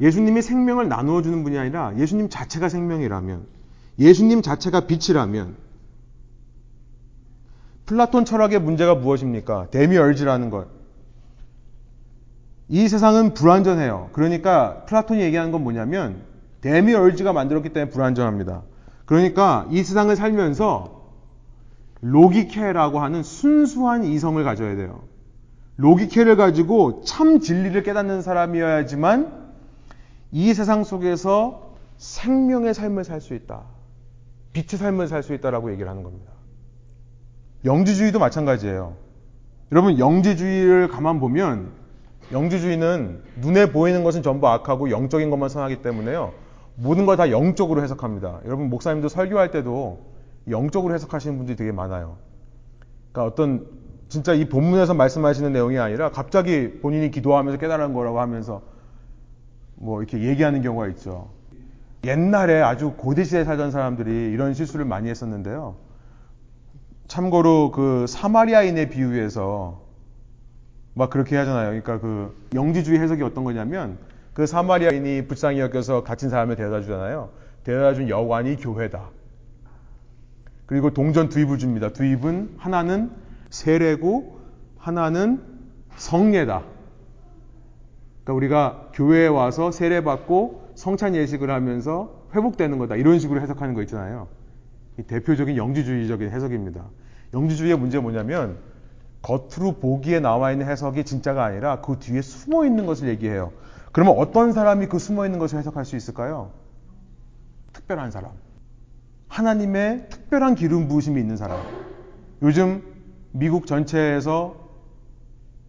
예수님이 0.00 0.42
생명을 0.42 0.88
나누어 0.88 1.22
주는 1.22 1.42
분이 1.42 1.58
아니라 1.58 1.96
예수님 1.96 2.28
자체가 2.28 2.68
생명이라면 2.68 3.46
예수님 3.98 4.42
자체가 4.42 4.86
빛이라면 4.86 5.56
플라톤 7.86 8.26
철학의 8.26 8.60
문제가 8.60 8.94
무엇입니까? 8.94 9.70
Demiurge라는 9.70 10.50
것. 10.50 10.68
이 12.68 12.86
세상은 12.86 13.32
불완전해요. 13.32 14.10
그러니까 14.12 14.84
플라톤이 14.84 15.22
얘기하는 15.22 15.50
건 15.50 15.64
뭐냐면 15.64 16.22
Demiurge가 16.60 17.32
만들었기 17.32 17.70
때문에 17.70 17.90
불완전합니다. 17.90 18.62
그러니까 19.06 19.66
이 19.70 19.82
세상을 19.82 20.14
살면서 20.14 21.08
로기케라고 22.02 23.00
하는 23.00 23.22
순수한 23.22 24.04
이성을 24.04 24.44
가져야 24.44 24.76
돼요. 24.76 25.00
로기케를 25.78 26.36
가지고 26.36 27.02
참 27.02 27.38
진리를 27.40 27.82
깨닫는 27.84 28.20
사람이어야지만 28.20 29.48
이 30.32 30.52
세상 30.52 30.84
속에서 30.84 31.74
생명의 31.96 32.74
삶을 32.74 33.04
살 33.04 33.20
수 33.20 33.34
있다. 33.34 33.62
빛의 34.52 34.78
삶을 34.78 35.06
살 35.08 35.22
수 35.22 35.34
있다라고 35.34 35.70
얘기를 35.72 35.88
하는 35.88 36.02
겁니다. 36.02 36.32
영지주의도 37.64 38.18
마찬가지예요. 38.18 38.96
여러분 39.70 39.98
영지주의를 39.98 40.88
가만 40.88 41.20
보면 41.20 41.70
영지주의는 42.32 43.22
눈에 43.36 43.70
보이는 43.70 44.02
것은 44.02 44.22
전부 44.22 44.48
악하고 44.48 44.90
영적인 44.90 45.30
것만 45.30 45.48
선하기 45.48 45.82
때문에요. 45.82 46.32
모든 46.74 47.06
걸 47.06 47.16
다 47.16 47.30
영적으로 47.30 47.82
해석합니다. 47.82 48.40
여러분 48.46 48.68
목사님도 48.68 49.08
설교할 49.08 49.50
때도 49.52 50.00
영적으로 50.50 50.92
해석하시는 50.94 51.36
분들이 51.36 51.56
되게 51.56 51.70
많아요. 51.70 52.16
그러니까 53.12 53.32
어떤 53.32 53.66
진짜 54.08 54.32
이 54.32 54.48
본문에서 54.48 54.94
말씀하시는 54.94 55.52
내용이 55.52 55.78
아니라 55.78 56.10
갑자기 56.10 56.80
본인이 56.80 57.10
기도하면서 57.10 57.58
깨달은 57.58 57.92
거라고 57.92 58.20
하면서 58.20 58.62
뭐 59.74 60.00
이렇게 60.02 60.20
얘기하는 60.22 60.62
경우가 60.62 60.88
있죠. 60.88 61.30
옛날에 62.04 62.62
아주 62.62 62.94
고대 62.96 63.24
시대에 63.24 63.44
살던 63.44 63.70
사람들이 63.70 64.32
이런 64.32 64.54
실수를 64.54 64.84
많이 64.84 65.10
했었는데요. 65.10 65.76
참고로 67.06 67.70
그 67.70 68.06
사마리아인의 68.08 68.90
비유에서 68.90 69.82
막 70.94 71.10
그렇게 71.10 71.36
하잖아요. 71.36 71.68
그러니까 71.68 72.00
그 72.00 72.48
영지주의 72.54 72.98
해석이 72.98 73.22
어떤 73.22 73.44
거냐면 73.44 73.98
그 74.32 74.46
사마리아인이 74.46 75.26
불쌍히 75.26 75.60
여겨서 75.60 76.02
갇힌 76.02 76.30
사람을 76.30 76.56
데려다 76.56 76.80
주잖아요. 76.80 77.30
데려다 77.64 77.94
준 77.94 78.08
여관이 78.08 78.56
교회다. 78.56 79.10
그리고 80.66 80.90
동전 80.90 81.28
두 81.28 81.40
입을 81.40 81.58
줍니다. 81.58 81.90
두 81.92 82.04
입은 82.04 82.54
하나는 82.58 83.10
세례고 83.58 84.38
하나는 84.76 85.42
성례다. 85.96 86.62
그러니까 88.22 88.32
우리가 88.32 88.90
교회에 88.94 89.26
와서 89.26 89.72
세례 89.72 90.02
받고 90.02 90.72
성찬 90.76 91.16
예식을 91.16 91.50
하면서 91.50 92.22
회복되는 92.34 92.78
거다. 92.78 92.94
이런 92.94 93.18
식으로 93.18 93.40
해석하는 93.40 93.74
거 93.74 93.82
있잖아요. 93.82 94.28
대표적인 95.06 95.56
영지주의적인 95.56 96.30
해석입니다. 96.30 96.84
영지주의의 97.34 97.78
문제가 97.78 98.02
뭐냐면 98.02 98.58
겉으로 99.22 99.78
보기에 99.80 100.20
나와 100.20 100.52
있는 100.52 100.68
해석이 100.68 101.04
진짜가 101.04 101.44
아니라 101.44 101.80
그 101.80 101.98
뒤에 101.98 102.22
숨어 102.22 102.64
있는 102.64 102.86
것을 102.86 103.08
얘기해요. 103.08 103.52
그러면 103.90 104.16
어떤 104.18 104.52
사람이 104.52 104.86
그 104.86 105.00
숨어 105.00 105.24
있는 105.26 105.40
것을 105.40 105.58
해석할 105.58 105.84
수 105.84 105.96
있을까요? 105.96 106.52
특별한 107.72 108.12
사람. 108.12 108.30
하나님의 109.26 110.06
특별한 110.10 110.54
기름 110.54 110.86
부으심이 110.86 111.20
있는 111.20 111.36
사람. 111.36 111.60
요즘 112.42 112.97
미국 113.38 113.66
전체에서 113.66 114.56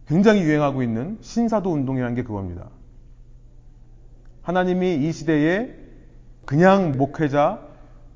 굉장히 0.06 0.42
유행하고 0.42 0.82
있는 0.82 1.18
신사도 1.20 1.70
운동이라는 1.70 2.16
게 2.16 2.24
그겁니다. 2.24 2.68
하나님이 4.42 4.96
이 4.96 5.12
시대에 5.12 5.72
그냥 6.44 6.96
목회자, 6.98 7.60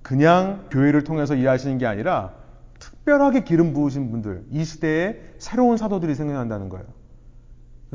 그냥 0.03 0.67
교회를 0.71 1.05
통해서 1.05 1.37
일하시는 1.37 1.79
게 1.79 1.87
아니라 1.87 2.33
특별하게 2.81 3.45
기름 3.45 3.73
부으신 3.73 4.11
분들, 4.11 4.47
이 4.51 4.65
시대에 4.65 5.21
새로운 5.39 5.77
사도들이 5.77 6.17
생겨난다는 6.17 6.69
거예요. 6.69 6.87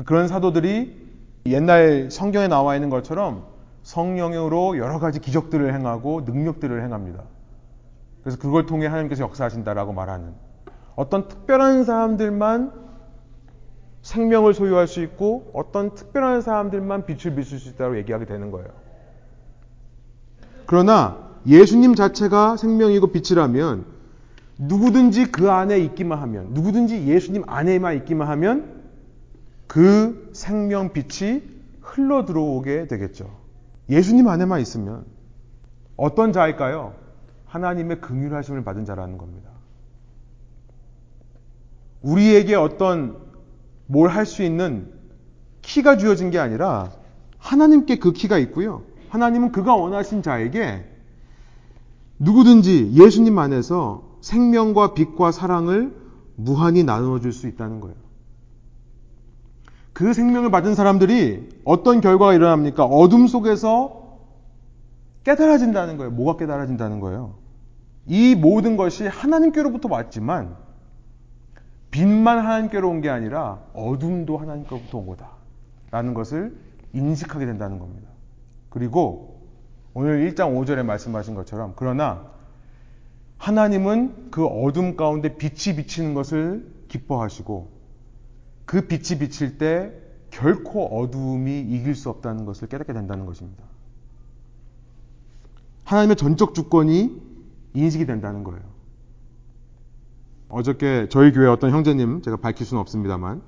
그런 0.06 0.28
사도들이 0.28 1.10
옛날 1.46 2.10
성경에 2.10 2.48
나와 2.48 2.74
있는 2.74 2.88
것처럼 2.88 3.44
성령으로 3.82 4.78
여러 4.78 4.98
가지 4.98 5.20
기적들을 5.20 5.74
행하고 5.74 6.22
능력들을 6.22 6.82
행합니다. 6.82 7.24
그래서 8.22 8.38
그걸 8.38 8.64
통해 8.64 8.86
하나님께서 8.86 9.24
역사하신다라고 9.24 9.92
말하는 9.92 10.32
어떤 11.00 11.28
특별한 11.28 11.84
사람들만 11.84 12.72
생명을 14.02 14.52
소유할 14.52 14.86
수 14.86 15.00
있고 15.02 15.50
어떤 15.54 15.94
특별한 15.94 16.42
사람들만 16.42 17.06
빛을 17.06 17.34
비출 17.34 17.58
수 17.58 17.70
있다고 17.70 17.96
얘기하게 17.96 18.26
되는 18.26 18.50
거예요. 18.50 18.68
그러나 20.66 21.16
예수님 21.46 21.94
자체가 21.94 22.58
생명이고 22.58 23.06
빛이라면 23.06 23.86
누구든지 24.58 25.32
그 25.32 25.50
안에 25.50 25.78
있기만 25.78 26.18
하면 26.18 26.48
누구든지 26.50 27.06
예수님 27.06 27.44
안에만 27.46 27.96
있기만 28.00 28.28
하면 28.28 28.82
그 29.68 30.28
생명 30.34 30.92
빛이 30.92 31.42
흘러 31.80 32.26
들어오게 32.26 32.88
되겠죠. 32.88 33.34
예수님 33.88 34.28
안에만 34.28 34.60
있으면 34.60 35.06
어떤 35.96 36.34
자일까요? 36.34 36.92
하나님의 37.46 38.02
긍휼하심을 38.02 38.64
받은 38.64 38.84
자라는 38.84 39.16
겁니다. 39.16 39.49
우리에게 42.02 42.54
어떤 42.54 43.18
뭘 43.86 44.08
할 44.10 44.24
수 44.26 44.42
있는 44.42 44.92
키가 45.62 45.96
주어진 45.96 46.30
게 46.30 46.38
아니라 46.38 46.92
하나님께 47.38 47.96
그 47.96 48.12
키가 48.12 48.38
있고요. 48.38 48.82
하나님은 49.08 49.52
그가 49.52 49.74
원하신 49.74 50.22
자에게 50.22 50.84
누구든지 52.18 52.92
예수님 52.94 53.38
안에서 53.38 54.02
생명과 54.20 54.94
빛과 54.94 55.32
사랑을 55.32 55.94
무한히 56.36 56.84
나누어 56.84 57.18
줄 57.20 57.32
수 57.32 57.46
있다는 57.48 57.80
거예요. 57.80 57.96
그 59.92 60.14
생명을 60.14 60.50
받은 60.50 60.74
사람들이 60.74 61.48
어떤 61.64 62.00
결과가 62.00 62.34
일어납니까? 62.34 62.84
어둠 62.84 63.26
속에서 63.26 64.18
깨달아진다는 65.24 65.96
거예요. 65.98 66.10
뭐가 66.12 66.38
깨달아진다는 66.38 67.00
거예요? 67.00 67.34
이 68.06 68.34
모든 68.34 68.76
것이 68.76 69.06
하나님께로부터 69.06 69.88
왔지만 69.90 70.56
빛만 71.90 72.38
하나님께로 72.38 72.88
온 72.88 73.00
게 73.00 73.08
아니라 73.10 73.60
어둠도 73.74 74.38
하나님께로부터 74.38 74.98
온 74.98 75.06
거다. 75.06 75.30
라는 75.90 76.14
것을 76.14 76.56
인식하게 76.92 77.46
된다는 77.46 77.78
겁니다. 77.78 78.08
그리고 78.68 79.40
오늘 79.94 80.30
1장 80.30 80.54
5절에 80.56 80.84
말씀하신 80.84 81.34
것처럼 81.34 81.72
그러나 81.76 82.30
하나님은 83.38 84.30
그 84.30 84.46
어둠 84.46 84.96
가운데 84.96 85.36
빛이 85.36 85.76
비치는 85.76 86.14
것을 86.14 86.70
기뻐하시고 86.88 87.68
그 88.66 88.86
빛이 88.86 89.18
비칠 89.18 89.58
때 89.58 89.92
결코 90.30 90.86
어둠이 91.00 91.60
이길 91.60 91.96
수 91.96 92.08
없다는 92.10 92.44
것을 92.44 92.68
깨닫게 92.68 92.92
된다는 92.92 93.26
것입니다. 93.26 93.64
하나님의 95.84 96.16
전적 96.16 96.54
주권이 96.54 97.20
인식이 97.74 98.06
된다는 98.06 98.44
거예요. 98.44 98.62
어저께 100.50 101.08
저희 101.08 101.32
교회 101.32 101.46
어떤 101.46 101.70
형제님 101.70 102.22
제가 102.22 102.36
밝힐 102.36 102.66
수는 102.66 102.80
없습니다만 102.80 103.40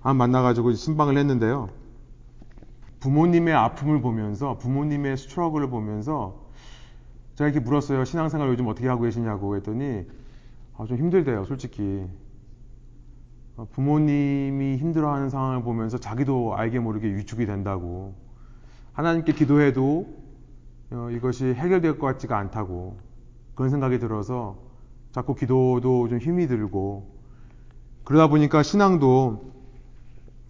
한 0.00 0.16
만나가지고 0.16 0.72
신방을 0.72 1.18
했는데요. 1.18 1.68
부모님의 3.00 3.54
아픔을 3.54 4.00
보면서 4.00 4.56
부모님의 4.58 5.16
스트러글을 5.16 5.68
보면서 5.68 6.48
제가 7.34 7.50
이렇게 7.50 7.64
물었어요. 7.64 8.04
신앙생활 8.04 8.48
요즘 8.48 8.66
어떻게 8.68 8.88
하고 8.88 9.02
계시냐고 9.02 9.56
했더니 9.56 10.06
아, 10.76 10.86
좀 10.86 10.96
힘들대요, 10.96 11.44
솔직히. 11.44 12.06
어, 13.56 13.66
부모님이 13.72 14.76
힘들어하는 14.76 15.28
상황을 15.28 15.62
보면서 15.62 15.98
자기도 15.98 16.54
알게 16.56 16.78
모르게 16.78 17.08
위축이 17.16 17.46
된다고. 17.46 18.14
하나님께 18.92 19.32
기도해도 19.32 20.06
어, 20.92 21.08
이것이 21.10 21.46
해결될 21.46 21.98
것 21.98 22.06
같지가 22.06 22.38
않다고. 22.38 22.96
그런 23.56 23.70
생각이 23.70 23.98
들어서 23.98 24.67
자꾸 25.12 25.34
기도도 25.34 26.08
좀 26.08 26.18
힘이 26.18 26.46
들고 26.46 27.06
그러다 28.04 28.28
보니까 28.28 28.62
신앙도 28.62 29.52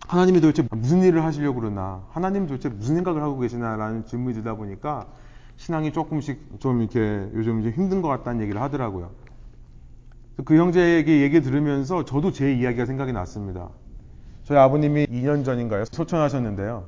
하나님이 0.06 0.40
도대체 0.40 0.66
무슨 0.70 1.02
일을 1.02 1.24
하시려고 1.24 1.61
그러나 1.61 2.04
하나님 2.11 2.46
도대체 2.46 2.68
무슨 2.68 2.94
생각을 2.96 3.22
하고 3.22 3.38
계시나라는 3.38 4.06
질문이 4.06 4.34
들다 4.34 4.54
보니까 4.54 5.06
신앙이 5.56 5.92
조금씩 5.92 6.61
좀 6.61 6.80
이렇게 6.80 6.98
요즘 7.34 7.62
좀 7.62 7.72
힘든 7.72 8.00
것 8.00 8.09
같다는 8.09 8.40
얘기를 8.40 8.61
하더라고요. 8.61 9.11
그 10.44 10.56
형제에게 10.56 11.20
얘기 11.20 11.42
들으면서 11.42 12.04
저도 12.04 12.30
제 12.30 12.52
이야기가 12.54 12.86
생각이 12.86 13.12
났습니다. 13.12 13.70
저희 14.44 14.56
아버님이 14.56 15.06
2년 15.06 15.44
전인가요? 15.44 15.84
소천하셨는데요. 15.86 16.86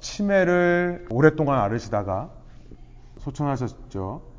치매를 0.00 1.06
오랫동안 1.10 1.60
앓으시다가 1.60 2.30
소천하셨죠. 3.18 4.33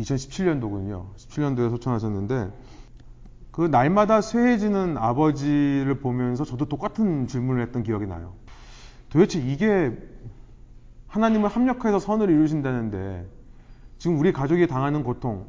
2017년도군요. 0.00 1.14
17년도에 1.16 1.70
소천하셨는데 1.70 2.50
그 3.50 3.62
날마다 3.62 4.20
쇠해지는 4.20 4.96
아버지를 4.96 5.98
보면서 6.00 6.44
저도 6.44 6.66
똑같은 6.66 7.26
질문을 7.26 7.62
했던 7.62 7.82
기억이 7.82 8.06
나요. 8.06 8.34
도대체 9.08 9.40
이게 9.40 9.96
하나님을 11.08 11.48
합력해서 11.48 11.98
선을 11.98 12.30
이루신다는데 12.30 13.26
지금 13.98 14.18
우리 14.18 14.32
가족이 14.32 14.66
당하는 14.66 15.02
고통 15.02 15.46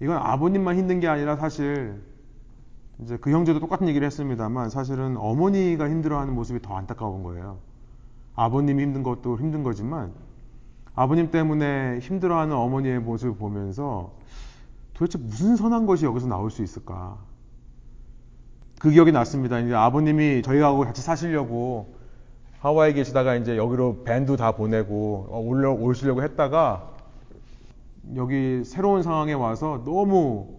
이건 0.00 0.18
아버님만 0.18 0.76
힘든 0.76 1.00
게 1.00 1.08
아니라 1.08 1.36
사실 1.36 2.02
이제 3.00 3.16
그 3.16 3.30
형제도 3.30 3.60
똑같은 3.60 3.88
얘기를 3.88 4.06
했습니다만 4.06 4.68
사실은 4.68 5.16
어머니가 5.16 5.88
힘들어하는 5.88 6.34
모습이 6.34 6.60
더 6.60 6.76
안타까운 6.76 7.22
거예요. 7.22 7.58
아버님이 8.34 8.82
힘든 8.82 9.02
것도 9.02 9.38
힘든 9.38 9.62
거지만 9.62 10.12
아버님 10.94 11.30
때문에 11.30 11.98
힘들어하는 12.00 12.54
어머니의 12.54 13.00
모습을 13.00 13.36
보면서 13.36 14.12
도대체 14.94 15.18
무슨 15.18 15.56
선한 15.56 15.86
것이 15.86 16.04
여기서 16.04 16.26
나올 16.26 16.50
수 16.50 16.62
있을까? 16.62 17.18
그 18.78 18.90
기억이 18.90 19.12
났습니다. 19.12 19.58
이제 19.60 19.74
아버님이 19.74 20.42
저희하고 20.42 20.80
같이 20.80 21.02
사시려고 21.02 21.94
하와이에 22.58 22.92
계시다가 22.92 23.34
이제 23.36 23.56
여기로 23.56 24.04
밴도 24.04 24.36
다 24.36 24.52
보내고 24.52 25.28
어, 25.30 25.40
올려 25.40 25.72
오시려고 25.72 26.22
했다가 26.22 26.90
여기 28.16 28.62
새로운 28.64 29.02
상황에 29.02 29.32
와서 29.32 29.82
너무 29.84 30.58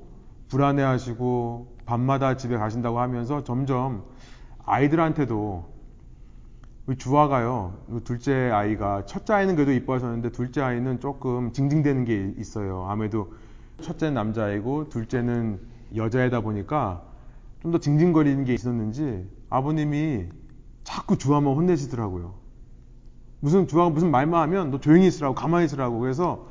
불안해하시고 0.50 1.78
밤마다 1.86 2.38
집에 2.38 2.58
가신다고 2.58 3.00
하면서 3.00 3.44
점점 3.44 4.04
아이들한테도 4.66 5.73
주아가요. 6.98 7.74
둘째 8.04 8.50
아이가 8.52 9.06
첫째 9.06 9.34
아이는 9.34 9.56
그래도 9.56 9.72
이뻐하셨는데 9.72 10.32
둘째 10.32 10.62
아이는 10.62 11.00
조금 11.00 11.54
징징대는 11.54 12.04
게 12.04 12.34
있어요. 12.38 12.86
아무래도 12.90 13.34
첫째는 13.82 14.14
남자이고 14.14 14.90
둘째는 14.90 15.60
여자이다 15.96 16.42
보니까 16.42 17.04
좀 17.62 17.72
더 17.72 17.78
징징거리는 17.80 18.44
게 18.44 18.54
있었는지 18.54 19.26
아버님이 19.50 20.26
자꾸 20.84 21.18
주하만 21.18 21.56
혼내시더라고요. 21.56 22.34
무슨 23.40 23.68
주하가 23.68 23.90
무슨 23.90 24.12
말만 24.12 24.42
하면 24.44 24.70
너 24.70 24.80
조용히 24.82 25.08
있으라고 25.08 25.34
가만히 25.34 25.66
있으라고 25.66 26.00
그래서 26.00 26.48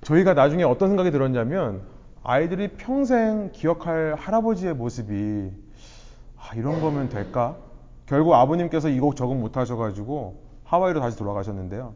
저희가 0.00 0.32
나중에 0.32 0.62
어떤 0.62 0.88
생각이 0.88 1.10
들었냐면 1.10 1.82
아이들이 2.22 2.68
평생 2.68 3.50
기억할 3.52 4.14
할아버지의 4.18 4.74
모습이 4.74 5.50
아, 6.38 6.54
이런 6.56 6.80
거면 6.80 7.10
될까? 7.10 7.56
결국 8.06 8.34
아버님께서 8.34 8.88
이 8.88 8.98
곡 9.00 9.16
적응 9.16 9.40
못 9.40 9.56
하셔가지고 9.56 10.42
하와이로 10.64 11.00
다시 11.00 11.16
돌아가셨는데요. 11.16 11.94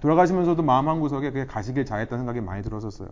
돌아가시면서도 0.00 0.62
마음 0.62 0.88
한구석에 0.88 1.30
그게 1.30 1.46
가시길 1.46 1.84
잘했다는 1.86 2.22
생각이 2.22 2.40
많이 2.40 2.62
들었었어요. 2.62 3.08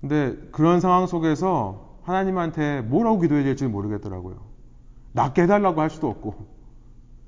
근데 0.00 0.36
그런 0.52 0.80
상황 0.80 1.06
속에서 1.06 1.96
하나님한테 2.02 2.82
뭐라고 2.82 3.20
기도해야 3.20 3.44
될지 3.44 3.66
모르겠더라고요. 3.66 4.36
낫게 5.12 5.42
해달라고 5.42 5.80
할 5.80 5.90
수도 5.90 6.08
없고, 6.08 6.34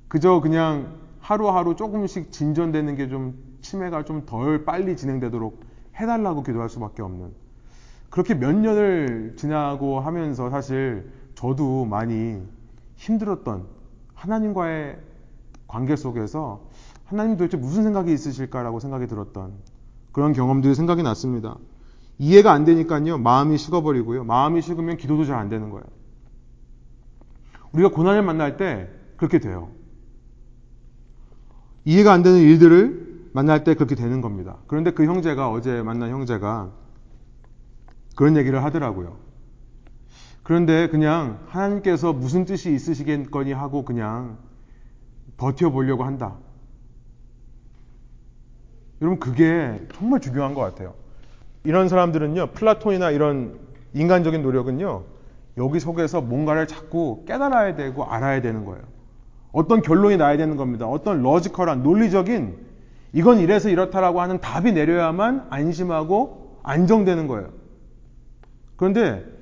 그저 0.09 0.41
그냥 0.41 0.99
하루하루 1.21 1.75
조금씩 1.77 2.31
진전되는 2.33 2.95
게 2.97 3.09
좀 3.09 3.35
치매가 3.61 4.05
좀 4.05 4.25
덜 4.27 4.65
빨리 4.65 4.97
진행되도록 4.97 5.61
해달라고 5.97 6.43
기도할 6.45 6.69
수밖에 6.69 7.03
없는. 7.03 7.33
그렇게 8.11 8.35
몇 8.35 8.55
년을 8.55 9.35
지나고 9.37 9.99
하면서 10.01 10.49
사실 10.51 11.11
저도 11.35 11.85
많이 11.87 12.41
힘들었던 12.99 13.67
하나님과의 14.15 14.99
관계 15.67 15.97
속에서 15.97 16.69
하나님 17.05 17.37
도대체 17.37 17.57
무슨 17.57 17.83
생각이 17.85 18.13
있으실까라고 18.13 18.81
생각이 18.81 19.07
들었던 19.07 19.55
그런 20.13 20.33
경험들이 20.33 20.75
생각이 20.75 21.03
났습니다. 21.03 21.57
이해가 22.19 22.53
안 22.53 22.65
되니까요, 22.65 23.19
마음이 23.19 23.57
식어버리고요. 23.57 24.25
마음이 24.25 24.61
식으면 24.61 24.97
기도도 24.97 25.25
잘 25.25 25.39
안 25.39 25.49
되는 25.49 25.71
거예요. 25.71 25.85
우리가 27.73 27.91
고난을 27.91 28.23
만날 28.23 28.57
때 28.57 28.91
그렇게 29.17 29.39
돼요. 29.39 29.71
이해가 31.85 32.13
안 32.13 32.23
되는 32.23 32.39
일들을 32.41 33.31
만날 33.33 33.63
때 33.63 33.75
그렇게 33.75 33.95
되는 33.95 34.21
겁니다. 34.21 34.57
그런데 34.67 34.91
그 34.91 35.05
형제가 35.05 35.51
어제 35.51 35.83
만난 35.83 36.11
형제가 36.11 36.73
그런 38.17 38.37
얘기를 38.37 38.65
하더라고요. 38.65 39.28
그런데 40.49 40.89
그냥 40.89 41.41
하나님께서 41.49 42.15
무슨 42.15 42.47
뜻이 42.47 42.73
있으시겠거니 42.73 43.53
하고 43.53 43.85
그냥 43.85 44.39
버텨보려고 45.37 46.05
한다. 46.05 46.37
여러분, 49.03 49.21
그게 49.21 49.79
정말 49.93 50.21
중요한 50.21 50.55
것 50.55 50.63
같아요. 50.63 50.95
이런 51.65 51.91
사람들은요, 51.91 52.53
플라톤이나 52.55 53.11
이런 53.11 53.59
인간적인 53.93 54.41
노력은요, 54.41 55.05
여기 55.59 55.81
속에서 55.81 56.23
뭔가를 56.23 56.67
자꾸 56.67 57.27
깨달아야 57.27 57.77
되고 57.77 58.07
알아야 58.07 58.41
되는 58.41 58.65
거예요. 58.65 58.83
어떤 59.53 59.83
결론이 59.83 60.17
나야 60.17 60.39
되는 60.39 60.57
겁니다. 60.57 60.87
어떤 60.87 61.23
logical한 61.23 61.83
논리적인 61.83 62.57
이건 63.13 63.41
이래서 63.41 63.69
이렇다라고 63.69 64.23
하는 64.23 64.41
답이 64.41 64.73
내려야만 64.73 65.49
안심하고 65.51 66.61
안정되는 66.63 67.27
거예요. 67.27 67.51
그런데 68.77 69.37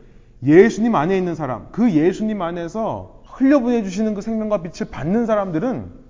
예수님 0.46 0.94
안에 0.94 1.18
있는 1.18 1.34
사람, 1.34 1.66
그 1.72 1.90
예수님 1.90 2.40
안에서 2.40 3.22
흘려보내 3.24 3.82
주시는 3.82 4.14
그 4.14 4.22
생명과 4.22 4.62
빛을 4.62 4.90
받는 4.90 5.26
사람들은 5.26 6.06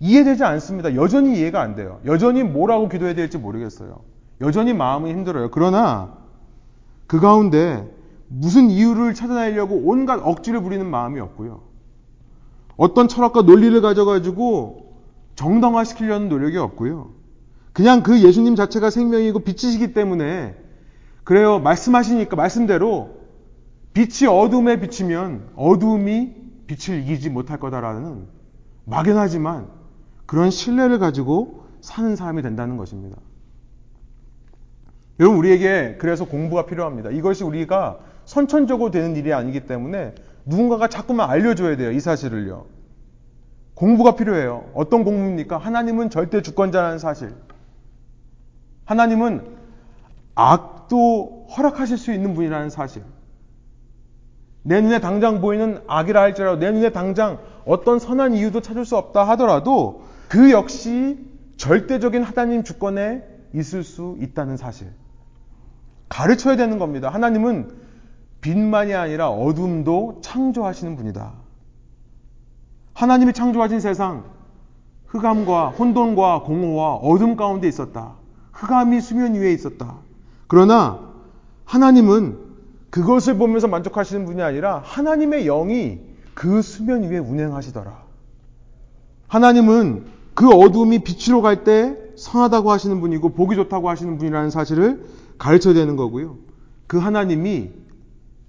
이해되지 0.00 0.42
않습니다. 0.42 0.94
여전히 0.96 1.38
이해가 1.38 1.60
안 1.60 1.76
돼요. 1.76 2.00
여전히 2.04 2.42
뭐라고 2.42 2.88
기도해야 2.88 3.14
될지 3.14 3.38
모르겠어요. 3.38 4.00
여전히 4.40 4.74
마음이 4.74 5.10
힘들어요. 5.10 5.50
그러나 5.52 6.14
그 7.06 7.20
가운데 7.20 7.88
무슨 8.26 8.70
이유를 8.70 9.14
찾아내려고 9.14 9.76
온갖 9.84 10.20
억지를 10.22 10.60
부리는 10.60 10.84
마음이 10.84 11.20
없고요. 11.20 11.60
어떤 12.76 13.06
철학과 13.06 13.42
논리를 13.42 13.80
가져가지고 13.80 14.96
정당화시키려는 15.36 16.28
노력이 16.28 16.56
없고요. 16.56 17.10
그냥 17.72 18.02
그 18.02 18.20
예수님 18.20 18.56
자체가 18.56 18.90
생명이고 18.90 19.40
빛이시기 19.40 19.94
때문에 19.94 20.56
그래요. 21.24 21.58
말씀하시니까 21.60 22.36
말씀대로 22.36 23.22
빛이 23.94 24.28
어둠에 24.28 24.80
비치면 24.80 25.50
어둠이 25.56 26.34
빛을 26.66 27.00
이기지 27.02 27.30
못할 27.30 27.60
거다라는 27.60 28.26
막연하지만 28.84 29.68
그런 30.26 30.50
신뢰를 30.50 30.98
가지고 30.98 31.66
사는 31.80 32.16
사람이 32.16 32.42
된다는 32.42 32.76
것입니다. 32.76 33.18
여러분 35.20 35.38
우리에게 35.38 35.96
그래서 35.98 36.24
공부가 36.24 36.66
필요합니다. 36.66 37.10
이것이 37.10 37.44
우리가 37.44 37.98
선천적으로 38.24 38.90
되는 38.90 39.14
일이 39.14 39.32
아니기 39.32 39.66
때문에 39.66 40.14
누군가가 40.46 40.88
자꾸만 40.88 41.28
알려줘야 41.28 41.76
돼요. 41.76 41.92
이 41.92 42.00
사실을요. 42.00 42.66
공부가 43.74 44.14
필요해요. 44.16 44.70
어떤 44.74 45.04
공부입니까? 45.04 45.58
하나님은 45.58 46.10
절대 46.10 46.40
주권자라는 46.42 46.98
사실. 46.98 47.34
하나님은 48.84 49.56
악 50.34 50.81
도 50.92 51.46
허락하실 51.56 51.96
수 51.96 52.12
있는 52.12 52.34
분이라는 52.34 52.68
사실. 52.68 53.02
내 54.62 54.82
눈에 54.82 55.00
당장 55.00 55.40
보이는 55.40 55.80
악이라 55.86 56.20
할지라도 56.20 56.58
내 56.58 56.70
눈에 56.70 56.90
당장 56.90 57.38
어떤 57.64 57.98
선한 57.98 58.34
이유도 58.34 58.60
찾을 58.60 58.84
수 58.84 58.98
없다 58.98 59.26
하더라도 59.30 60.02
그 60.28 60.50
역시 60.50 61.18
절대적인 61.56 62.22
하나님 62.22 62.62
주권에 62.62 63.24
있을 63.54 63.84
수 63.84 64.18
있다는 64.20 64.58
사실. 64.58 64.92
가르쳐야 66.10 66.56
되는 66.56 66.78
겁니다. 66.78 67.08
하나님은 67.08 67.70
빛만이 68.42 68.92
아니라 68.92 69.30
어둠도 69.30 70.20
창조하시는 70.20 70.94
분이다. 70.96 71.32
하나님이 72.92 73.32
창조하신 73.32 73.80
세상, 73.80 74.24
흑암과 75.06 75.70
혼돈과 75.70 76.42
공허와 76.42 76.96
어둠 76.96 77.36
가운데 77.36 77.66
있었다. 77.66 78.16
흑암이 78.52 79.00
수면 79.00 79.34
위에 79.36 79.54
있었다. 79.54 80.11
그러나 80.52 81.00
하나님은 81.64 82.36
그것을 82.90 83.38
보면서 83.38 83.68
만족하시는 83.68 84.26
분이 84.26 84.42
아니라 84.42 84.82
하나님의 84.84 85.46
영이 85.46 86.00
그 86.34 86.60
수면 86.60 87.04
위에 87.04 87.16
운행하시더라. 87.16 88.02
하나님은 89.28 90.04
그 90.34 90.50
어둠이 90.50 91.04
빛으로 91.04 91.40
갈 91.40 91.64
때 91.64 91.96
선하다고 92.16 92.70
하시는 92.70 93.00
분이고 93.00 93.30
보기 93.30 93.56
좋다고 93.56 93.88
하시는 93.88 94.18
분이라는 94.18 94.50
사실을 94.50 95.06
가르쳐야 95.38 95.72
되는 95.72 95.96
거고요. 95.96 96.36
그 96.86 96.98
하나님이 96.98 97.70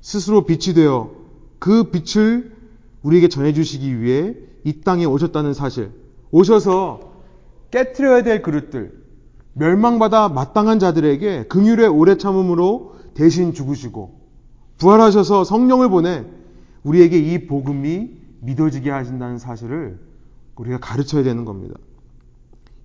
스스로 0.02 0.46
빛이 0.46 0.76
되어 0.76 1.10
그 1.58 1.86
빛을 1.86 2.54
우리에게 3.04 3.30
전해주시기 3.30 4.02
위해 4.02 4.36
이 4.66 4.82
땅에 4.82 5.06
오셨다는 5.06 5.54
사실. 5.54 5.92
오셔서 6.32 7.14
깨뜨려야 7.72 8.24
될 8.24 8.42
그릇들, 8.42 9.03
멸망받아 9.54 10.30
마땅한 10.30 10.80
자들에게 10.80 11.48
긍휼의 11.48 11.88
오래 11.88 12.18
참음으로 12.18 12.96
대신 13.14 13.54
죽으시고 13.54 14.20
부활하셔서 14.78 15.44
성령을 15.44 15.90
보내 15.90 16.26
우리에게 16.84 17.18
이 17.18 17.48
복음이 17.48 18.12
믿어지게 18.42 18.90
하신다는 18.90 19.38
사실을 19.38 20.00
우리가 20.56 20.80
가르쳐야 20.80 21.24
되는 21.24 21.46
겁니다. 21.46 21.76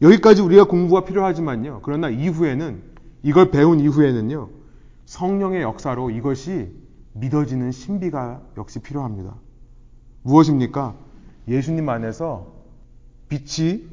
여기까지 0.01 0.43
우리가 0.43 0.64
공부가 0.64 1.05
필요하지만요. 1.05 1.81
그러나 1.83 2.09
이후에는 2.09 2.83
이걸 3.23 3.51
배운 3.51 3.81
이후에는요. 3.81 4.49
성령의 5.07 5.62
역사로 5.62 6.11
이것이 6.11 6.71
믿어지는 7.14 7.73
신비가 7.73 8.43
역시 8.57 8.79
필요합니다. 8.79 9.35
무엇입니까? 10.23 10.95
예수님 11.49 11.89
안에서 11.89 12.53
빛이 13.29 13.87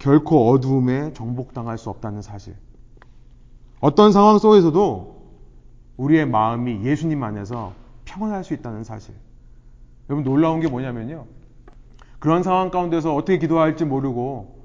결코 0.00 0.50
어두움에 0.50 1.12
정복당할 1.12 1.78
수 1.78 1.90
없다는 1.90 2.22
사실. 2.22 2.56
어떤 3.80 4.12
상황 4.12 4.38
속에서도 4.38 5.20
우리의 5.98 6.26
마음이 6.26 6.82
예수님 6.82 7.22
안에서 7.22 7.74
평안할 8.06 8.42
수 8.42 8.54
있다는 8.54 8.82
사실. 8.82 9.14
여러분 10.08 10.24
놀라운 10.24 10.60
게 10.60 10.68
뭐냐면요. 10.68 11.26
그런 12.18 12.42
상황 12.42 12.70
가운데서 12.70 13.14
어떻게 13.14 13.38
기도할지 13.38 13.84
모르고 13.84 14.58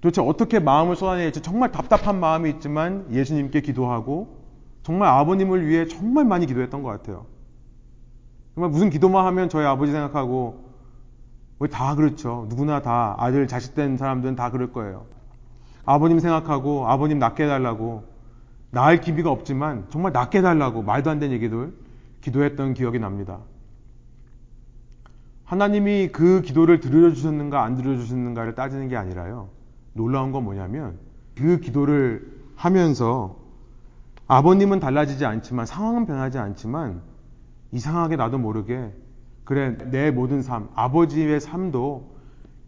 도대체 0.00 0.22
어떻게 0.22 0.58
마음을 0.58 0.96
쏟아내야 0.96 1.26
할지 1.26 1.42
정말 1.42 1.70
답답한 1.70 2.18
마음이 2.18 2.48
있지만 2.50 3.06
예수님께 3.10 3.60
기도하고 3.60 4.38
정말 4.82 5.08
아버님을 5.10 5.66
위해 5.66 5.86
정말 5.86 6.24
많이 6.24 6.46
기도했던 6.46 6.82
것 6.82 6.88
같아요. 6.88 7.26
정말 8.54 8.70
무슨 8.70 8.88
기도만 8.88 9.26
하면 9.26 9.50
저희 9.50 9.66
아버지 9.66 9.92
생각하고 9.92 10.63
다 11.70 11.94
그렇죠. 11.94 12.46
누구나 12.48 12.82
다 12.82 13.14
아들 13.18 13.46
자식된 13.48 13.96
사람들은 13.96 14.36
다 14.36 14.50
그럴 14.50 14.72
거예요. 14.72 15.06
아버님 15.86 16.18
생각하고 16.18 16.88
아버님 16.88 17.18
낫게 17.18 17.44
해달라고 17.44 18.04
나을 18.70 19.00
기비가 19.00 19.30
없지만 19.30 19.86
정말 19.90 20.12
낫게 20.12 20.38
해달라고 20.38 20.82
말도 20.82 21.10
안 21.10 21.18
되는 21.18 21.34
얘기들 21.34 21.72
기도했던 22.20 22.74
기억이 22.74 22.98
납니다. 22.98 23.38
하나님이 25.44 26.08
그 26.08 26.40
기도를 26.40 26.80
들려주셨는가 26.80 27.62
안 27.62 27.76
들려주셨는가를 27.76 28.54
따지는 28.54 28.88
게 28.88 28.96
아니라요. 28.96 29.50
놀라운 29.92 30.32
건 30.32 30.44
뭐냐면 30.44 30.98
그 31.36 31.60
기도를 31.60 32.32
하면서 32.56 33.36
아버님은 34.26 34.80
달라지지 34.80 35.24
않지만 35.26 35.66
상황은 35.66 36.06
변하지 36.06 36.38
않지만 36.38 37.02
이상하게 37.72 38.16
나도 38.16 38.38
모르게 38.38 38.92
그래 39.44 39.76
내 39.90 40.10
모든 40.10 40.42
삶, 40.42 40.68
아버지의 40.74 41.40
삶도 41.40 42.14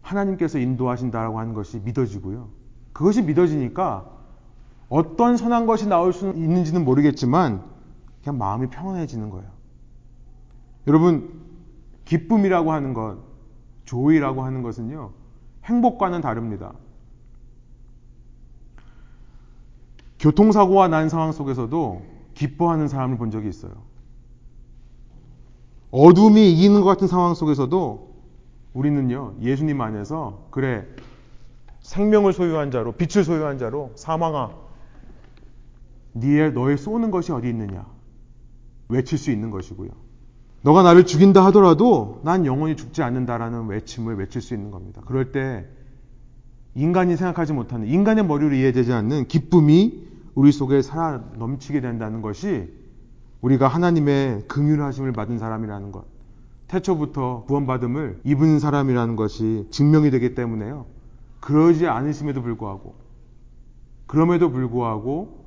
하나님께서 0.01 0.59
인도하신다라고 0.59 1.39
하는 1.39 1.53
것이 1.53 1.79
믿어지고요. 1.79 2.49
그것이 2.93 3.21
믿어지니까 3.23 4.09
어떤 4.89 5.37
선한 5.37 5.65
것이 5.65 5.87
나올 5.87 6.13
수 6.13 6.29
있는지는 6.29 6.85
모르겠지만 6.85 7.63
그냥 8.23 8.37
마음이 8.37 8.67
평안해지는 8.67 9.29
거예요. 9.29 9.49
여러분 10.87 11.41
기쁨이라고 12.05 12.71
하는 12.71 12.93
것, 12.93 13.17
조이라고 13.85 14.43
하는 14.43 14.61
것은요 14.61 15.11
행복과는 15.65 16.21
다릅니다. 16.21 16.73
교통사고가 20.19 20.87
난 20.87 21.09
상황 21.09 21.31
속에서도 21.31 22.01
기뻐하는 22.33 22.87
사람을 22.87 23.17
본 23.17 23.29
적이 23.29 23.49
있어요. 23.49 23.86
어둠이 25.97 26.51
이기는 26.53 26.81
것 26.81 26.85
같은 26.85 27.07
상황 27.07 27.33
속에서도 27.33 28.15
우리는요, 28.73 29.37
예수님 29.41 29.81
안에서, 29.81 30.47
그래, 30.51 30.85
생명을 31.81 32.33
소유한 32.33 32.69
자로, 32.69 32.91
빛을 32.91 33.23
소유한 33.23 33.57
자로, 33.57 33.91
사망아, 33.95 34.51
니의, 36.15 36.53
너의 36.53 36.77
쏘는 36.77 37.09
것이 37.09 37.31
어디 37.31 37.49
있느냐? 37.49 37.85
외칠 38.89 39.17
수 39.17 39.31
있는 39.31 39.49
것이고요. 39.49 39.89
너가 40.61 40.83
나를 40.83 41.05
죽인다 41.05 41.43
하더라도 41.47 42.21
난 42.23 42.45
영원히 42.45 42.75
죽지 42.75 43.01
않는다라는 43.01 43.67
외침을 43.67 44.17
외칠 44.17 44.41
수 44.41 44.53
있는 44.53 44.69
겁니다. 44.69 45.01
그럴 45.05 45.31
때 45.31 45.65
인간이 46.75 47.17
생각하지 47.17 47.53
못하는, 47.53 47.87
인간의 47.87 48.25
머리로 48.25 48.53
이해되지 48.53 48.93
않는 48.93 49.27
기쁨이 49.27 50.05
우리 50.35 50.51
속에 50.51 50.83
살아 50.83 51.23
넘치게 51.37 51.81
된다는 51.81 52.21
것이 52.21 52.71
우리가 53.41 53.67
하나님의 53.67 54.47
긍휼하심을 54.47 55.11
받은 55.13 55.37
사람이라는 55.37 55.91
것, 55.91 56.05
태초부터 56.67 57.43
구원받음을 57.47 58.21
입은 58.23 58.59
사람이라는 58.59 59.15
것이 59.15 59.67
증명이 59.71 60.11
되기 60.11 60.35
때문에요. 60.35 60.85
그러지 61.39 61.87
않으심에도 61.87 62.41
불구하고, 62.41 62.95
그럼에도 64.05 64.51
불구하고 64.51 65.45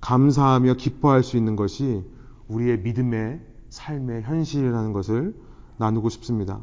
감사하며 0.00 0.74
기뻐할 0.74 1.22
수 1.22 1.36
있는 1.36 1.56
것이 1.56 2.04
우리의 2.48 2.80
믿음의 2.80 3.40
삶의 3.70 4.22
현실이라는 4.22 4.92
것을 4.92 5.34
나누고 5.78 6.08
싶습니다. 6.10 6.60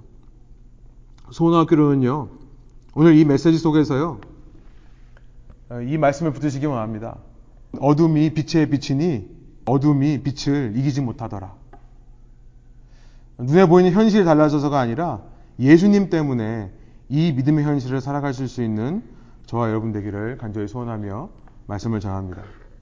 소원학교로는요, 1.31 2.29
오늘 2.95 3.15
이 3.15 3.25
메시지 3.25 3.57
속에서요, 3.57 4.19
이 5.87 5.97
말씀을 5.97 6.31
붙으시기 6.31 6.65
원합니다. 6.65 7.17
어둠이 7.79 8.33
빛에 8.33 8.69
비치니 8.69 9.36
어둠이 9.67 10.23
빛을 10.23 10.73
이기지 10.75 11.01
못하더라. 11.01 11.53
눈에 13.37 13.67
보이는 13.67 13.91
현실이 13.91 14.25
달라져서가 14.25 14.79
아니라 14.79 15.21
예수님 15.59 16.09
때문에 16.09 16.71
이 17.09 17.31
믿음의 17.33 17.63
현실을 17.63 18.01
살아가실 18.01 18.47
수 18.47 18.63
있는 18.63 19.03
저와 19.45 19.69
여러분 19.69 19.91
되기를 19.91 20.37
간절히 20.37 20.67
소원하며 20.67 21.29
말씀을 21.67 21.99
전합니다. 21.99 22.41